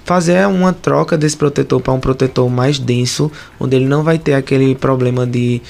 Fazer 0.06 0.46
uma 0.48 0.74
troca 0.74 1.17
desse 1.17 1.36
protetor 1.36 1.82
para 1.82 1.93
um 1.93 2.00
protetor 2.00 2.50
mais 2.50 2.80
denso, 2.80 3.32
onde 3.60 3.76
ele 3.76 3.86
não 3.86 4.04
vai 4.04 4.17
ter 4.17 4.34
aquele 4.34 4.76
problema 4.76 5.26
de 5.26 5.62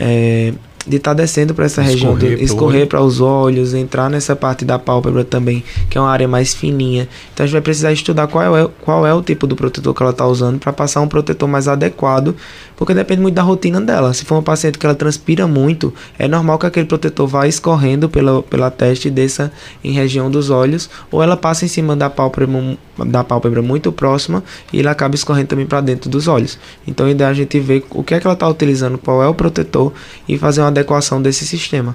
é, 0.00 0.52
de 0.86 0.96
estar 0.96 1.10
tá 1.10 1.14
descendo 1.14 1.54
para 1.54 1.64
essa 1.64 1.82
região, 1.82 2.16
de 2.16 2.42
escorrer 2.42 2.86
para 2.86 3.00
os 3.00 3.20
olhos, 3.20 3.74
entrar 3.74 4.10
nessa 4.10 4.34
parte 4.34 4.64
da 4.64 4.78
pálpebra 4.78 5.24
também, 5.24 5.62
que 5.88 5.96
é 5.96 6.00
uma 6.00 6.10
área 6.10 6.26
mais 6.26 6.54
fininha. 6.54 7.08
Então 7.32 7.44
a 7.44 7.46
gente 7.46 7.52
vai 7.52 7.62
precisar 7.62 7.92
estudar 7.92 8.26
qual 8.26 8.56
é, 8.56 8.68
qual 8.80 9.06
é 9.06 9.14
o 9.14 9.22
tipo 9.22 9.46
do 9.46 9.54
protetor 9.54 9.94
que 9.94 10.02
ela 10.02 10.10
está 10.10 10.26
usando 10.26 10.58
para 10.58 10.72
passar 10.72 11.00
um 11.00 11.08
protetor 11.08 11.48
mais 11.48 11.68
adequado, 11.68 12.34
porque 12.76 12.94
depende 12.94 13.22
muito 13.22 13.34
da 13.34 13.42
rotina 13.42 13.80
dela. 13.80 14.12
Se 14.12 14.24
for 14.24 14.36
uma 14.36 14.42
paciente 14.42 14.78
que 14.78 14.84
ela 14.86 14.94
transpira 14.94 15.46
muito, 15.46 15.92
é 16.18 16.26
normal 16.26 16.58
que 16.58 16.66
aquele 16.66 16.86
protetor 16.86 17.26
vá 17.26 17.46
escorrendo 17.46 18.08
pela, 18.08 18.42
pela 18.42 18.70
testa 18.70 19.08
e 19.08 19.10
desça 19.10 19.52
em 19.84 19.92
região 19.92 20.30
dos 20.30 20.50
olhos, 20.50 20.90
ou 21.10 21.22
ela 21.22 21.36
passa 21.36 21.64
em 21.64 21.68
cima 21.68 21.94
da 21.94 22.10
pálpebra, 22.10 22.76
da 23.06 23.22
pálpebra 23.22 23.62
muito 23.62 23.92
próxima 23.92 24.42
e 24.72 24.78
ele 24.78 24.88
acaba 24.88 25.14
escorrendo 25.14 25.48
também 25.48 25.66
para 25.66 25.80
dentro 25.80 26.10
dos 26.10 26.26
olhos. 26.26 26.58
Então 26.86 27.06
a 27.06 27.10
ideia 27.10 27.28
é 27.28 27.30
a 27.30 27.34
gente 27.34 27.58
ver 27.60 27.84
o 27.90 28.02
que 28.02 28.14
é 28.14 28.20
que 28.20 28.26
ela 28.26 28.34
está 28.34 28.48
utilizando, 28.48 28.98
qual 28.98 29.22
é 29.22 29.28
o 29.28 29.34
protetor 29.34 29.92
e 30.28 30.36
fazer 30.36 30.60
uma 30.60 30.71
adequação 30.72 31.22
desse 31.22 31.46
sistema. 31.46 31.94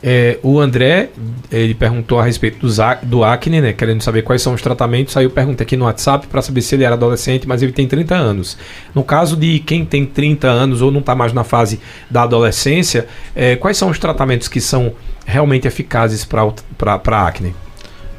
É, 0.00 0.38
o 0.44 0.60
André, 0.60 1.10
ele 1.50 1.74
perguntou 1.74 2.20
a 2.20 2.24
respeito 2.24 2.64
do, 2.64 2.72
do 3.02 3.24
acne, 3.24 3.60
né? 3.60 3.72
Querendo 3.72 4.00
saber 4.02 4.22
quais 4.22 4.40
são 4.40 4.54
os 4.54 4.62
tratamentos. 4.62 5.16
Aí 5.16 5.24
eu 5.24 5.30
perguntei 5.30 5.64
aqui 5.64 5.76
no 5.76 5.86
WhatsApp 5.86 6.28
para 6.28 6.40
saber 6.40 6.62
se 6.62 6.76
ele 6.76 6.84
era 6.84 6.94
adolescente, 6.94 7.48
mas 7.48 7.62
ele 7.62 7.72
tem 7.72 7.86
30 7.86 8.14
anos. 8.14 8.56
No 8.94 9.02
caso 9.02 9.36
de 9.36 9.58
quem 9.58 9.84
tem 9.84 10.06
30 10.06 10.46
anos 10.46 10.82
ou 10.82 10.92
não 10.92 11.00
está 11.00 11.14
mais 11.14 11.32
na 11.32 11.42
fase 11.42 11.80
da 12.08 12.22
adolescência, 12.22 13.08
é, 13.34 13.56
quais 13.56 13.76
são 13.76 13.90
os 13.90 13.98
tratamentos 13.98 14.46
que 14.46 14.60
são 14.60 14.92
realmente 15.26 15.66
eficazes 15.66 16.24
para 16.24 17.26
acne? 17.26 17.54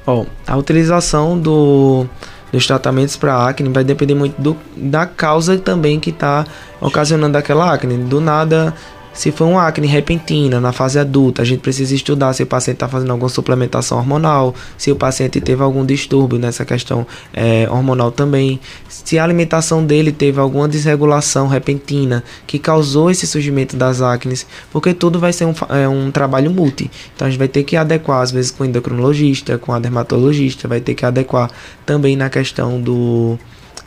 Bom, 0.05 0.25
a 0.45 0.57
utilização 0.57 1.39
do, 1.39 2.05
dos 2.51 2.67
tratamentos 2.67 3.15
para 3.15 3.47
acne 3.47 3.69
vai 3.69 3.85
depender 3.85 4.15
muito 4.15 4.39
do, 4.41 4.57
da 4.75 5.05
causa 5.05 5.57
também 5.57 5.97
que 5.97 6.09
está 6.09 6.45
ocasionando 6.81 7.37
aquela 7.37 7.73
acne. 7.73 7.97
Do 7.97 8.19
nada 8.19 8.73
se 9.13 9.31
for 9.31 9.45
uma 9.45 9.67
acne 9.67 9.87
repentina 9.87 10.59
na 10.59 10.71
fase 10.71 10.99
adulta, 10.99 11.41
a 11.41 11.45
gente 11.45 11.59
precisa 11.59 11.93
estudar 11.93 12.33
se 12.33 12.43
o 12.43 12.45
paciente 12.45 12.75
está 12.75 12.87
fazendo 12.87 13.11
alguma 13.11 13.29
suplementação 13.29 13.97
hormonal, 13.97 14.55
se 14.77 14.91
o 14.91 14.95
paciente 14.95 15.41
teve 15.41 15.61
algum 15.61 15.85
distúrbio 15.85 16.39
nessa 16.39 16.63
questão 16.63 17.05
é, 17.33 17.67
hormonal 17.69 18.11
também, 18.11 18.59
se 18.87 19.17
a 19.17 19.23
alimentação 19.23 19.85
dele 19.85 20.11
teve 20.11 20.39
alguma 20.39 20.67
desregulação 20.67 21.47
repentina 21.47 22.23
que 22.45 22.59
causou 22.59 23.09
esse 23.09 23.25
surgimento 23.27 23.75
das 23.75 24.01
acnes, 24.01 24.45
porque 24.71 24.93
tudo 24.93 25.19
vai 25.19 25.33
ser 25.33 25.45
um, 25.45 25.53
é, 25.69 25.87
um 25.87 26.11
trabalho 26.11 26.51
multi. 26.51 26.89
Então 27.15 27.27
a 27.27 27.29
gente 27.29 27.39
vai 27.39 27.47
ter 27.47 27.63
que 27.63 27.75
adequar, 27.75 28.21
às 28.21 28.31
vezes, 28.31 28.51
com 28.51 28.63
o 28.63 28.65
endocrinologista, 28.65 29.57
com 29.57 29.73
a 29.73 29.79
dermatologista, 29.79 30.67
vai 30.67 30.79
ter 30.79 30.93
que 30.93 31.05
adequar 31.05 31.49
também 31.85 32.15
na 32.15 32.29
questão 32.29 32.79
do. 32.79 33.37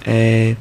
É, 0.04 0.56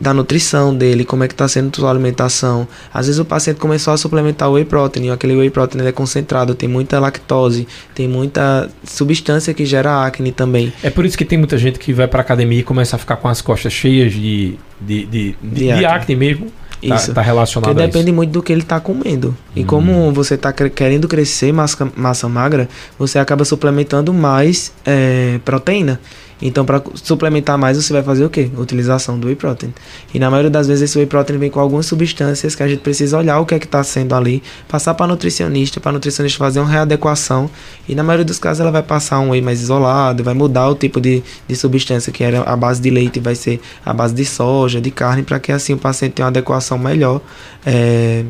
da 0.00 0.14
nutrição 0.14 0.74
dele, 0.74 1.04
como 1.04 1.24
é 1.24 1.28
que 1.28 1.34
está 1.34 1.48
sendo 1.48 1.70
a 1.72 1.76
sua 1.76 1.90
alimentação. 1.90 2.66
Às 2.92 3.06
vezes 3.06 3.18
o 3.18 3.24
paciente 3.24 3.58
começou 3.58 3.92
a 3.92 3.96
suplementar 3.96 4.48
o 4.48 4.54
whey 4.54 4.64
protein, 4.64 5.06
e 5.06 5.10
aquele 5.10 5.36
whey 5.36 5.50
protein 5.50 5.86
é 5.86 5.92
concentrado, 5.92 6.54
tem 6.54 6.68
muita 6.68 6.98
lactose, 6.98 7.66
tem 7.94 8.08
muita 8.08 8.70
substância 8.84 9.52
que 9.52 9.64
gera 9.64 10.04
acne 10.04 10.32
também. 10.32 10.72
É 10.82 10.90
por 10.90 11.04
isso 11.04 11.16
que 11.16 11.24
tem 11.24 11.38
muita 11.38 11.58
gente 11.58 11.78
que 11.78 11.92
vai 11.92 12.06
para 12.06 12.20
academia 12.20 12.60
e 12.60 12.62
começa 12.62 12.96
a 12.96 12.98
ficar 12.98 13.16
com 13.16 13.28
as 13.28 13.40
costas 13.40 13.72
cheias 13.72 14.12
de, 14.12 14.56
de, 14.80 15.06
de, 15.06 15.06
de, 15.06 15.36
de, 15.42 15.54
de 15.64 15.70
acne. 15.70 15.86
acne 15.86 16.16
mesmo. 16.16 16.52
Tá, 16.86 16.94
isso. 16.94 17.08
Tá, 17.08 17.14
tá 17.14 17.22
relacionado 17.22 17.74
Porque 17.74 17.86
depende 17.86 18.12
muito 18.12 18.30
do 18.30 18.42
que 18.42 18.52
ele 18.52 18.62
está 18.62 18.78
comendo. 18.78 19.36
E 19.54 19.62
hum. 19.62 19.66
como 19.66 20.12
você 20.12 20.34
está 20.34 20.52
querendo 20.52 21.08
crescer 21.08 21.52
massa, 21.52 21.90
massa 21.96 22.28
magra, 22.28 22.68
você 22.98 23.18
acaba 23.18 23.44
suplementando 23.44 24.12
mais 24.12 24.72
é, 24.86 25.40
proteína. 25.44 26.00
Então, 26.40 26.64
para 26.64 26.82
suplementar 26.94 27.58
mais, 27.58 27.76
você 27.76 27.92
vai 27.92 28.02
fazer 28.02 28.24
o 28.24 28.30
quê? 28.30 28.50
Utilização 28.56 29.18
do 29.18 29.26
whey 29.26 29.36
protein. 29.36 29.72
E 30.14 30.18
na 30.18 30.30
maioria 30.30 30.50
das 30.50 30.68
vezes, 30.68 30.90
esse 30.90 30.98
whey 30.98 31.06
protein 31.06 31.38
vem 31.38 31.50
com 31.50 31.58
algumas 31.60 31.86
substâncias 31.86 32.54
que 32.54 32.62
a 32.62 32.68
gente 32.68 32.80
precisa 32.80 33.18
olhar 33.18 33.40
o 33.40 33.46
que 33.46 33.54
é 33.54 33.58
que 33.58 33.66
está 33.66 33.82
sendo 33.82 34.14
ali, 34.14 34.42
passar 34.68 34.94
para 34.94 35.06
nutricionista, 35.06 35.80
para 35.80 35.92
nutricionista 35.92 36.38
fazer 36.38 36.60
uma 36.60 36.68
readequação. 36.68 37.50
E 37.88 37.94
na 37.94 38.02
maioria 38.02 38.24
dos 38.24 38.38
casos, 38.38 38.60
ela 38.60 38.70
vai 38.70 38.82
passar 38.82 39.18
um 39.20 39.30
whey 39.30 39.42
mais 39.42 39.60
isolado, 39.60 40.22
vai 40.22 40.34
mudar 40.34 40.68
o 40.68 40.74
tipo 40.74 41.00
de, 41.00 41.22
de 41.46 41.56
substância 41.56 42.12
que 42.12 42.22
era 42.22 42.42
a 42.42 42.56
base 42.56 42.80
de 42.80 42.90
leite, 42.90 43.18
vai 43.18 43.34
ser 43.34 43.60
a 43.84 43.92
base 43.92 44.14
de 44.14 44.24
soja, 44.24 44.80
de 44.80 44.90
carne, 44.90 45.22
para 45.22 45.40
que 45.40 45.50
assim 45.50 45.74
o 45.74 45.78
paciente 45.78 46.12
tenha 46.12 46.26
uma 46.26 46.30
adequação 46.30 46.78
melhor. 46.78 47.20
É, 47.66 48.24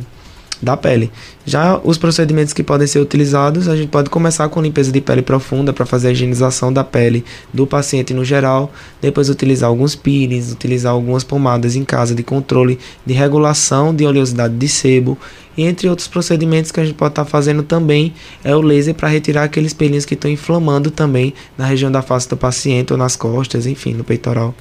da 0.60 0.76
pele. 0.76 1.10
Já 1.44 1.80
os 1.82 1.96
procedimentos 1.96 2.52
que 2.52 2.62
podem 2.62 2.86
ser 2.86 2.98
utilizados, 2.98 3.68
a 3.68 3.76
gente 3.76 3.88
pode 3.88 4.10
começar 4.10 4.48
com 4.48 4.60
limpeza 4.60 4.92
de 4.92 5.00
pele 5.00 5.22
profunda 5.22 5.72
para 5.72 5.86
fazer 5.86 6.08
a 6.08 6.12
higienização 6.12 6.72
da 6.72 6.84
pele 6.84 7.24
do 7.52 7.66
paciente 7.66 8.12
no 8.12 8.24
geral, 8.24 8.72
depois 9.00 9.30
utilizar 9.30 9.68
alguns 9.68 9.94
peelings, 9.94 10.52
utilizar 10.52 10.92
algumas 10.92 11.24
pomadas 11.24 11.76
em 11.76 11.84
casa 11.84 12.14
de 12.14 12.22
controle 12.22 12.78
de 13.06 13.14
regulação 13.14 13.94
de 13.94 14.04
oleosidade 14.04 14.54
de 14.54 14.68
sebo, 14.68 15.16
e 15.56 15.64
entre 15.64 15.88
outros 15.88 16.06
procedimentos 16.06 16.70
que 16.70 16.78
a 16.78 16.84
gente 16.84 16.94
pode 16.94 17.10
estar 17.12 17.24
tá 17.24 17.30
fazendo 17.30 17.64
também 17.64 18.14
é 18.44 18.54
o 18.54 18.60
laser 18.60 18.94
para 18.94 19.08
retirar 19.08 19.42
aqueles 19.42 19.74
pelinhos 19.74 20.04
que 20.04 20.14
estão 20.14 20.30
inflamando 20.30 20.88
também 20.88 21.34
na 21.56 21.66
região 21.66 21.90
da 21.90 22.00
face 22.00 22.28
do 22.28 22.36
paciente 22.36 22.92
ou 22.92 22.98
nas 22.98 23.16
costas, 23.16 23.66
enfim, 23.66 23.92
no 23.92 24.04
peitoral. 24.04 24.54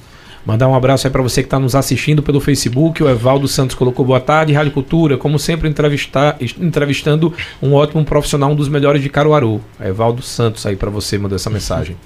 Mandar 0.48 0.66
um 0.66 0.74
abraço 0.74 1.06
aí 1.06 1.10
para 1.10 1.20
você 1.20 1.42
que 1.42 1.46
está 1.46 1.58
nos 1.58 1.74
assistindo 1.74 2.22
pelo 2.22 2.40
Facebook. 2.40 3.02
O 3.02 3.10
Evaldo 3.10 3.46
Santos 3.46 3.76
colocou 3.76 4.02
boa 4.02 4.18
tarde, 4.18 4.54
Rádio 4.54 4.72
Cultura. 4.72 5.18
Como 5.18 5.38
sempre, 5.38 5.68
entrevistar, 5.68 6.38
entrevistando 6.58 7.34
um 7.60 7.74
ótimo 7.74 8.02
profissional, 8.02 8.50
um 8.52 8.54
dos 8.54 8.66
melhores 8.66 9.02
de 9.02 9.10
Caruaru. 9.10 9.60
Evaldo 9.78 10.22
Santos 10.22 10.64
aí 10.64 10.74
para 10.74 10.88
você 10.88 11.18
mandar 11.18 11.36
essa 11.36 11.50
mensagem. 11.50 11.96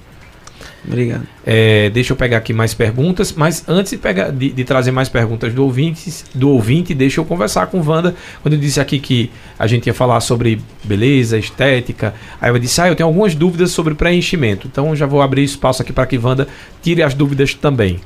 Obrigado. 0.85 1.25
É, 1.45 1.89
deixa 1.91 2.11
eu 2.11 2.17
pegar 2.17 2.35
aqui 2.35 2.51
mais 2.51 2.73
perguntas, 2.73 3.31
mas 3.31 3.63
antes 3.65 3.93
de, 3.93 3.97
pegar, 3.97 4.29
de, 4.29 4.49
de, 4.49 4.63
trazer 4.65 4.91
mais 4.91 5.07
perguntas 5.07 5.53
do 5.53 5.63
ouvinte, 5.63 6.13
do 6.35 6.49
ouvinte, 6.49 6.93
deixa 6.93 7.21
eu 7.21 7.25
conversar 7.25 7.67
com 7.67 7.81
Wanda. 7.81 8.13
Quando 8.41 8.55
eu 8.55 8.59
disse 8.59 8.81
aqui 8.81 8.99
que 8.99 9.31
a 9.57 9.67
gente 9.67 9.87
ia 9.87 9.93
falar 9.93 10.19
sobre 10.19 10.61
beleza, 10.83 11.37
estética, 11.37 12.13
aí 12.41 12.51
eu 12.51 12.59
disse: 12.59 12.81
Ah, 12.81 12.89
eu 12.89 12.95
tenho 12.95 13.07
algumas 13.07 13.33
dúvidas 13.35 13.71
sobre 13.71 13.95
preenchimento. 13.95 14.67
Então 14.67 14.93
já 14.93 15.05
vou 15.05 15.21
abrir 15.21 15.45
espaço 15.45 15.81
aqui 15.81 15.93
para 15.93 16.05
que 16.05 16.17
Wanda 16.17 16.45
tire 16.81 17.01
as 17.01 17.13
dúvidas 17.13 17.53
também. 17.53 18.01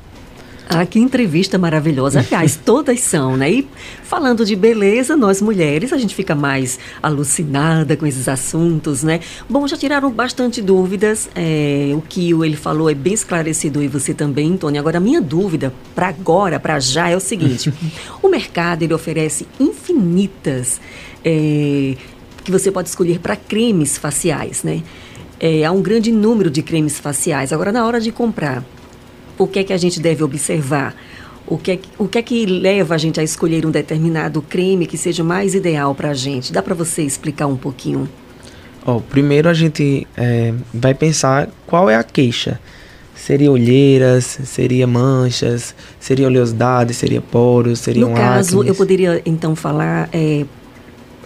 Ah, 0.69 0.85
que 0.85 0.99
entrevista 0.99 1.57
maravilhosa. 1.57 2.19
Aliás, 2.19 2.59
todas 2.63 2.99
são, 2.99 3.37
né? 3.37 3.49
E 3.49 3.67
falando 4.03 4.45
de 4.45 4.55
beleza, 4.55 5.15
nós 5.15 5.41
mulheres, 5.41 5.93
a 5.93 5.97
gente 5.97 6.13
fica 6.13 6.35
mais 6.35 6.77
alucinada 7.01 7.95
com 7.95 8.05
esses 8.05 8.27
assuntos, 8.27 9.01
né? 9.01 9.21
Bom, 9.49 9.65
já 9.67 9.77
tiraram 9.77 10.11
bastante 10.11 10.61
dúvidas. 10.61 11.29
É, 11.33 11.91
o 11.95 12.01
que 12.01 12.31
ele 12.31 12.57
falou 12.57 12.89
é 12.89 12.93
bem 12.93 13.13
esclarecido 13.13 13.81
e 13.81 13.87
você 13.87 14.13
também, 14.13 14.57
Tony. 14.57 14.77
Agora, 14.77 14.97
a 14.97 15.01
minha 15.01 15.21
dúvida 15.21 15.73
para 15.95 16.09
agora, 16.09 16.59
para 16.59 16.79
já, 16.79 17.09
é 17.09 17.15
o 17.15 17.21
seguinte: 17.21 17.73
o 18.21 18.27
mercado 18.27 18.83
ele 18.83 18.93
oferece 18.93 19.47
infinitas 19.59 20.81
é, 21.23 21.95
que 22.43 22.51
você 22.51 22.71
pode 22.71 22.89
escolher 22.89 23.19
para 23.19 23.35
cremes 23.35 23.97
faciais, 23.97 24.63
né? 24.63 24.83
É, 25.39 25.63
há 25.63 25.71
um 25.71 25.81
grande 25.81 26.11
número 26.11 26.49
de 26.49 26.61
cremes 26.61 26.99
faciais. 26.99 27.53
Agora, 27.53 27.71
na 27.71 27.85
hora 27.85 28.01
de 28.01 28.11
comprar, 28.11 28.65
o 29.37 29.47
que 29.47 29.59
é 29.59 29.63
que 29.63 29.73
a 29.73 29.77
gente 29.77 29.99
deve 29.99 30.23
observar? 30.23 30.95
O 31.45 31.57
que, 31.57 31.71
é, 31.71 31.79
o 31.97 32.07
que 32.07 32.17
é 32.17 32.21
que 32.21 32.45
leva 32.45 32.95
a 32.95 32.97
gente 32.97 33.19
a 33.19 33.23
escolher 33.23 33.65
um 33.65 33.71
determinado 33.71 34.41
creme 34.41 34.85
que 34.85 34.97
seja 34.97 35.23
mais 35.23 35.55
ideal 35.55 35.95
para 35.95 36.09
a 36.09 36.13
gente? 36.13 36.51
Dá 36.51 36.61
para 36.61 36.75
você 36.75 37.03
explicar 37.03 37.47
um 37.47 37.55
pouquinho? 37.55 38.09
Oh, 38.85 38.99
primeiro 38.99 39.47
a 39.47 39.53
gente 39.53 40.05
é, 40.15 40.53
vai 40.73 40.93
pensar 40.93 41.49
qual 41.65 41.89
é 41.89 41.95
a 41.95 42.03
queixa. 42.03 42.59
Seria 43.15 43.51
olheiras, 43.51 44.39
seria 44.45 44.85
manchas, 44.85 45.73
seria 45.99 46.27
oleosidade, 46.27 46.93
seria 46.93 47.19
poros, 47.19 47.79
seria 47.79 48.05
No 48.05 48.13
caso, 48.13 48.57
acnes. 48.59 48.69
eu 48.69 48.75
poderia 48.75 49.21
então 49.25 49.55
falar 49.55 50.07
é, 50.13 50.45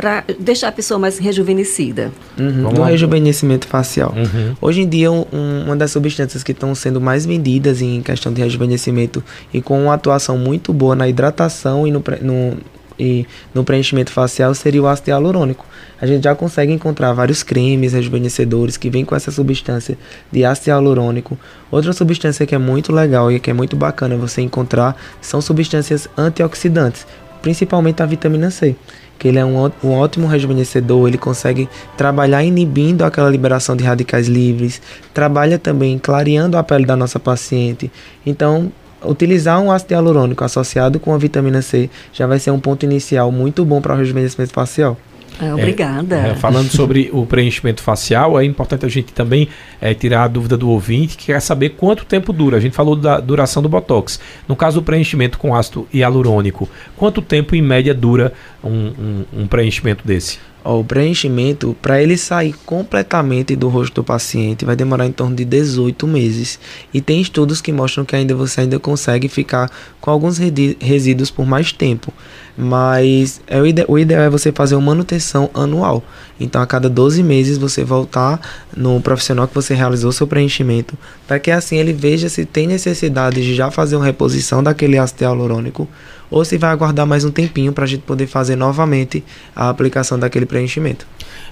para 0.01 0.23
deixar 0.39 0.69
a 0.69 0.71
pessoa 0.71 0.99
mais 0.99 1.19
rejuvenescida. 1.19 2.11
Uhum, 2.37 2.71
no 2.73 2.83
rejuvenescimento 2.83 3.67
facial. 3.67 4.11
Uhum. 4.17 4.55
Hoje 4.59 4.81
em 4.81 4.89
dia, 4.89 5.11
um, 5.11 5.25
uma 5.65 5.75
das 5.75 5.91
substâncias 5.91 6.41
que 6.41 6.53
estão 6.53 6.73
sendo 6.73 6.99
mais 6.99 7.23
vendidas 7.23 7.83
em 7.83 8.01
questão 8.01 8.33
de 8.33 8.41
rejuvenescimento 8.41 9.23
e 9.53 9.61
com 9.61 9.83
uma 9.83 9.93
atuação 9.93 10.39
muito 10.39 10.73
boa 10.73 10.95
na 10.95 11.07
hidratação 11.07 11.85
e 11.85 11.91
no, 11.91 12.03
no, 12.21 12.57
e 12.99 13.27
no 13.53 13.63
preenchimento 13.63 14.11
facial 14.11 14.55
seria 14.55 14.81
o 14.81 14.87
ácido 14.87 15.11
hialurônico. 15.11 15.67
A 16.01 16.07
gente 16.07 16.23
já 16.23 16.33
consegue 16.33 16.73
encontrar 16.73 17.13
vários 17.13 17.43
cremes 17.43 17.93
rejuvenescedores 17.93 18.77
que 18.77 18.89
vêm 18.89 19.05
com 19.05 19.15
essa 19.15 19.29
substância 19.29 19.95
de 20.31 20.43
ácido 20.43 20.69
hialurônico. 20.71 21.37
Outra 21.69 21.93
substância 21.93 22.43
que 22.47 22.55
é 22.55 22.57
muito 22.57 22.91
legal 22.91 23.31
e 23.31 23.39
que 23.39 23.51
é 23.51 23.53
muito 23.53 23.75
bacana 23.75 24.17
você 24.17 24.41
encontrar 24.41 24.99
são 25.21 25.39
substâncias 25.41 26.09
antioxidantes, 26.17 27.05
principalmente 27.43 28.01
a 28.01 28.05
vitamina 28.07 28.49
C 28.49 28.75
que 29.21 29.27
ele 29.27 29.37
é 29.37 29.45
um, 29.45 29.71
um 29.83 29.91
ótimo 29.91 30.25
rejuvenescedor, 30.25 31.07
ele 31.07 31.17
consegue 31.17 31.69
trabalhar 31.95 32.43
inibindo 32.43 33.03
aquela 33.03 33.29
liberação 33.29 33.75
de 33.75 33.83
radicais 33.83 34.27
livres, 34.27 34.81
trabalha 35.13 35.59
também 35.59 35.99
clareando 35.99 36.57
a 36.57 36.63
pele 36.63 36.87
da 36.87 36.95
nossa 36.95 37.19
paciente. 37.19 37.91
Então, 38.25 38.71
utilizar 39.05 39.61
um 39.61 39.71
ácido 39.71 39.93
hialurônico 39.93 40.43
associado 40.43 40.99
com 40.99 41.13
a 41.13 41.19
vitamina 41.19 41.61
C 41.61 41.87
já 42.11 42.25
vai 42.25 42.39
ser 42.39 42.49
um 42.49 42.59
ponto 42.59 42.83
inicial 42.83 43.31
muito 43.31 43.63
bom 43.63 43.79
para 43.79 43.93
o 43.93 43.97
rejuvenescimento 43.97 44.53
facial. 44.53 44.97
É, 45.39 45.53
obrigada. 45.53 46.15
É, 46.17 46.35
falando 46.35 46.69
sobre 46.69 47.09
o 47.13 47.25
preenchimento 47.25 47.81
facial, 47.81 48.39
é 48.39 48.45
importante 48.45 48.85
a 48.85 48.89
gente 48.89 49.13
também 49.13 49.47
é, 49.79 49.93
tirar 49.93 50.23
a 50.23 50.27
dúvida 50.27 50.57
do 50.57 50.69
ouvinte 50.69 51.17
que 51.17 51.27
quer 51.27 51.39
saber 51.39 51.69
quanto 51.69 52.05
tempo 52.05 52.33
dura. 52.33 52.57
A 52.57 52.59
gente 52.59 52.75
falou 52.75 52.95
da 52.95 53.19
duração 53.19 53.61
do 53.61 53.69
Botox. 53.69 54.19
No 54.47 54.55
caso 54.55 54.79
do 54.79 54.83
preenchimento 54.83 55.37
com 55.37 55.55
ácido 55.55 55.87
hialurônico, 55.93 56.69
quanto 56.95 57.21
tempo 57.21 57.55
em 57.55 57.61
média 57.61 57.93
dura 57.93 58.33
um, 58.63 58.69
um, 58.69 59.25
um 59.41 59.47
preenchimento 59.47 60.05
desse? 60.05 60.39
O 60.63 60.83
preenchimento, 60.83 61.75
para 61.81 62.01
ele 62.01 62.17
sair 62.17 62.53
completamente 62.65 63.55
do 63.55 63.67
rosto 63.67 63.95
do 63.95 64.03
paciente, 64.03 64.63
vai 64.63 64.75
demorar 64.75 65.07
em 65.07 65.11
torno 65.11 65.35
de 65.35 65.43
18 65.43 66.07
meses. 66.07 66.59
E 66.93 67.01
tem 67.01 67.19
estudos 67.19 67.61
que 67.61 67.71
mostram 67.71 68.05
que 68.05 68.15
ainda 68.15 68.35
você 68.35 68.61
ainda 68.61 68.79
consegue 68.79 69.27
ficar 69.27 69.71
com 69.99 70.11
alguns 70.11 70.37
resíduos 70.37 71.31
por 71.31 71.45
mais 71.45 71.71
tempo. 71.71 72.13
Mas 72.55 73.41
é 73.47 73.59
o, 73.59 73.65
ide 73.65 73.85
o 73.87 73.97
ideal 73.97 74.21
é 74.21 74.29
você 74.29 74.51
fazer 74.51 74.75
uma 74.75 74.87
manutenção 74.87 75.49
anual. 75.53 76.03
Então, 76.39 76.61
a 76.61 76.67
cada 76.67 76.89
12 76.89 77.23
meses, 77.23 77.57
você 77.57 77.83
voltar 77.83 78.39
no 78.75 79.01
profissional 79.01 79.47
que 79.47 79.55
você 79.55 79.73
realizou 79.73 80.11
seu 80.11 80.27
preenchimento, 80.27 80.97
para 81.27 81.39
que 81.39 81.49
assim 81.49 81.77
ele 81.77 81.93
veja 81.93 82.29
se 82.29 82.45
tem 82.45 82.67
necessidade 82.67 83.41
de 83.41 83.55
já 83.55 83.71
fazer 83.71 83.95
uma 83.95 84.05
reposição 84.05 84.61
daquele 84.61 84.97
ácido 84.97 85.23
hialurônico 85.23 85.87
ou 86.31 86.45
se 86.45 86.57
vai 86.57 86.71
aguardar 86.71 87.05
mais 87.05 87.25
um 87.25 87.29
tempinho 87.29 87.73
para 87.73 87.83
a 87.83 87.87
gente 87.87 88.01
poder 88.01 88.25
fazer 88.25 88.55
novamente 88.55 89.23
a 89.53 89.69
aplicação 89.69 90.17
daquele 90.17 90.45
preenchimento. 90.45 91.05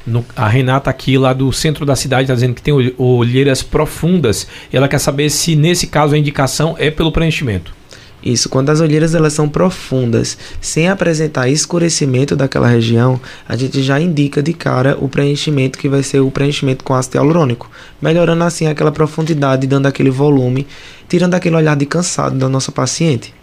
No, 0.08 0.26
a 0.36 0.48
Renata 0.48 0.90
aqui 0.90 1.18
lá 1.18 1.34
do 1.34 1.52
centro 1.52 1.86
da 1.86 1.96
cidade 1.96 2.24
está 2.24 2.34
dizendo 2.34 2.56
que 2.56 2.62
tem 2.62 2.74
olheiras 2.98 3.62
profundas 3.62 4.48
e 4.72 4.78
ela 4.78 4.88
quer 4.88 5.00
saber 5.00 5.30
se 5.30 5.56
nesse 5.56 5.86
caso 5.86 6.16
a 6.16 6.18
indicação 6.18 6.76
é 6.80 6.90
pelo 6.90 7.12
preenchimento. 7.12 7.78
Isso, 8.22 8.50
quando 8.50 8.70
as 8.70 8.82
olheiras 8.82 9.16
elas 9.16 9.32
são 9.32 9.48
profundas, 9.48 10.38
sem 10.60 10.90
apresentar 10.90 11.48
escurecimento 11.48 12.36
daquela 12.36 12.68
região, 12.68 13.20
a 13.48 13.56
gente 13.56 13.82
já 13.82 14.00
indica 14.00 14.44
de 14.44 14.52
cara 14.52 14.98
o 15.00 15.08
preenchimento 15.08 15.80
que 15.80 15.88
vai 15.88 16.04
ser 16.04 16.20
o 16.20 16.30
preenchimento 16.30 16.84
com 16.84 16.94
ácido 16.94 17.18
hialurônico, 17.18 17.72
melhorando 18.02 18.44
assim 18.44 18.68
aquela 18.68 18.92
profundidade, 18.92 19.68
dando 19.68 19.86
aquele 19.86 20.10
volume, 20.10 20.68
tirando 21.08 21.34
aquele 21.34 21.56
olhar 21.56 21.78
de 21.78 21.86
cansado 21.86 22.38
da 22.38 22.50
nossa 22.50 22.74
paciente. 22.74 23.34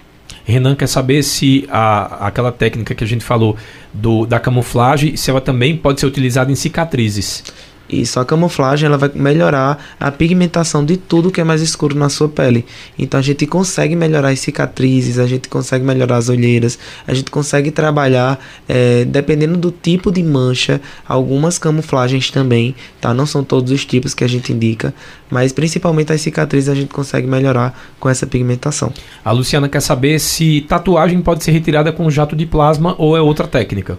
Renan 0.47 0.77
quer 0.77 0.87
saber 0.87 1.25
se 1.25 1.67
a, 1.69 2.29
aquela 2.29 2.53
técnica 2.53 2.95
que 2.95 3.03
a 3.03 3.07
gente 3.07 3.25
falou 3.25 3.57
do, 3.93 4.25
da 4.25 4.39
camuflagem, 4.39 5.17
se 5.17 5.29
ela 5.29 5.41
também 5.41 5.77
pode 5.77 5.99
ser 5.99 6.07
utilizada 6.07 6.53
em 6.53 6.55
cicatrizes. 6.55 7.43
Isso, 7.89 8.19
a 8.19 8.25
camuflagem 8.25 8.87
ela 8.87 8.99
vai 8.99 9.11
melhorar 9.15 9.95
a 9.99 10.11
pigmentação 10.11 10.85
de 10.85 10.97
tudo 10.97 11.31
que 11.31 11.41
é 11.41 11.45
mais 11.45 11.63
escuro 11.63 11.97
na 11.97 12.09
sua 12.09 12.29
pele. 12.29 12.65
Então 12.99 13.21
a 13.21 13.23
gente 13.23 13.47
consegue 13.47 13.95
melhorar 13.95 14.31
as 14.31 14.41
cicatrizes, 14.41 15.19
a 15.19 15.27
gente 15.27 15.49
consegue 15.49 15.85
melhorar 15.85 16.17
as 16.17 16.29
olheiras, 16.29 16.79
a 17.07 17.15
gente 17.15 17.31
consegue 17.31 17.71
trabalhar, 17.71 18.41
é, 18.69 19.05
dependendo 19.05 19.57
do 19.57 19.71
tipo 19.71 20.11
de 20.11 20.23
mancha, 20.23 20.81
algumas 21.07 21.59
camuflagens 21.59 22.31
também, 22.31 22.75
tá? 23.01 23.15
Não 23.15 23.27
são 23.27 23.45
todos 23.45 23.71
os 23.71 23.85
tipos 23.85 24.15
que 24.15 24.25
a 24.25 24.29
gente 24.29 24.53
indica, 24.53 24.93
mas 25.31 25.53
principalmente 25.53 26.13
as 26.13 26.21
cicatrizes 26.21 26.69
a 26.69 26.75
gente 26.75 26.93
consegue 26.93 27.29
melhorar 27.29 27.79
com 28.01 28.09
essa 28.09 28.27
pigmentação. 28.27 28.93
A 29.25 29.31
Luciana 29.31 29.69
quer 29.69 29.81
saber 29.81 30.19
se 30.19 30.63
tatuagem 30.63 31.21
pode 31.21 31.45
ser 31.45 31.53
retirada 31.53 31.93
com 31.93 32.11
jato 32.11 32.35
de 32.35 32.47
plasma 32.47 32.97
ou 32.99 33.17
é 33.17 33.21
outra 33.21 33.47
técnica. 33.47 33.97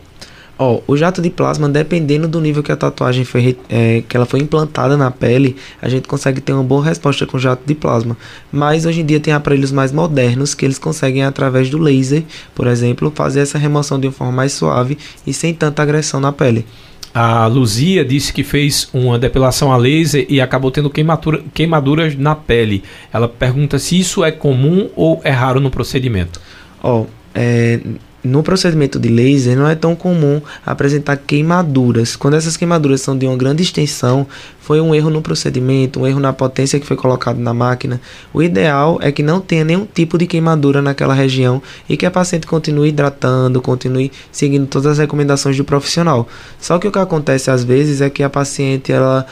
Ó, 0.60 0.82
o 0.88 0.98
jato 0.98 1.22
de 1.22 1.30
plasma, 1.30 1.70
dependendo 1.70 2.28
do 2.28 2.42
nível 2.42 2.64
que 2.64 2.72
a 2.72 2.76
tatuagem 2.76 3.24
foi, 3.24 3.58
é, 3.70 4.04
que 4.08 4.18
ela 4.18 4.26
foi 4.26 4.40
implantada 4.40 4.98
na 4.98 5.12
pele, 5.12 5.56
a 5.80 5.88
gente 5.88 6.08
consegue 6.08 6.42
ter 6.42 6.52
uma 6.52 6.64
boa 6.64 6.84
resposta 6.84 7.28
com 7.28 7.38
jato 7.38 7.62
de 7.66 7.76
plasma. 7.76 8.18
Mas 8.52 8.86
hoje 8.86 9.02
em 9.02 9.06
dia 9.06 9.20
tem 9.20 9.34
aparelhos 9.34 9.72
mais 9.72 9.92
modernos 9.92 10.56
que 10.56 10.66
eles 10.66 10.80
conseguem, 10.80 11.24
através 11.24 11.70
do 11.70 11.78
laser, 11.78 12.24
por 12.56 12.66
exemplo, 12.66 13.12
fazer 13.14 13.42
essa 13.42 13.58
remoção 13.58 14.00
de 14.00 14.08
uma 14.08 14.14
forma 14.14 14.34
mais 14.34 14.52
suave 14.52 14.98
e 15.28 15.34
sem 15.34 15.54
tanta 15.54 15.84
agressão 15.84 16.20
na 16.20 16.32
pele. 16.32 16.66
A 17.14 17.48
Luzia 17.48 18.04
disse 18.04 18.34
que 18.34 18.44
fez 18.44 18.90
uma 18.94 19.18
depilação 19.18 19.72
a 19.72 19.78
laser 19.78 20.26
e 20.30 20.42
acabou 20.42 20.70
tendo 20.70 20.90
queimadura, 20.90 21.42
queimaduras 21.54 22.16
na 22.16 22.36
pele. 22.36 22.84
Ela 23.12 23.28
pergunta 23.28 23.80
se 23.80 24.00
isso 24.00 24.24
é 24.24 24.32
comum 24.32 24.90
ou 24.96 25.22
é 25.24 25.32
raro 25.32 25.60
no 25.60 25.72
procedimento. 25.72 26.40
Ó, 26.82 27.06
é, 27.34 27.80
no 28.28 28.44
procedimento 28.44 29.00
de 29.00 29.10
laser 29.10 29.58
não 29.58 29.68
é 29.68 29.76
tão 29.76 29.96
comum 29.96 30.42
apresentar 30.66 31.18
queimaduras. 31.18 32.16
Quando 32.16 32.36
essas 32.36 32.56
queimaduras 32.56 33.02
são 33.02 33.18
de 33.18 33.26
uma 33.26 33.36
grande 33.36 33.64
extensão, 33.64 34.28
foi 34.60 34.82
um 34.82 34.94
erro 34.94 35.10
no 35.10 35.22
procedimento, 35.22 36.02
um 36.02 36.06
erro 36.06 36.20
na 36.20 36.34
potência 36.34 36.78
que 36.78 36.86
foi 36.86 36.98
colocado 36.98 37.40
na 37.40 37.54
máquina. 37.54 38.02
O 38.34 38.44
ideal 38.44 39.00
é 39.02 39.14
que 39.14 39.24
não 39.24 39.40
tenha 39.40 39.64
nenhum 39.64 39.86
tipo 39.86 40.18
de 40.18 40.28
queimadura 40.28 40.82
naquela 40.82 41.14
região 41.14 41.64
e 41.88 41.96
que 41.96 42.06
a 42.06 42.12
paciente 42.12 42.46
continue 42.46 42.90
hidratando, 42.90 43.62
continue 43.62 44.12
seguindo 44.30 44.68
todas 44.68 44.92
as 44.92 44.98
recomendações 44.98 45.56
do 45.56 45.64
profissional. 45.64 46.28
Só 46.60 46.78
que 46.78 46.88
o 46.88 46.92
que 46.92 47.00
acontece 47.00 47.50
às 47.50 47.64
vezes 47.64 48.02
é 48.02 48.10
que 48.10 48.22
a 48.22 48.30
paciente 48.30 48.92
ela 48.92 49.26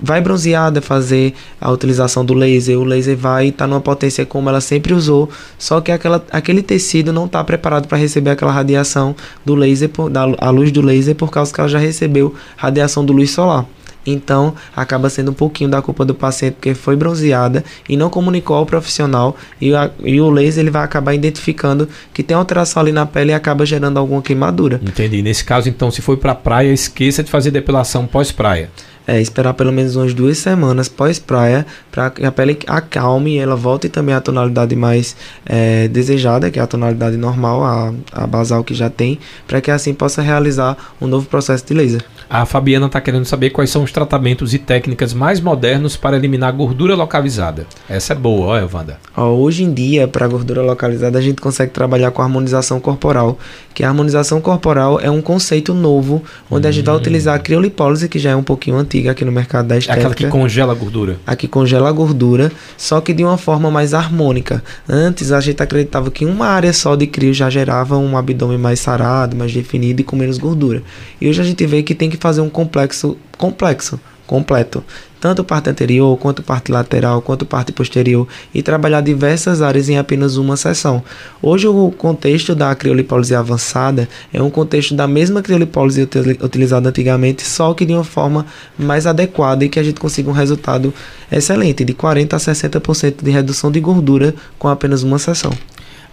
vai 0.00 0.20
bronzeada 0.20 0.80
fazer 0.80 1.34
a 1.60 1.70
utilização 1.70 2.24
do 2.24 2.34
laser, 2.34 2.78
o 2.78 2.84
laser 2.84 3.16
vai 3.16 3.48
estar 3.48 3.64
tá 3.64 3.66
numa 3.66 3.80
potência 3.80 4.24
como 4.24 4.48
ela 4.48 4.60
sempre 4.60 4.94
usou, 4.94 5.28
só 5.58 5.80
que 5.80 5.90
aquela, 5.90 6.24
aquele 6.30 6.62
tecido 6.62 7.12
não 7.12 7.26
está 7.26 7.42
preparado 7.42 7.88
para 7.88 7.98
receber 7.98 8.30
aquela 8.30 8.52
radiação 8.52 9.14
do 9.44 9.54
laser, 9.54 9.90
da 10.10 10.28
a 10.38 10.50
luz 10.50 10.70
do 10.70 10.80
laser, 10.80 11.14
por 11.14 11.30
causa 11.30 11.52
que 11.52 11.60
ela 11.60 11.68
já 11.68 11.78
recebeu 11.78 12.34
radiação 12.56 13.04
do 13.04 13.12
luz 13.12 13.30
solar. 13.30 13.66
Então, 14.06 14.54
acaba 14.74 15.10
sendo 15.10 15.32
um 15.32 15.34
pouquinho 15.34 15.68
da 15.68 15.82
culpa 15.82 16.02
do 16.02 16.14
paciente 16.14 16.54
porque 16.54 16.74
foi 16.74 16.96
bronzeada 16.96 17.62
e 17.86 17.96
não 17.96 18.08
comunicou 18.08 18.56
ao 18.56 18.64
profissional 18.64 19.36
e, 19.60 19.74
a, 19.74 19.90
e 20.02 20.18
o 20.18 20.30
laser 20.30 20.62
ele 20.62 20.70
vai 20.70 20.82
acabar 20.82 21.14
identificando 21.14 21.86
que 22.14 22.22
tem 22.22 22.34
alteração 22.34 22.80
ali 22.80 22.92
na 22.92 23.04
pele 23.04 23.32
e 23.32 23.34
acaba 23.34 23.66
gerando 23.66 23.98
alguma 23.98 24.22
queimadura. 24.22 24.80
Entendi. 24.82 25.20
Nesse 25.20 25.44
caso, 25.44 25.68
então, 25.68 25.90
se 25.90 26.00
foi 26.00 26.16
para 26.16 26.34
praia, 26.34 26.72
esqueça 26.72 27.22
de 27.22 27.30
fazer 27.30 27.50
depilação 27.50 28.06
pós-praia 28.06 28.70
é, 29.08 29.18
esperar 29.18 29.54
pelo 29.54 29.72
menos 29.72 29.96
umas 29.96 30.12
duas 30.12 30.36
semanas 30.36 30.86
pós-praia 30.86 31.64
para 31.90 32.10
que 32.10 32.26
a 32.26 32.30
pele 32.30 32.58
acalme 32.66 33.36
e 33.36 33.38
ela 33.38 33.56
volte 33.56 33.88
também 33.88 34.14
à 34.14 34.20
tonalidade 34.20 34.76
mais 34.76 35.16
é, 35.46 35.88
desejada, 35.88 36.50
que 36.50 36.58
é 36.58 36.62
a 36.62 36.66
tonalidade 36.66 37.16
normal, 37.16 37.64
a, 37.64 37.94
a 38.12 38.26
basal 38.26 38.62
que 38.62 38.74
já 38.74 38.90
tem, 38.90 39.18
para 39.46 39.62
que 39.62 39.70
assim 39.70 39.94
possa 39.94 40.20
realizar 40.20 40.76
um 41.00 41.06
novo 41.06 41.26
processo 41.26 41.64
de 41.64 41.72
laser. 41.72 42.04
A 42.30 42.44
Fabiana 42.44 42.84
está 42.84 43.00
querendo 43.00 43.24
saber 43.24 43.48
quais 43.48 43.70
são 43.70 43.82
os 43.82 43.90
tratamentos 43.90 44.52
e 44.52 44.58
técnicas 44.58 45.14
mais 45.14 45.40
modernos 45.40 45.96
para 45.96 46.14
eliminar 46.14 46.52
gordura 46.52 46.94
localizada. 46.94 47.66
Essa 47.88 48.12
é 48.12 48.16
boa, 48.16 48.48
olha, 48.48 48.68
Wanda. 48.70 48.98
Ó, 49.16 49.30
hoje 49.30 49.64
em 49.64 49.72
dia, 49.72 50.06
para 50.06 50.28
gordura 50.28 50.60
localizada, 50.60 51.18
a 51.18 51.22
gente 51.22 51.40
consegue 51.40 51.72
trabalhar 51.72 52.10
com 52.10 52.20
harmonização 52.20 52.80
corporal, 52.80 53.38
que 53.72 53.82
a 53.82 53.88
harmonização 53.88 54.42
corporal 54.42 55.00
é 55.00 55.10
um 55.10 55.22
conceito 55.22 55.72
novo, 55.72 56.22
onde 56.50 56.66
hum. 56.66 56.68
a 56.68 56.72
gente 56.72 56.84
vai 56.84 56.94
hum. 56.94 56.98
utilizar 56.98 57.34
a 57.34 57.38
criolipólise, 57.38 58.10
que 58.10 58.18
já 58.18 58.30
é 58.32 58.36
um 58.36 58.42
pouquinho 58.42 58.76
antiga 58.76 59.12
aqui 59.12 59.24
no 59.24 59.32
mercado 59.32 59.66
da 59.66 59.78
estética. 59.78 59.98
É 59.98 60.00
aquela 60.00 60.14
que 60.14 60.26
congela 60.26 60.72
a 60.72 60.76
gordura. 60.76 61.16
A 61.26 61.34
que 61.34 61.48
congela 61.48 61.88
a 61.88 61.92
gordura, 61.92 62.52
só 62.76 63.00
que 63.00 63.14
de 63.14 63.24
uma 63.24 63.38
forma 63.38 63.70
mais 63.70 63.94
harmônica. 63.94 64.62
Antes, 64.86 65.32
a 65.32 65.40
gente 65.40 65.62
acreditava 65.62 66.10
que 66.10 66.26
uma 66.26 66.48
área 66.48 66.74
só 66.74 66.94
de 66.94 67.06
crio 67.06 67.32
já 67.32 67.48
gerava 67.48 67.96
um 67.96 68.18
abdômen 68.18 68.58
mais 68.58 68.80
sarado, 68.80 69.34
mais 69.34 69.50
definido 69.50 70.02
e 70.02 70.04
com 70.04 70.14
menos 70.14 70.36
gordura. 70.36 70.82
E 71.18 71.26
hoje 71.26 71.40
a 71.40 71.44
gente 71.44 71.64
vê 71.64 71.82
que 71.82 71.94
tem 71.94 72.10
que 72.10 72.17
fazer 72.18 72.40
um 72.40 72.50
complexo 72.50 73.16
complexo, 73.36 73.98
completo, 74.26 74.84
tanto 75.20 75.42
parte 75.42 75.70
anterior, 75.70 76.16
quanto 76.18 76.42
parte 76.42 76.70
lateral, 76.70 77.22
quanto 77.22 77.46
parte 77.46 77.72
posterior, 77.72 78.28
e 78.54 78.62
trabalhar 78.62 79.00
diversas 79.00 79.62
áreas 79.62 79.88
em 79.88 79.98
apenas 79.98 80.36
uma 80.36 80.56
sessão. 80.56 81.02
Hoje 81.42 81.66
o 81.66 81.90
contexto 81.90 82.54
da 82.54 82.74
criolipólise 82.74 83.34
avançada 83.34 84.08
é 84.32 84.40
um 84.42 84.50
contexto 84.50 84.94
da 84.94 85.08
mesma 85.08 85.42
criolipólise 85.42 86.08
utilizada 86.42 86.90
antigamente, 86.90 87.42
só 87.42 87.72
que 87.74 87.86
de 87.86 87.94
uma 87.94 88.04
forma 88.04 88.46
mais 88.78 89.06
adequada 89.06 89.64
e 89.64 89.68
que 89.68 89.78
a 89.78 89.82
gente 89.82 89.98
consiga 89.98 90.28
um 90.28 90.34
resultado 90.34 90.92
excelente, 91.32 91.84
de 91.84 91.94
40 91.94 92.36
a 92.36 92.38
60% 92.38 93.22
de 93.22 93.30
redução 93.30 93.70
de 93.72 93.80
gordura 93.80 94.34
com 94.58 94.68
apenas 94.68 95.02
uma 95.02 95.18
sessão. 95.18 95.52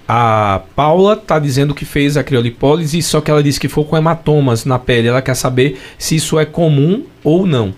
A 0.07 0.61
Paula 0.75 1.15
tá 1.15 1.39
dizendo 1.39 1.73
que 1.73 1.85
fez 1.85 2.15
a 2.15 2.23
criolipólise, 2.23 3.01
só 3.01 3.21
que 3.21 3.31
ela 3.31 3.41
disse 3.41 3.59
que 3.59 3.67
foi 3.67 3.83
com 3.83 3.97
hematomas 3.97 4.63
na 4.63 4.77
pele. 4.77 5.07
Ela 5.07 5.21
quer 5.21 5.35
saber 5.35 5.79
se 5.97 6.15
isso 6.15 6.37
é 6.37 6.45
comum 6.45 7.03
ou 7.23 7.45
não. 7.47 7.73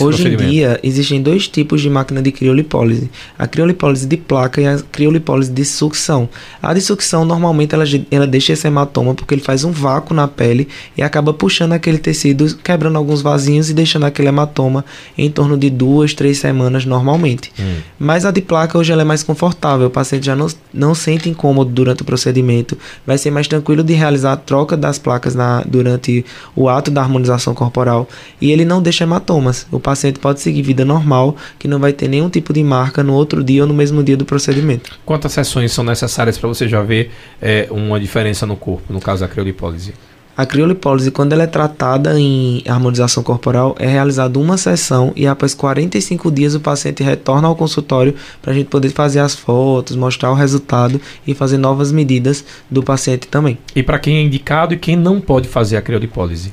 Hoje 0.00 0.28
em 0.28 0.36
dia, 0.36 0.78
existem 0.82 1.20
dois 1.20 1.48
tipos 1.48 1.80
de 1.80 1.90
máquina 1.90 2.22
de 2.22 2.30
criolipólise: 2.30 3.10
a 3.38 3.46
criolipólise 3.46 4.06
de 4.06 4.16
placa 4.16 4.60
e 4.60 4.66
a 4.66 4.78
criolipólise 4.78 5.50
de 5.50 5.64
sucção. 5.64 6.28
A 6.62 6.72
de 6.72 6.80
sucção, 6.80 7.24
normalmente, 7.24 7.74
ela, 7.74 7.84
ela 8.10 8.26
deixa 8.26 8.52
esse 8.52 8.66
hematoma 8.66 9.14
porque 9.14 9.34
ele 9.34 9.42
faz 9.42 9.64
um 9.64 9.72
vácuo 9.72 10.14
na 10.14 10.28
pele 10.28 10.68
e 10.96 11.02
acaba 11.02 11.32
puxando 11.32 11.72
aquele 11.72 11.98
tecido, 11.98 12.54
quebrando 12.56 12.96
alguns 12.96 13.22
vasinhos 13.22 13.70
e 13.70 13.74
deixando 13.74 14.06
aquele 14.06 14.28
hematoma 14.28 14.84
em 15.16 15.30
torno 15.30 15.56
de 15.56 15.68
duas, 15.70 16.14
três 16.14 16.38
semanas 16.38 16.84
normalmente. 16.84 17.52
Hum. 17.58 17.76
Mas 17.98 18.24
a 18.24 18.30
de 18.30 18.40
placa 18.40 18.78
hoje 18.78 18.92
ela 18.92 19.02
é 19.02 19.04
mais 19.04 19.22
confortável, 19.22 19.88
o 19.88 19.90
paciente 19.90 20.26
já 20.26 20.36
não, 20.36 20.46
não 20.72 20.94
sente 20.94 21.28
incômodo 21.28 21.70
durante 21.70 22.02
o 22.02 22.04
procedimento, 22.04 22.76
vai 23.06 23.18
ser 23.18 23.30
mais 23.30 23.48
tranquilo 23.48 23.82
de 23.82 23.94
realizar 23.94 24.32
a 24.32 24.36
troca 24.36 24.76
das 24.76 24.98
placas 24.98 25.34
na, 25.34 25.62
durante 25.62 26.24
o 26.54 26.68
ato 26.68 26.90
da 26.90 27.00
harmonização 27.00 27.54
corporal 27.54 28.08
e 28.40 28.50
ele 28.50 28.64
não 28.64 28.82
deixa 28.82 29.04
hematomas 29.04 29.66
o 29.72 29.80
paciente 29.80 30.20
pode 30.20 30.40
seguir 30.40 30.62
vida 30.62 30.84
normal, 30.84 31.34
que 31.58 31.66
não 31.66 31.80
vai 31.80 31.92
ter 31.92 32.06
nenhum 32.06 32.28
tipo 32.28 32.52
de 32.52 32.62
marca 32.62 33.02
no 33.02 33.14
outro 33.14 33.42
dia 33.42 33.62
ou 33.62 33.68
no 33.68 33.74
mesmo 33.74 34.04
dia 34.04 34.16
do 34.16 34.24
procedimento. 34.24 34.92
Quantas 35.04 35.32
sessões 35.32 35.72
são 35.72 35.82
necessárias 35.82 36.38
para 36.38 36.48
você 36.48 36.68
já 36.68 36.82
ver 36.82 37.10
é, 37.40 37.66
uma 37.70 37.98
diferença 37.98 38.46
no 38.46 38.54
corpo, 38.54 38.92
no 38.92 39.00
caso 39.00 39.22
da 39.22 39.28
criolipólise? 39.28 39.94
A 40.34 40.46
criolipólise, 40.46 41.10
quando 41.10 41.34
ela 41.34 41.42
é 41.42 41.46
tratada 41.46 42.18
em 42.18 42.62
harmonização 42.66 43.22
corporal, 43.22 43.76
é 43.78 43.86
realizada 43.86 44.38
uma 44.38 44.56
sessão 44.56 45.12
e 45.14 45.26
após 45.26 45.52
45 45.52 46.30
dias 46.30 46.54
o 46.54 46.60
paciente 46.60 47.02
retorna 47.02 47.48
ao 47.48 47.54
consultório 47.54 48.14
para 48.40 48.52
a 48.52 48.54
gente 48.54 48.68
poder 48.68 48.88
fazer 48.90 49.18
as 49.18 49.34
fotos, 49.34 49.94
mostrar 49.94 50.30
o 50.30 50.34
resultado 50.34 50.98
e 51.26 51.34
fazer 51.34 51.58
novas 51.58 51.92
medidas 51.92 52.42
do 52.70 52.82
paciente 52.82 53.28
também. 53.28 53.58
E 53.76 53.82
para 53.82 53.98
quem 53.98 54.16
é 54.16 54.22
indicado 54.22 54.72
e 54.72 54.78
quem 54.78 54.96
não 54.96 55.20
pode 55.20 55.48
fazer 55.48 55.76
a 55.76 55.82
criolipólise? 55.82 56.50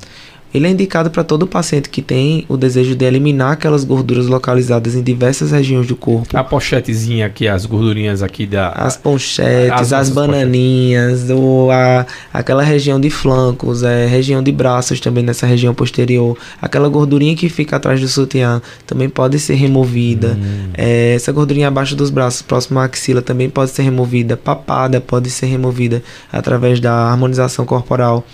Ele 0.52 0.66
é 0.66 0.70
indicado 0.70 1.10
para 1.10 1.22
todo 1.22 1.46
paciente 1.46 1.88
que 1.88 2.02
tem 2.02 2.44
o 2.48 2.56
desejo 2.56 2.96
de 2.96 3.04
eliminar 3.04 3.52
aquelas 3.52 3.84
gorduras 3.84 4.26
localizadas 4.26 4.94
em 4.94 5.02
diversas 5.02 5.52
regiões 5.52 5.86
do 5.86 5.94
corpo. 5.94 6.36
A 6.36 6.42
pochetezinha 6.42 7.26
aqui, 7.26 7.46
as 7.46 7.64
gordurinhas 7.64 8.22
aqui 8.22 8.46
da. 8.46 8.70
As 8.70 8.96
ponchetes, 8.96 9.70
as, 9.72 9.92
as 9.92 10.10
bananinhas, 10.10 11.30
ou 11.30 11.70
a, 11.70 12.04
aquela 12.32 12.62
região 12.62 13.00
de 13.00 13.10
flancos, 13.10 13.82
é, 13.82 14.06
região 14.06 14.42
de 14.42 14.50
braços 14.50 14.98
também 14.98 15.22
nessa 15.22 15.46
região 15.46 15.72
posterior. 15.72 16.36
Aquela 16.60 16.88
gordurinha 16.88 17.36
que 17.36 17.48
fica 17.48 17.76
atrás 17.76 18.00
do 18.00 18.08
sutiã 18.08 18.60
também 18.86 19.08
pode 19.08 19.38
ser 19.38 19.54
removida. 19.54 20.36
Hum. 20.40 20.70
É, 20.74 21.14
essa 21.14 21.30
gordurinha 21.30 21.68
abaixo 21.68 21.94
dos 21.94 22.10
braços, 22.10 22.42
próximo 22.42 22.80
à 22.80 22.84
axila, 22.84 23.22
também 23.22 23.48
pode 23.48 23.70
ser 23.70 23.82
removida. 23.82 24.36
Papada 24.36 25.00
pode 25.00 25.30
ser 25.30 25.46
removida 25.46 26.02
através 26.32 26.80
da 26.80 26.92
harmonização 26.92 27.64
corporal. 27.64 28.26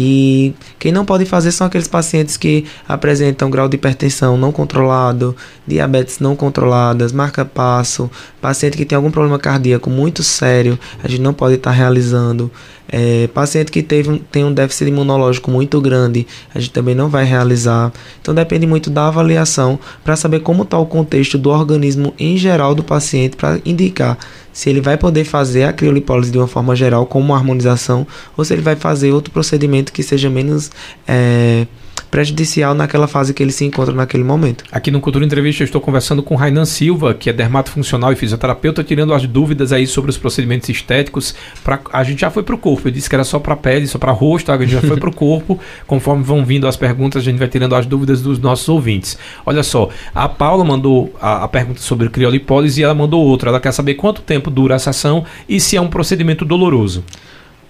E 0.00 0.54
quem 0.78 0.92
não 0.92 1.04
pode 1.04 1.24
fazer 1.24 1.50
são 1.50 1.66
aqueles 1.66 1.88
pacientes 1.88 2.36
que 2.36 2.64
apresentam 2.86 3.50
grau 3.50 3.68
de 3.68 3.74
hipertensão 3.74 4.38
não 4.38 4.52
controlado, 4.52 5.34
diabetes 5.66 6.20
não 6.20 6.36
controladas, 6.36 7.10
marca-passo, 7.10 8.08
paciente 8.40 8.76
que 8.76 8.84
tem 8.84 8.94
algum 8.94 9.10
problema 9.10 9.40
cardíaco 9.40 9.90
muito 9.90 10.22
sério, 10.22 10.78
a 11.02 11.08
gente 11.08 11.20
não 11.20 11.34
pode 11.34 11.56
estar 11.56 11.72
realizando. 11.72 12.48
É, 12.88 13.26
paciente 13.34 13.72
que 13.72 13.82
teve, 13.82 14.20
tem 14.30 14.44
um 14.44 14.52
déficit 14.52 14.88
imunológico 14.88 15.50
muito 15.50 15.80
grande, 15.80 16.28
a 16.54 16.60
gente 16.60 16.70
também 16.70 16.94
não 16.94 17.08
vai 17.08 17.24
realizar. 17.24 17.92
Então 18.22 18.32
depende 18.32 18.68
muito 18.68 18.90
da 18.90 19.08
avaliação 19.08 19.80
para 20.04 20.14
saber 20.14 20.40
como 20.40 20.62
está 20.62 20.78
o 20.78 20.86
contexto 20.86 21.36
do 21.36 21.50
organismo 21.50 22.14
em 22.20 22.36
geral 22.36 22.72
do 22.72 22.84
paciente 22.84 23.36
para 23.36 23.60
indicar 23.66 24.16
se 24.58 24.68
ele 24.68 24.80
vai 24.80 24.96
poder 24.96 25.22
fazer 25.22 25.62
a 25.62 25.72
criolipólise 25.72 26.32
de 26.32 26.36
uma 26.36 26.48
forma 26.48 26.74
geral, 26.74 27.06
como 27.06 27.26
uma 27.26 27.36
harmonização, 27.36 28.04
ou 28.36 28.44
se 28.44 28.52
ele 28.52 28.60
vai 28.60 28.74
fazer 28.74 29.12
outro 29.12 29.32
procedimento 29.32 29.92
que 29.92 30.02
seja 30.02 30.28
menos 30.28 30.68
é, 31.06 31.64
prejudicial 32.10 32.74
naquela 32.74 33.06
fase 33.06 33.34
que 33.34 33.42
ele 33.42 33.52
se 33.52 33.64
encontra 33.64 33.94
naquele 33.94 34.24
momento. 34.24 34.64
Aqui 34.70 34.90
no 34.90 35.00
Cultura 35.00 35.24
Entrevista 35.24 35.62
eu 35.62 35.66
estou 35.66 35.80
conversando 35.80 36.22
com 36.22 36.34
Rainan 36.34 36.64
Silva, 36.64 37.14
que 37.14 37.30
é 37.30 37.32
dermatofuncional 37.32 38.12
e 38.12 38.16
fisioterapeuta, 38.16 38.82
tirando 38.82 39.14
as 39.14 39.26
dúvidas 39.26 39.72
aí 39.72 39.86
sobre 39.86 40.10
os 40.10 40.18
procedimentos 40.18 40.68
estéticos. 40.68 41.34
Pra, 41.62 41.80
a 41.92 42.04
gente 42.04 42.20
já 42.20 42.30
foi 42.30 42.42
para 42.42 42.54
o 42.54 42.58
corpo, 42.58 42.88
eu 42.88 42.92
disse 42.92 43.08
que 43.08 43.14
era 43.14 43.24
só 43.24 43.38
para 43.38 43.56
pele, 43.56 43.86
só 43.86 43.98
para 43.98 44.12
rosto, 44.12 44.50
a 44.50 44.58
gente 44.58 44.70
já 44.70 44.80
foi 44.80 44.96
para 44.96 45.08
o 45.08 45.14
corpo. 45.14 45.58
Conforme 45.86 46.22
vão 46.22 46.44
vindo 46.44 46.66
as 46.66 46.76
perguntas, 46.76 47.22
a 47.22 47.24
gente 47.24 47.38
vai 47.38 47.48
tirando 47.48 47.74
as 47.74 47.86
dúvidas 47.86 48.22
dos 48.22 48.38
nossos 48.38 48.68
ouvintes. 48.68 49.18
Olha 49.44 49.62
só, 49.62 49.88
a 50.14 50.28
Paula 50.28 50.64
mandou 50.64 51.14
a, 51.20 51.44
a 51.44 51.48
pergunta 51.48 51.80
sobre 51.80 52.08
criolipólise 52.08 52.80
e 52.80 52.84
ela 52.84 52.94
mandou 52.94 53.24
outra. 53.24 53.50
Ela 53.50 53.60
quer 53.60 53.72
saber 53.72 53.94
quanto 53.94 54.22
tempo 54.22 54.50
dura 54.50 54.74
a 54.74 54.78
sessão 54.78 55.24
e 55.48 55.60
se 55.60 55.76
é 55.76 55.80
um 55.80 55.88
procedimento 55.88 56.44
doloroso. 56.44 57.04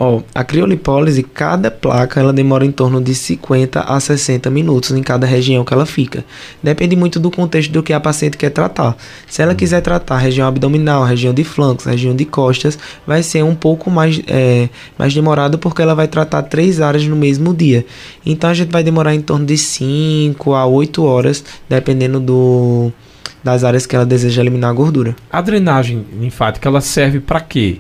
Ó, 0.01 0.22
a 0.32 0.44
criolipólise, 0.44 1.24
cada 1.24 1.72
placa, 1.72 2.20
ela 2.20 2.32
demora 2.32 2.64
em 2.64 2.70
torno 2.70 3.03
de 3.03 3.12
50 3.16 3.80
a 3.80 3.99
60 3.99 4.49
minutos 4.49 4.92
em 4.92 5.03
cada 5.03 5.26
região 5.26 5.64
que 5.64 5.74
ela 5.74 5.84
fica. 5.84 6.24
Depende 6.62 6.94
muito 6.94 7.18
do 7.18 7.32
contexto 7.32 7.72
do 7.72 7.82
que 7.82 7.92
a 7.92 7.99
paciente 7.99 8.36
quer 8.36 8.51
tratar. 8.51 8.96
Se 9.26 9.42
ela 9.42 9.57
quiser 9.57 9.80
tratar 9.80 10.18
região 10.18 10.46
abdominal, 10.46 11.03
região 11.03 11.34
de 11.34 11.42
flancos, 11.42 11.84
região 11.84 12.14
de 12.14 12.24
costas, 12.24 12.78
vai 13.05 13.24
ser 13.24 13.42
um 13.42 13.57
pouco 13.57 13.90
mais, 13.90 14.22
é, 14.28 14.68
mais 14.96 15.12
demorado 15.12 15.59
porque 15.59 15.82
ela 15.82 15.96
vai 15.96 16.07
tratar 16.07 16.44
três 16.44 16.80
áreas 16.80 17.05
no 17.05 17.16
mesmo 17.16 17.53
dia. 17.53 17.84
Então 18.24 18.49
a 18.51 18.55
gente 18.55 18.70
vai 18.70 18.84
demorar 18.84 19.16
em 19.16 19.20
torno 19.20 19.44
de 19.44 19.59
5 19.59 20.55
a 20.55 20.64
8 20.64 21.05
horas, 21.05 21.44
dependendo 21.68 22.20
do 22.20 22.92
das 23.42 23.64
áreas 23.64 23.86
que 23.86 23.96
ela 23.96 24.05
deseja 24.07 24.42
eliminar 24.42 24.70
a 24.70 24.74
gordura. 24.74 25.16
A 25.30 25.40
drenagem 25.40 26.05
linfática, 26.20 26.68
ela 26.68 26.80
serve 26.80 27.18
para 27.18 27.40
quê? 27.40 27.78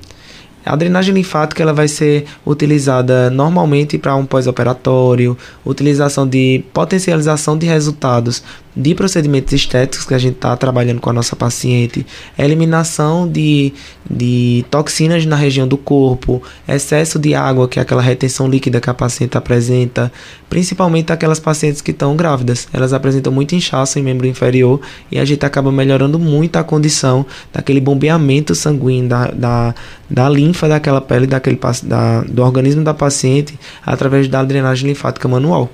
A 0.68 0.76
drenagem 0.76 1.14
linfática 1.14 1.62
ela 1.62 1.72
vai 1.72 1.88
ser 1.88 2.26
utilizada 2.46 3.30
normalmente 3.30 3.96
para 3.96 4.14
um 4.14 4.26
pós-operatório, 4.26 5.36
utilização 5.64 6.28
de 6.28 6.62
potencialização 6.74 7.56
de 7.56 7.66
resultados 7.66 8.42
de 8.78 8.94
procedimentos 8.94 9.52
estéticos 9.52 10.06
que 10.06 10.14
a 10.14 10.18
gente 10.18 10.36
está 10.36 10.56
trabalhando 10.56 11.00
com 11.00 11.10
a 11.10 11.12
nossa 11.12 11.34
paciente, 11.34 12.06
eliminação 12.38 13.28
de, 13.28 13.72
de 14.08 14.64
toxinas 14.70 15.26
na 15.26 15.34
região 15.34 15.66
do 15.66 15.76
corpo, 15.76 16.40
excesso 16.66 17.18
de 17.18 17.34
água, 17.34 17.66
que 17.66 17.80
é 17.80 17.82
aquela 17.82 18.00
retenção 18.00 18.48
líquida 18.48 18.80
que 18.80 18.88
a 18.88 18.94
paciente 18.94 19.36
apresenta, 19.36 20.12
principalmente 20.48 21.12
aquelas 21.12 21.40
pacientes 21.40 21.82
que 21.82 21.90
estão 21.90 22.14
grávidas. 22.14 22.68
Elas 22.72 22.92
apresentam 22.92 23.32
muito 23.32 23.56
inchaço 23.56 23.98
em 23.98 24.02
membro 24.02 24.28
inferior 24.28 24.80
e 25.10 25.18
a 25.18 25.24
gente 25.24 25.44
acaba 25.44 25.72
melhorando 25.72 26.16
muito 26.16 26.54
a 26.54 26.62
condição 26.62 27.26
daquele 27.52 27.80
bombeamento 27.80 28.54
sanguíneo 28.54 29.08
da, 29.08 29.26
da, 29.32 29.74
da 30.08 30.28
linfa 30.28 30.68
daquela 30.68 31.00
pele 31.00 31.26
daquele, 31.26 31.58
da, 31.82 32.20
do 32.20 32.44
organismo 32.44 32.84
da 32.84 32.94
paciente 32.94 33.58
através 33.84 34.28
da 34.28 34.44
drenagem 34.44 34.86
linfática 34.86 35.26
manual. 35.26 35.68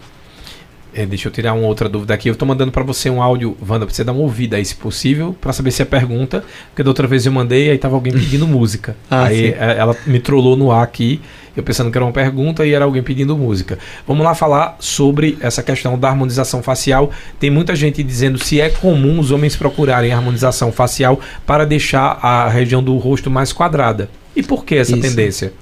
É, 0.94 1.04
deixa 1.04 1.26
eu 1.26 1.32
tirar 1.32 1.54
uma 1.54 1.66
outra 1.66 1.88
dúvida 1.88 2.14
aqui. 2.14 2.28
Eu 2.28 2.34
estou 2.34 2.46
mandando 2.46 2.70
para 2.70 2.84
você 2.84 3.10
um 3.10 3.20
áudio, 3.20 3.56
Wanda, 3.60 3.84
para 3.84 3.94
você 3.94 4.04
dar 4.04 4.12
uma 4.12 4.22
ouvida 4.22 4.56
aí, 4.56 4.64
se 4.64 4.76
possível, 4.76 5.34
para 5.40 5.52
saber 5.52 5.72
se 5.72 5.82
é 5.82 5.84
pergunta. 5.84 6.44
Porque 6.70 6.84
da 6.84 6.90
outra 6.90 7.08
vez 7.08 7.26
eu 7.26 7.32
mandei, 7.32 7.70
aí 7.70 7.78
tava 7.78 7.96
alguém 7.96 8.12
pedindo 8.12 8.46
música. 8.48 8.96
ah, 9.10 9.24
aí 9.24 9.48
sim. 9.48 9.56
É, 9.58 9.76
ela 9.76 9.96
me 10.06 10.20
trollou 10.20 10.56
no 10.56 10.70
ar 10.70 10.84
aqui, 10.84 11.20
eu 11.56 11.62
pensando 11.64 11.90
que 11.90 11.98
era 11.98 12.04
uma 12.04 12.12
pergunta 12.12 12.64
e 12.64 12.72
era 12.72 12.84
alguém 12.84 13.02
pedindo 13.02 13.36
música. 13.36 13.78
Vamos 14.06 14.24
lá 14.24 14.34
falar 14.34 14.76
sobre 14.78 15.36
essa 15.40 15.62
questão 15.62 15.98
da 15.98 16.08
harmonização 16.08 16.62
facial. 16.62 17.10
Tem 17.40 17.50
muita 17.50 17.74
gente 17.74 18.02
dizendo 18.02 18.38
se 18.38 18.60
é 18.60 18.70
comum 18.70 19.18
os 19.18 19.32
homens 19.32 19.56
procurarem 19.56 20.12
harmonização 20.12 20.70
facial 20.70 21.20
para 21.44 21.64
deixar 21.66 22.18
a 22.22 22.48
região 22.48 22.82
do 22.82 22.96
rosto 22.98 23.30
mais 23.30 23.52
quadrada. 23.52 24.08
E 24.36 24.42
por 24.42 24.64
que 24.64 24.76
essa 24.76 24.92
Isso. 24.92 25.00
tendência? 25.00 25.52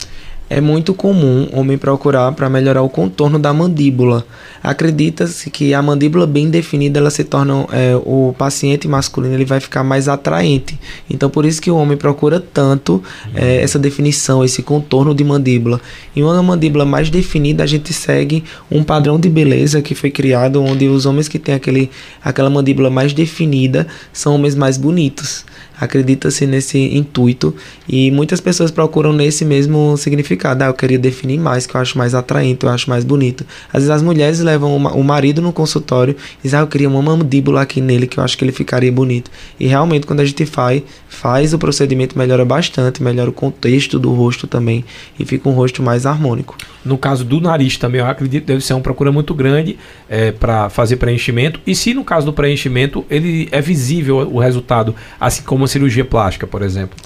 É 0.48 0.60
muito 0.60 0.92
comum 0.92 1.48
homem 1.52 1.78
procurar 1.78 2.30
para 2.32 2.48
melhorar 2.48 2.82
o 2.82 2.88
contorno 2.88 3.38
da 3.38 3.52
mandíbula. 3.52 4.24
Acredita-se 4.62 5.50
que 5.50 5.72
a 5.72 5.80
mandíbula 5.80 6.26
bem 6.26 6.50
definida 6.50 6.98
ela 6.98 7.10
se 7.10 7.24
torna 7.24 7.66
é, 7.72 7.96
o 8.04 8.34
paciente 8.36 8.86
masculino 8.86 9.34
ele 9.34 9.44
vai 9.44 9.60
ficar 9.60 9.82
mais 9.82 10.08
atraente. 10.08 10.78
Então 11.08 11.30
por 11.30 11.46
isso 11.46 11.60
que 11.60 11.70
o 11.70 11.76
homem 11.76 11.96
procura 11.96 12.38
tanto 12.38 13.02
é, 13.34 13.62
essa 13.62 13.78
definição, 13.78 14.44
esse 14.44 14.62
contorno 14.62 15.14
de 15.14 15.24
mandíbula. 15.24 15.80
Em 16.14 16.22
uma 16.22 16.42
mandíbula 16.42 16.84
mais 16.84 17.08
definida 17.08 17.64
a 17.64 17.66
gente 17.66 17.92
segue 17.92 18.44
um 18.70 18.84
padrão 18.84 19.18
de 19.18 19.28
beleza 19.28 19.80
que 19.80 19.94
foi 19.94 20.10
criado 20.10 20.62
onde 20.62 20.86
os 20.86 21.06
homens 21.06 21.28
que 21.28 21.38
têm 21.38 21.54
aquele, 21.54 21.90
aquela 22.22 22.50
mandíbula 22.50 22.90
mais 22.90 23.12
definida 23.12 23.86
são 24.12 24.34
homens 24.34 24.54
mais 24.54 24.76
bonitos 24.76 25.44
acredita-se 25.82 26.46
nesse 26.46 26.78
intuito 26.78 27.52
e 27.88 28.10
muitas 28.12 28.40
pessoas 28.40 28.70
procuram 28.70 29.12
nesse 29.12 29.44
mesmo 29.44 29.96
significado. 29.96 30.62
Ah, 30.62 30.68
eu 30.68 30.74
queria 30.74 30.98
definir 30.98 31.38
mais, 31.38 31.66
que 31.66 31.74
eu 31.74 31.80
acho 31.80 31.98
mais 31.98 32.14
atraente, 32.14 32.64
eu 32.64 32.70
acho 32.70 32.88
mais 32.88 33.02
bonito. 33.02 33.44
Às 33.68 33.82
vezes 33.82 33.90
as 33.90 34.00
mulheres 34.00 34.38
levam 34.38 34.76
o 34.76 35.04
marido 35.04 35.42
no 35.42 35.52
consultório 35.52 36.14
e 36.38 36.42
dizem, 36.44 36.60
ah, 36.60 36.62
eu 36.62 36.68
queria 36.68 36.88
uma 36.88 37.02
mandíbula 37.02 37.62
aqui 37.62 37.80
nele, 37.80 38.06
que 38.06 38.18
eu 38.18 38.22
acho 38.22 38.38
que 38.38 38.44
ele 38.44 38.52
ficaria 38.52 38.92
bonito. 38.92 39.28
E 39.58 39.66
realmente, 39.66 40.06
quando 40.06 40.20
a 40.20 40.24
gente 40.24 40.46
faz, 40.46 40.82
faz 41.08 41.52
o 41.52 41.58
procedimento, 41.58 42.16
melhora 42.16 42.44
bastante, 42.44 43.02
melhora 43.02 43.30
o 43.30 43.32
contexto 43.32 43.98
do 43.98 44.12
rosto 44.12 44.46
também 44.46 44.84
e 45.18 45.24
fica 45.24 45.48
um 45.48 45.52
rosto 45.52 45.82
mais 45.82 46.06
harmônico. 46.06 46.56
No 46.84 46.98
caso 46.98 47.24
do 47.24 47.40
nariz 47.40 47.76
também, 47.76 48.00
eu 48.00 48.06
acredito 48.06 48.42
que 48.42 48.48
deve 48.48 48.64
ser 48.64 48.74
uma 48.74 48.80
procura 48.80 49.12
muito 49.12 49.34
grande 49.34 49.78
é, 50.08 50.32
para 50.32 50.68
fazer 50.68 50.96
preenchimento. 50.96 51.60
E 51.66 51.74
se 51.74 51.94
no 51.94 52.04
caso 52.04 52.26
do 52.26 52.32
preenchimento, 52.32 53.04
ele 53.08 53.48
é 53.52 53.60
visível 53.60 54.18
o 54.18 54.38
resultado, 54.38 54.94
assim 55.20 55.42
como 55.42 55.66
cirurgia 55.68 56.04
plástica, 56.04 56.46
por 56.46 56.62
exemplo? 56.62 56.96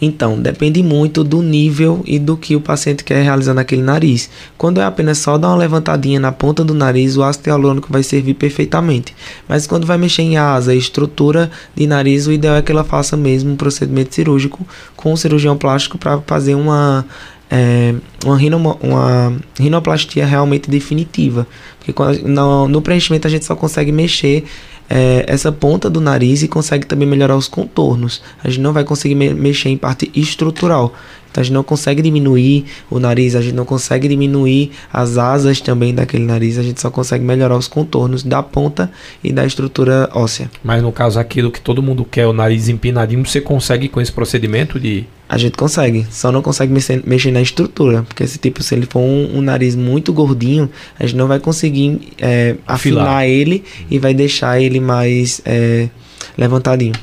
Então, 0.00 0.40
depende 0.40 0.80
muito 0.80 1.24
do 1.24 1.42
nível 1.42 2.02
e 2.06 2.18
do 2.18 2.36
que 2.36 2.54
o 2.54 2.60
paciente 2.60 3.02
quer 3.02 3.22
realizar 3.22 3.52
naquele 3.52 3.82
nariz. 3.82 4.30
Quando 4.56 4.80
é 4.80 4.84
apenas 4.84 5.18
só 5.18 5.36
dar 5.36 5.48
uma 5.48 5.56
levantadinha 5.56 6.20
na 6.20 6.30
ponta 6.30 6.64
do 6.64 6.72
nariz, 6.72 7.16
o 7.16 7.24
ácido 7.24 7.48
hialurônico 7.48 7.92
vai 7.92 8.04
servir 8.04 8.34
perfeitamente. 8.34 9.14
Mas 9.48 9.66
quando 9.66 9.86
vai 9.86 9.98
mexer 9.98 10.22
em 10.22 10.36
asa 10.36 10.72
estrutura 10.72 11.50
de 11.74 11.86
nariz, 11.86 12.28
o 12.28 12.32
ideal 12.32 12.56
é 12.56 12.62
que 12.62 12.70
ela 12.70 12.84
faça 12.84 13.16
mesmo 13.16 13.52
um 13.52 13.56
procedimento 13.56 14.14
cirúrgico 14.14 14.64
com 14.94 15.12
o 15.12 15.16
cirurgião 15.16 15.56
plástico 15.56 15.98
para 15.98 16.20
fazer 16.20 16.54
uma 16.54 17.04
é, 17.50 17.94
uma, 18.24 18.74
uma 18.76 19.36
rinoplastia 19.58 20.26
realmente 20.26 20.70
definitiva. 20.70 21.46
Porque 21.78 21.92
quando, 21.92 22.22
no, 22.26 22.68
no 22.68 22.82
preenchimento 22.82 23.26
a 23.26 23.30
gente 23.30 23.44
só 23.44 23.56
consegue 23.56 23.90
mexer 23.92 24.44
é, 24.88 25.24
essa 25.26 25.52
ponta 25.52 25.90
do 25.90 26.00
nariz 26.00 26.42
e 26.42 26.48
consegue 26.48 26.86
também 26.86 27.06
melhorar 27.06 27.36
os 27.36 27.48
contornos. 27.48 28.22
A 28.42 28.48
gente 28.48 28.60
não 28.60 28.72
vai 28.72 28.84
conseguir 28.84 29.14
me 29.14 29.32
mexer 29.34 29.68
em 29.68 29.76
parte 29.76 30.10
estrutural. 30.14 30.94
Então 31.30 31.42
a 31.42 31.44
gente 31.44 31.52
não 31.52 31.62
consegue 31.62 32.00
diminuir 32.00 32.64
o 32.90 32.98
nariz, 32.98 33.34
a 33.34 33.42
gente 33.42 33.54
não 33.54 33.66
consegue 33.66 34.08
diminuir 34.08 34.70
as 34.90 35.18
asas 35.18 35.60
também 35.60 35.94
daquele 35.94 36.24
nariz, 36.24 36.58
a 36.58 36.62
gente 36.62 36.80
só 36.80 36.90
consegue 36.90 37.22
melhorar 37.22 37.54
os 37.56 37.68
contornos 37.68 38.22
da 38.22 38.42
ponta 38.42 38.90
e 39.22 39.30
da 39.30 39.44
estrutura 39.44 40.08
óssea. 40.14 40.50
Mas 40.64 40.82
no 40.82 40.90
caso 40.90 41.18
aquilo 41.18 41.50
que 41.50 41.60
todo 41.60 41.82
mundo 41.82 42.02
quer, 42.02 42.26
o 42.26 42.32
nariz 42.32 42.70
empinadinho, 42.70 43.26
você 43.26 43.42
consegue 43.42 43.88
com 43.88 44.00
esse 44.00 44.10
procedimento 44.10 44.80
de 44.80 45.04
a 45.28 45.36
gente 45.36 45.56
consegue, 45.56 46.06
só 46.10 46.32
não 46.32 46.40
consegue 46.40 46.72
mexer, 46.72 47.02
mexer 47.04 47.30
na 47.30 47.42
estrutura, 47.42 48.02
porque 48.02 48.22
esse 48.22 48.38
tipo, 48.38 48.62
se 48.62 48.74
ele 48.74 48.86
for 48.86 49.00
um, 49.00 49.38
um 49.38 49.42
nariz 49.42 49.76
muito 49.76 50.12
gordinho, 50.12 50.70
a 50.98 51.04
gente 51.04 51.16
não 51.16 51.28
vai 51.28 51.38
conseguir 51.38 52.00
é, 52.18 52.56
afinar 52.66 53.28
ele 53.28 53.62
e 53.90 53.98
vai 53.98 54.14
deixar 54.14 54.60
ele 54.60 54.80
mais 54.80 55.42
é, 55.44 55.88
levantadinho. 56.36 56.94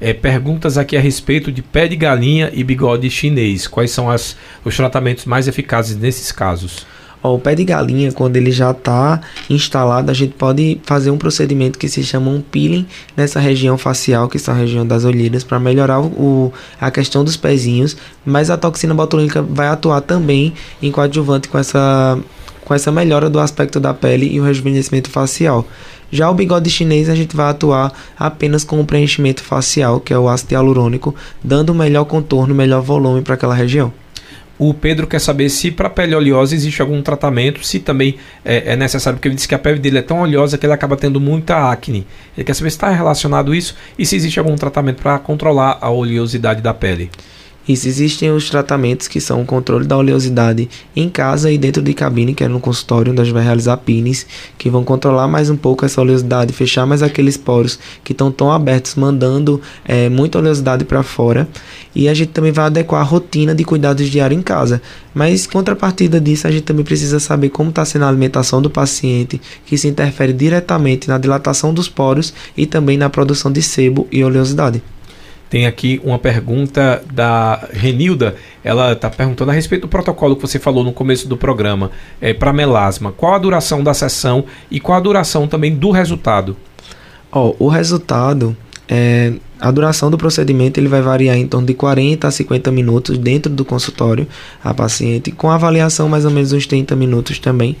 É, 0.00 0.12
perguntas 0.14 0.78
aqui 0.78 0.96
a 0.96 1.00
respeito 1.00 1.52
de 1.52 1.62
pé 1.62 1.86
de 1.86 1.94
galinha 1.94 2.50
e 2.52 2.64
bigode 2.64 3.08
chinês. 3.10 3.66
Quais 3.66 3.90
são 3.90 4.10
as, 4.10 4.36
os 4.64 4.74
tratamentos 4.74 5.26
mais 5.26 5.46
eficazes 5.46 5.96
nesses 5.96 6.32
casos? 6.32 6.86
Ó, 7.22 7.34
o 7.34 7.38
pé 7.38 7.54
de 7.54 7.64
galinha, 7.64 8.10
quando 8.12 8.36
ele 8.36 8.50
já 8.50 8.70
está 8.70 9.20
instalado, 9.48 10.10
a 10.10 10.14
gente 10.14 10.34
pode 10.34 10.80
fazer 10.84 11.10
um 11.10 11.18
procedimento 11.18 11.78
que 11.78 11.88
se 11.88 12.02
chama 12.02 12.30
um 12.30 12.40
peeling 12.40 12.86
nessa 13.16 13.38
região 13.38 13.76
facial, 13.76 14.28
que 14.28 14.38
são 14.38 14.54
a 14.54 14.56
região 14.56 14.86
das 14.86 15.04
olheiras, 15.04 15.44
para 15.44 15.58
melhorar 15.58 16.00
o, 16.00 16.52
a 16.80 16.90
questão 16.90 17.22
dos 17.22 17.36
pezinhos. 17.36 17.96
Mas 18.24 18.48
a 18.48 18.56
toxina 18.56 18.94
botulínica 18.94 19.42
vai 19.42 19.68
atuar 19.68 20.00
também 20.00 20.54
em 20.82 20.90
coadjuvante 20.90 21.48
com 21.48 21.58
essa, 21.58 22.18
com 22.64 22.74
essa 22.74 22.90
melhora 22.90 23.28
do 23.28 23.38
aspecto 23.38 23.78
da 23.78 23.92
pele 23.92 24.26
e 24.32 24.40
o 24.40 24.44
rejuvenescimento 24.44 25.10
facial. 25.10 25.66
Já 26.12 26.28
o 26.28 26.34
bigode 26.34 26.68
chinês 26.68 27.08
a 27.08 27.14
gente 27.14 27.36
vai 27.36 27.50
atuar 27.50 27.92
apenas 28.18 28.64
com 28.64 28.80
o 28.80 28.84
preenchimento 28.84 29.44
facial, 29.44 30.00
que 30.00 30.12
é 30.12 30.18
o 30.18 30.28
ácido 30.28 30.54
hialurônico, 30.54 31.14
dando 31.44 31.74
melhor 31.74 32.04
contorno, 32.04 32.54
melhor 32.54 32.82
volume 32.82 33.22
para 33.22 33.34
aquela 33.34 33.54
região. 33.54 33.92
O 34.62 34.74
Pedro 34.74 35.06
quer 35.06 35.20
saber 35.20 35.48
se 35.48 35.70
para 35.70 35.88
pele 35.88 36.14
oleosa 36.14 36.54
existe 36.54 36.82
algum 36.82 37.00
tratamento, 37.00 37.64
se 37.64 37.78
também 37.78 38.16
é, 38.44 38.72
é, 38.72 38.76
necessário, 38.76 39.16
porque 39.16 39.26
ele 39.26 39.34
disse 39.34 39.48
que 39.48 39.54
a 39.54 39.58
pele 39.58 39.78
dele 39.78 39.96
é 39.96 40.02
tão 40.02 40.20
oleosa 40.20 40.58
que 40.58 40.66
ele 40.66 40.74
acaba 40.74 40.98
tendo 40.98 41.18
muita 41.18 41.70
acne. 41.70 42.06
Ele 42.36 42.44
quer 42.44 42.52
saber 42.52 42.68
se 42.68 42.76
está 42.76 42.90
relacionado 42.90 43.54
isso 43.54 43.74
e 43.98 44.04
se 44.04 44.14
existe 44.16 44.38
algum 44.38 44.54
tratamento 44.56 45.00
para 45.00 45.18
controlar 45.18 45.78
a 45.80 45.88
oleosidade 45.88 46.60
da 46.60 46.74
pele. 46.74 47.10
Isso, 47.68 47.86
existem 47.86 48.30
os 48.32 48.48
tratamentos 48.48 49.06
que 49.06 49.20
são 49.20 49.42
o 49.42 49.46
controle 49.46 49.86
da 49.86 49.96
oleosidade 49.96 50.68
em 50.96 51.08
casa 51.08 51.52
e 51.52 51.58
dentro 51.58 51.82
de 51.82 51.92
cabine, 51.92 52.34
que 52.34 52.42
é 52.42 52.48
no 52.48 52.58
consultório, 52.58 53.12
onde 53.12 53.20
a 53.20 53.24
gente 53.24 53.34
vai 53.34 53.44
realizar 53.44 53.76
pines, 53.76 54.26
que 54.56 54.70
vão 54.70 54.82
controlar 54.82 55.28
mais 55.28 55.50
um 55.50 55.56
pouco 55.56 55.84
essa 55.84 56.00
oleosidade, 56.00 56.52
fechar 56.52 56.86
mais 56.86 57.02
aqueles 57.02 57.36
poros 57.36 57.78
que 58.02 58.12
estão 58.12 58.32
tão 58.32 58.50
abertos, 58.50 58.94
mandando 58.94 59.60
é, 59.84 60.08
muita 60.08 60.38
oleosidade 60.38 60.84
para 60.84 61.02
fora. 61.02 61.46
E 61.94 62.08
a 62.08 62.14
gente 62.14 62.30
também 62.30 62.50
vai 62.50 62.66
adequar 62.66 63.02
a 63.02 63.04
rotina 63.04 63.54
de 63.54 63.62
cuidados 63.62 64.08
diários 64.08 64.38
em 64.38 64.42
casa. 64.42 64.80
Mas, 65.14 65.46
contrapartida 65.46 66.20
disso, 66.20 66.46
a 66.46 66.50
gente 66.50 66.62
também 66.62 66.84
precisa 66.84 67.20
saber 67.20 67.50
como 67.50 67.70
está 67.70 67.84
sendo 67.84 68.04
a 68.04 68.08
alimentação 68.08 68.62
do 68.62 68.70
paciente, 68.70 69.40
que 69.66 69.76
se 69.76 69.86
interfere 69.86 70.32
diretamente 70.32 71.08
na 71.08 71.18
dilatação 71.18 71.74
dos 71.74 71.88
poros 71.88 72.32
e 72.56 72.64
também 72.64 72.96
na 72.96 73.10
produção 73.10 73.52
de 73.52 73.60
sebo 73.60 74.08
e 74.10 74.24
oleosidade. 74.24 74.82
Tem 75.50 75.66
aqui 75.66 76.00
uma 76.04 76.16
pergunta 76.16 77.02
da 77.12 77.68
Renilda. 77.72 78.36
Ela 78.62 78.92
está 78.92 79.10
perguntando 79.10 79.50
a 79.50 79.54
respeito 79.54 79.82
do 79.82 79.88
protocolo 79.88 80.36
que 80.36 80.42
você 80.42 80.60
falou 80.60 80.84
no 80.84 80.92
começo 80.92 81.26
do 81.26 81.36
programa 81.36 81.90
é, 82.20 82.32
para 82.32 82.52
melasma. 82.52 83.10
Qual 83.10 83.34
a 83.34 83.38
duração 83.38 83.82
da 83.82 83.92
sessão 83.92 84.44
e 84.70 84.78
qual 84.78 84.96
a 84.96 85.00
duração 85.00 85.48
também 85.48 85.74
do 85.74 85.90
resultado? 85.90 86.56
Oh, 87.32 87.56
o 87.58 87.68
resultado, 87.68 88.56
é, 88.88 89.32
a 89.60 89.72
duração 89.72 90.08
do 90.08 90.16
procedimento 90.16 90.78
ele 90.78 90.88
vai 90.88 91.02
variar 91.02 91.36
em 91.36 91.48
torno 91.48 91.66
de 91.66 91.74
40 91.74 92.28
a 92.28 92.30
50 92.30 92.70
minutos 92.70 93.18
dentro 93.18 93.50
do 93.52 93.64
consultório 93.64 94.28
a 94.62 94.72
paciente, 94.72 95.32
com 95.32 95.50
avaliação 95.50 96.08
mais 96.08 96.24
ou 96.24 96.30
menos 96.30 96.52
uns 96.52 96.64
30 96.64 96.94
minutos 96.94 97.40
também. 97.40 97.76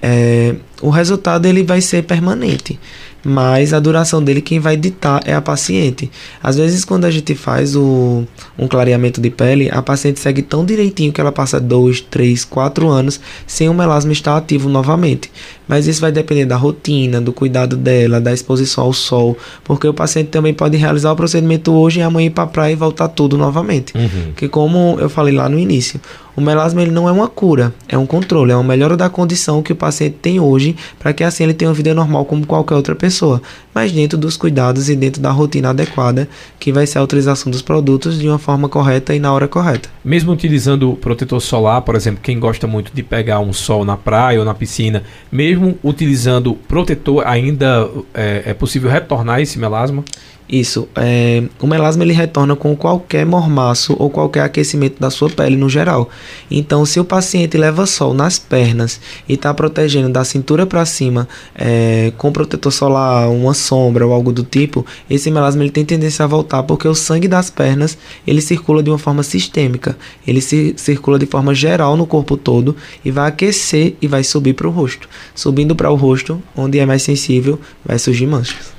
É, 0.00 0.54
o 0.80 0.90
resultado 0.90 1.46
ele 1.46 1.62
vai 1.62 1.80
ser 1.80 2.04
permanente 2.04 2.78
mas 3.24 3.72
a 3.72 3.80
duração 3.80 4.22
dele 4.22 4.40
quem 4.40 4.60
vai 4.60 4.76
ditar 4.76 5.20
é 5.24 5.34
a 5.34 5.40
paciente. 5.40 6.10
Às 6.42 6.56
vezes 6.56 6.84
quando 6.84 7.04
a 7.04 7.10
gente 7.10 7.34
faz 7.34 7.74
o, 7.74 8.24
um 8.58 8.68
clareamento 8.68 9.20
de 9.20 9.30
pele, 9.30 9.68
a 9.70 9.82
paciente 9.82 10.20
segue 10.20 10.42
tão 10.42 10.64
direitinho 10.64 11.12
que 11.12 11.20
ela 11.20 11.32
passa 11.32 11.60
2, 11.60 12.02
3, 12.02 12.44
4 12.44 12.88
anos 12.88 13.20
sem 13.46 13.68
o 13.68 13.74
melasma 13.74 14.12
estar 14.12 14.36
ativo 14.36 14.68
novamente. 14.68 15.30
Mas 15.66 15.86
isso 15.86 16.00
vai 16.00 16.10
depender 16.10 16.46
da 16.46 16.56
rotina, 16.56 17.20
do 17.20 17.32
cuidado 17.32 17.76
dela, 17.76 18.20
da 18.20 18.32
exposição 18.32 18.84
ao 18.84 18.92
sol, 18.92 19.36
porque 19.64 19.86
o 19.86 19.92
paciente 19.92 20.28
também 20.28 20.54
pode 20.54 20.76
realizar 20.76 21.12
o 21.12 21.16
procedimento 21.16 21.72
hoje 21.72 22.00
e 22.00 22.02
amanhã 22.02 22.28
ir 22.28 22.30
para 22.30 22.44
a 22.44 22.46
praia 22.46 22.72
e 22.72 22.76
voltar 22.76 23.08
tudo 23.08 23.36
novamente. 23.36 23.92
Uhum. 23.94 24.32
Que 24.34 24.48
como 24.48 24.96
eu 24.98 25.10
falei 25.10 25.34
lá 25.34 25.48
no 25.48 25.58
início, 25.58 26.00
o 26.38 26.40
melasma 26.40 26.80
ele 26.80 26.92
não 26.92 27.08
é 27.08 27.12
uma 27.12 27.26
cura, 27.26 27.74
é 27.88 27.98
um 27.98 28.06
controle, 28.06 28.52
é 28.52 28.54
uma 28.54 28.62
melhora 28.62 28.96
da 28.96 29.10
condição 29.10 29.60
que 29.60 29.72
o 29.72 29.76
paciente 29.76 30.18
tem 30.22 30.38
hoje 30.38 30.76
para 30.96 31.12
que 31.12 31.24
assim 31.24 31.42
ele 31.42 31.52
tenha 31.52 31.68
uma 31.68 31.74
vida 31.74 31.92
normal 31.92 32.24
como 32.24 32.46
qualquer 32.46 32.76
outra 32.76 32.94
pessoa, 32.94 33.42
mas 33.74 33.90
dentro 33.90 34.16
dos 34.16 34.36
cuidados 34.36 34.88
e 34.88 34.94
dentro 34.94 35.20
da 35.20 35.32
rotina 35.32 35.70
adequada, 35.70 36.28
que 36.60 36.70
vai 36.70 36.86
ser 36.86 37.00
a 37.00 37.02
utilização 37.02 37.50
dos 37.50 37.60
produtos 37.60 38.20
de 38.20 38.28
uma 38.28 38.38
forma 38.38 38.68
correta 38.68 39.12
e 39.12 39.18
na 39.18 39.32
hora 39.32 39.48
correta. 39.48 39.88
Mesmo 40.04 40.30
utilizando 40.30 40.92
protetor 41.00 41.40
solar, 41.40 41.82
por 41.82 41.96
exemplo, 41.96 42.20
quem 42.22 42.38
gosta 42.38 42.68
muito 42.68 42.92
de 42.94 43.02
pegar 43.02 43.40
um 43.40 43.52
sol 43.52 43.84
na 43.84 43.96
praia 43.96 44.38
ou 44.38 44.44
na 44.44 44.54
piscina, 44.54 45.02
mesmo 45.32 45.76
utilizando 45.82 46.54
protetor, 46.54 47.26
ainda 47.26 47.90
é, 48.14 48.44
é 48.46 48.54
possível 48.54 48.88
retornar 48.88 49.40
esse 49.40 49.58
melasma? 49.58 50.04
Isso. 50.48 50.88
É, 50.96 51.42
o 51.60 51.66
melasma 51.66 52.02
ele 52.02 52.14
retorna 52.14 52.56
com 52.56 52.74
qualquer 52.74 53.26
mormaço 53.26 53.94
ou 53.98 54.08
qualquer 54.08 54.40
aquecimento 54.40 54.98
da 54.98 55.10
sua 55.10 55.28
pele 55.28 55.56
no 55.56 55.68
geral. 55.68 56.08
Então, 56.50 56.86
se 56.86 56.98
o 56.98 57.04
paciente 57.04 57.58
leva 57.58 57.84
sol 57.84 58.14
nas 58.14 58.38
pernas 58.38 58.98
e 59.28 59.34
está 59.34 59.52
protegendo 59.52 60.08
da 60.08 60.24
cintura 60.24 60.64
para 60.64 60.86
cima 60.86 61.28
é, 61.54 62.12
com 62.16 62.32
protetor 62.32 62.72
solar, 62.72 63.28
uma 63.28 63.52
sombra 63.52 64.06
ou 64.06 64.12
algo 64.12 64.32
do 64.32 64.42
tipo, 64.42 64.86
esse 65.10 65.30
melasma 65.30 65.62
ele 65.62 65.70
tem 65.70 65.84
tendência 65.84 66.24
a 66.24 66.28
voltar 66.28 66.62
porque 66.62 66.88
o 66.88 66.94
sangue 66.94 67.28
das 67.28 67.50
pernas 67.50 67.98
ele 68.26 68.40
circula 68.40 68.82
de 68.82 68.88
uma 68.88 68.98
forma 68.98 69.22
sistêmica. 69.22 69.98
Ele 70.26 70.40
se, 70.40 70.72
circula 70.78 71.18
de 71.18 71.26
forma 71.26 71.54
geral 71.54 71.94
no 71.94 72.06
corpo 72.06 72.38
todo 72.38 72.74
e 73.04 73.10
vai 73.10 73.28
aquecer 73.28 73.96
e 74.00 74.06
vai 74.06 74.24
subir 74.24 74.54
para 74.54 74.66
o 74.66 74.70
rosto. 74.70 75.10
Subindo 75.34 75.76
para 75.76 75.90
o 75.90 75.94
rosto, 75.94 76.42
onde 76.56 76.78
é 76.78 76.86
mais 76.86 77.02
sensível, 77.02 77.60
vai 77.84 77.98
surgir 77.98 78.26
manchas. 78.26 78.77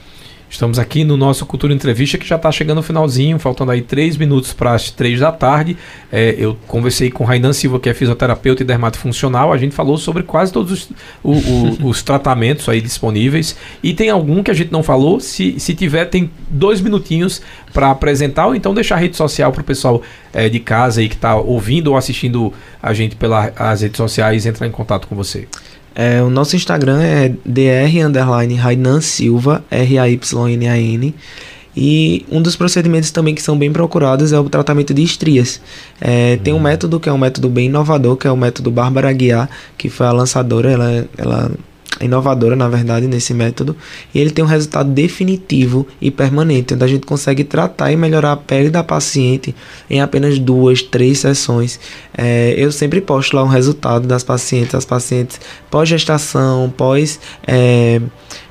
Estamos 0.49 0.79
aqui 0.79 1.03
no 1.03 1.15
nosso 1.15 1.45
Cultura 1.45 1.71
Entrevista 1.71 2.17
que 2.17 2.25
já 2.25 2.35
está 2.35 2.51
chegando 2.51 2.77
no 2.77 2.83
finalzinho, 2.83 3.37
faltando 3.37 3.71
aí 3.71 3.83
três 3.83 4.17
minutos 4.17 4.51
para 4.51 4.73
as 4.73 4.89
três 4.89 5.19
da 5.19 5.31
tarde. 5.31 5.77
É, 6.11 6.35
eu 6.39 6.57
conversei 6.67 7.11
com 7.11 7.23
Rainan 7.23 7.53
Silva, 7.53 7.79
que 7.79 7.87
é 7.87 7.93
fisioterapeuta 7.93 8.63
e 8.63 8.65
dermatofuncional. 8.65 9.53
A 9.53 9.57
gente 9.57 9.75
falou 9.75 9.95
sobre 9.95 10.23
quase 10.23 10.51
todos 10.51 10.71
os, 10.71 10.89
o, 11.23 11.33
o, 11.33 11.85
os 11.87 12.01
tratamentos 12.01 12.67
aí 12.67 12.81
disponíveis. 12.81 13.55
E 13.83 13.93
tem 13.93 14.09
algum 14.09 14.41
que 14.41 14.49
a 14.49 14.53
gente 14.53 14.71
não 14.71 14.81
falou? 14.81 15.19
Se, 15.19 15.59
se 15.59 15.75
tiver, 15.75 16.05
tem 16.05 16.31
dois 16.49 16.81
minutinhos 16.81 17.43
para 17.71 17.91
apresentar 17.91 18.47
ou 18.47 18.55
então 18.55 18.73
deixar 18.73 18.95
a 18.95 18.99
rede 18.99 19.15
social 19.15 19.51
para 19.51 19.61
o 19.61 19.63
pessoal 19.63 20.01
é, 20.33 20.49
de 20.49 20.59
casa 20.59 20.99
aí 20.99 21.07
que 21.07 21.15
está 21.15 21.35
ouvindo 21.35 21.89
ou 21.91 21.97
assistindo 21.97 22.51
a 22.81 22.91
gente 22.91 23.15
pelas 23.15 23.81
redes 23.81 23.97
sociais 23.97 24.47
entrar 24.47 24.65
em 24.65 24.71
contato 24.71 25.07
com 25.07 25.15
você. 25.15 25.47
É, 25.95 26.21
o 26.21 26.29
nosso 26.29 26.55
Instagram 26.55 27.01
é 27.01 27.29
dr 27.45 28.05
underline 28.05 28.55
Rainan 28.55 29.01
Silva, 29.01 29.63
R-A-Y-N-A-N. 29.69 31.15
E 31.75 32.25
um 32.29 32.41
dos 32.41 32.55
procedimentos 32.55 33.11
também 33.11 33.35
que 33.35 33.41
são 33.41 33.57
bem 33.57 33.71
procurados 33.71 34.33
é 34.33 34.39
o 34.39 34.49
tratamento 34.49 34.93
de 34.93 35.03
estrias. 35.03 35.61
É, 36.01 36.37
Tem 36.37 36.53
um 36.53 36.57
hum. 36.57 36.61
método 36.61 36.99
que 36.99 37.07
é 37.07 37.13
um 37.13 37.17
método 37.17 37.47
bem 37.47 37.67
inovador, 37.67 38.17
que 38.17 38.27
é 38.27 38.31
o 38.31 38.37
método 38.37 38.71
Bárbara 38.71 39.11
Guiar, 39.13 39.49
que 39.77 39.87
foi 39.89 40.07
a 40.07 40.11
lançadora, 40.11 40.71
ela, 40.71 41.07
ela 41.17 41.51
inovadora, 42.01 42.55
na 42.55 42.67
verdade, 42.67 43.07
nesse 43.07 43.33
método, 43.33 43.75
e 44.13 44.19
ele 44.19 44.31
tem 44.31 44.43
um 44.43 44.47
resultado 44.47 44.89
definitivo 44.89 45.87
e 46.01 46.09
permanente, 46.09 46.73
onde 46.73 46.83
a 46.83 46.87
gente 46.87 47.05
consegue 47.05 47.43
tratar 47.43 47.91
e 47.91 47.95
melhorar 47.95 48.33
a 48.33 48.37
pele 48.37 48.69
da 48.69 48.83
paciente 48.83 49.55
em 49.89 50.01
apenas 50.01 50.39
duas, 50.39 50.81
três 50.81 51.19
sessões. 51.19 51.79
É, 52.17 52.53
eu 52.57 52.71
sempre 52.71 53.01
posto 53.01 53.35
lá 53.35 53.43
um 53.43 53.47
resultado 53.47 54.07
das 54.07 54.23
pacientes, 54.23 54.75
as 54.75 54.85
pacientes 54.85 55.39
pós-gestação, 55.69 56.73
pós. 56.75 57.19
É, 57.45 58.01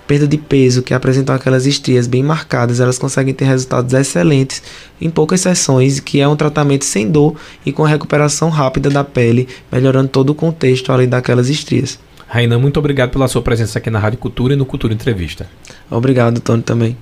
perda 0.08 0.26
de 0.26 0.38
peso, 0.38 0.82
que 0.82 0.94
apresentam 0.94 1.34
aquelas 1.34 1.66
estrias 1.66 2.06
bem 2.06 2.22
marcadas, 2.22 2.80
elas 2.80 2.98
conseguem 2.98 3.34
ter 3.34 3.44
resultados 3.44 3.92
excelentes 3.92 4.62
em 4.98 5.10
poucas 5.10 5.42
sessões, 5.42 6.00
que 6.00 6.18
é 6.18 6.26
um 6.26 6.34
tratamento 6.34 6.86
sem 6.86 7.10
dor 7.10 7.36
e 7.64 7.70
com 7.70 7.82
recuperação 7.82 8.48
rápida 8.48 8.88
da 8.88 9.04
pele, 9.04 9.46
melhorando 9.70 10.08
todo 10.08 10.30
o 10.30 10.34
contexto 10.34 10.90
além 10.90 11.06
daquelas 11.06 11.50
estrias. 11.50 11.98
Raina, 12.28 12.58
muito 12.58 12.78
obrigado 12.78 13.10
pela 13.10 13.26
sua 13.26 13.40
presença 13.40 13.78
aqui 13.78 13.88
na 13.88 13.98
Rádio 13.98 14.18
Cultura 14.18 14.52
e 14.52 14.56
no 14.56 14.66
Cultura 14.66 14.92
Entrevista. 14.92 15.48
Obrigado, 15.90 16.40
Tony, 16.40 16.62
também. 16.62 16.96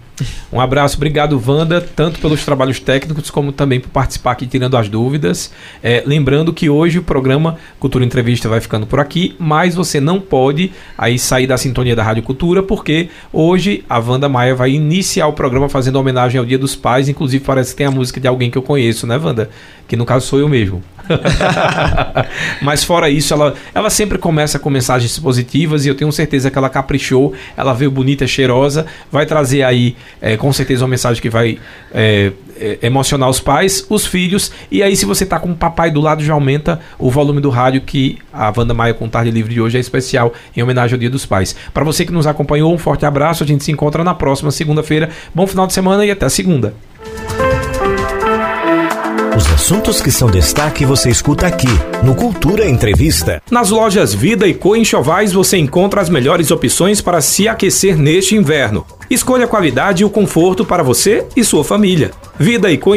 Um 0.53 0.61
abraço, 0.61 0.97
obrigado, 0.97 1.43
Wanda, 1.47 1.81
tanto 1.81 2.19
pelos 2.21 2.45
trabalhos 2.45 2.81
técnicos 2.81 3.31
como 3.31 3.53
também 3.53 3.81
por 3.81 3.91
participar 3.91 4.33
aqui 4.33 4.47
tirando 4.47 4.77
as 4.77 4.89
dúvidas. 4.89 5.53
É, 5.83 6.03
lembrando 6.07 6.53
que 6.53 6.71
hoje 6.71 6.99
o 6.99 7.03
programa 7.03 7.59
Cultura 7.79 8.05
Entrevista 8.05 8.49
vai 8.49 8.61
ficando 8.61 8.87
por 8.87 8.99
aqui, 8.99 9.35
mas 9.39 9.75
você 9.75 10.01
não 10.01 10.21
pode 10.21 10.73
aí 10.97 11.19
sair 11.19 11.47
da 11.47 11.59
sintonia 11.59 11.95
da 11.95 12.03
Rádio 12.03 12.23
Cultura, 12.23 12.63
porque 12.63 13.11
hoje 13.33 13.85
a 13.89 13.99
Wanda 13.99 14.29
Maia 14.29 14.55
vai 14.55 14.71
iniciar 14.71 15.27
o 15.27 15.33
programa 15.33 15.69
fazendo 15.69 15.97
homenagem 15.97 16.39
ao 16.39 16.47
Dia 16.47 16.59
dos 16.59 16.75
Pais. 16.75 17.09
Inclusive, 17.09 17.45
parece 17.45 17.73
que 17.73 17.79
tem 17.79 17.87
a 17.87 17.91
música 17.91 18.21
de 18.21 18.29
alguém 18.29 18.51
que 18.51 18.57
eu 18.57 18.63
conheço, 18.63 19.07
né, 19.07 19.19
Wanda? 19.19 19.51
Que 19.87 19.97
no 19.97 20.07
caso 20.07 20.27
sou 20.27 20.39
eu 20.39 20.49
mesmo. 20.49 20.83
Mas 22.61 22.85
fora 22.85 23.09
isso, 23.09 23.33
ela, 23.33 23.55
ela 23.75 23.91
sempre 23.91 24.19
começa 24.19 24.59
com 24.59 24.71
mensagens 24.71 25.19
positivas 25.19 25.85
e 25.85 25.89
eu 25.89 25.95
tenho 25.95 26.11
certeza 26.11 26.51
que 26.51 26.59
ela 26.59 26.69
caprichou, 26.69 27.33
ela 27.57 27.73
veio 27.73 27.91
bonita, 27.91 28.27
cheirosa, 28.27 28.87
vai 29.11 29.27
trazer 29.27 29.63
aí 29.63 29.97
é, 30.21 30.37
com 30.37 30.53
certeza 30.53 30.85
uma 30.85 30.91
mensagem 30.91 31.21
que 31.21 31.31
vai 31.31 31.59
é, 31.93 32.33
é, 32.59 32.79
emocionar 32.83 33.29
os 33.29 33.41
pais, 33.41 33.85
os 33.89 34.07
filhos, 34.07 34.53
e 34.71 34.83
aí 34.83 34.97
se 34.97 35.05
você 35.05 35.27
tá 35.27 35.39
com 35.39 35.51
o 35.51 35.57
papai 35.57 35.91
do 35.91 36.01
lado 36.01 36.25
já 36.25 36.35
aumenta 36.35 36.81
o 36.99 37.11
volume 37.11 37.41
do 37.41 37.51
rádio 37.51 37.81
que 37.83 38.19
a 38.33 38.53
Wanda 38.57 38.75
Maia 38.75 38.95
com 38.95 39.09
Tarde 39.09 39.31
Livre 39.31 39.55
de 39.55 39.61
hoje 39.61 39.77
é 39.77 39.81
especial 39.81 40.33
em 40.57 40.63
homenagem 40.63 40.95
ao 40.95 41.01
Dia 41.01 41.11
dos 41.11 41.27
Pais. 41.27 41.55
Para 41.73 41.85
você 41.85 42.05
que 42.05 42.13
nos 42.13 42.27
acompanhou, 42.27 42.73
um 42.73 42.79
forte 42.79 43.05
abraço, 43.05 43.45
a 43.45 43.47
gente 43.47 43.65
se 43.65 43.73
encontra 43.73 44.03
na 44.03 44.15
próxima 44.15 44.51
segunda-feira. 44.51 45.11
Bom 45.35 45.47
final 45.47 45.67
de 45.67 45.73
semana 45.73 46.05
e 46.05 46.11
até 46.11 46.29
segunda. 46.29 46.75
Os 49.37 49.47
assuntos 49.53 50.01
que 50.01 50.11
são 50.11 50.31
destaque 50.31 50.87
você 50.87 51.11
escuta 51.11 51.47
aqui 51.47 51.69
no 52.03 52.15
Cultura 52.15 52.67
Entrevista. 52.67 53.43
Nas 53.51 53.69
lojas 53.69 54.15
Vida 54.15 54.49
e 54.49 54.55
Co 54.55 54.75
Enxovais 54.75 55.31
você 55.31 55.59
encontra 55.59 56.01
as 56.01 56.09
melhores 56.09 56.51
opções 56.51 57.03
para 57.03 57.21
se 57.21 57.47
aquecer 57.47 57.99
neste 57.99 58.35
inverno. 58.35 58.87
Escolha 59.09 59.45
a 59.45 59.49
qualidade 59.49 60.03
e 60.03 60.05
o 60.05 60.11
conforto 60.11 60.65
para 60.65 60.83
você 60.83 61.27
e 61.37 61.45
sua 61.45 61.63
família. 61.63 62.11
Vida 62.39 62.71
e 62.71 62.77
Co 62.77 62.93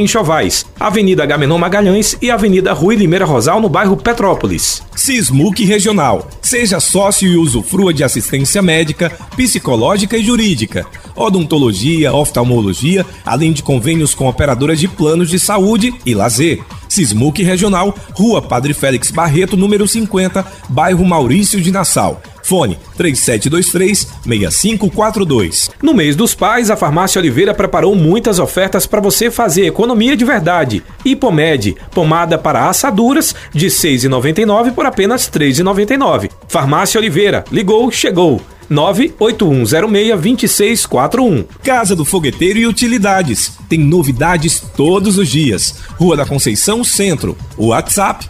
Avenida 0.80 1.26
Gamenon 1.26 1.57
Magalhães 1.57 2.18
e 2.22 2.32
Avenida 2.32 2.74
Rui 2.74 2.95
Limeira 2.95 3.26
Rosal, 3.26 3.62
no 3.62 3.70
bairro 3.70 3.95
Petrópolis. 3.95 4.82
Sismuc 4.95 5.64
Regional. 5.64 6.28
Seja 6.41 6.80
sócio 6.80 7.28
e 7.28 7.38
usufrua 7.38 7.93
de 7.93 8.03
assistência 8.03 8.62
médica, 8.62 9.12
psicológica 9.36 10.18
e 10.18 10.24
jurídica, 10.24 10.86
odontologia, 11.16 12.12
oftalmologia, 12.14 13.05
além 13.26 13.53
de 13.53 13.62
convênios 13.62 14.16
com 14.16 14.28
operadoras 14.28 14.80
de 14.80 14.88
planos 14.88 15.30
de 15.30 15.39
saúde 15.39 15.93
e 16.05 16.16
lazer. 16.16 16.62
Sismuc 16.89 17.43
Regional, 17.43 17.95
Rua 18.14 18.41
Padre 18.41 18.74
Félix 18.74 19.12
Barreto, 19.12 19.55
número 19.55 19.88
50, 19.88 20.45
bairro 20.68 21.05
Maurício 21.05 21.62
de 21.62 21.72
Nassau. 21.72 22.22
Fone 22.49 22.77
3723-6542. 22.97 25.69
No 25.83 25.93
mês 25.93 26.15
dos 26.15 26.33
pais, 26.33 26.71
a 26.71 26.75
Farmácia 26.75 27.19
Oliveira 27.19 27.53
preparou 27.53 27.95
muitas 27.95 28.39
ofertas 28.39 28.87
para 28.87 28.99
você 28.99 29.29
fazer 29.29 29.67
economia 29.67 30.17
de 30.17 30.25
verdade. 30.25 30.83
Hipomed, 31.05 31.77
pomada 31.91 32.39
para 32.39 32.67
assaduras, 32.67 33.35
de 33.53 33.67
R$ 33.67 33.71
6,99 33.71 34.73
por 34.73 34.87
apenas 34.87 35.27
R$ 35.27 35.39
3,99. 35.39 36.31
Farmácia 36.47 36.99
Oliveira, 36.99 37.45
ligou, 37.51 37.91
chegou. 37.91 38.41
98106-2641. 38.71 41.45
Casa 41.63 41.95
do 41.95 42.05
Fogueteiro 42.05 42.59
e 42.59 42.67
Utilidades. 42.67 43.53
Tem 43.67 43.79
novidades 43.79 44.63
todos 44.75 45.17
os 45.17 45.27
dias. 45.29 45.75
Rua 45.97 46.17
da 46.17 46.25
Conceição 46.25 46.83
Centro. 46.83 47.37
WhatsApp 47.57 48.29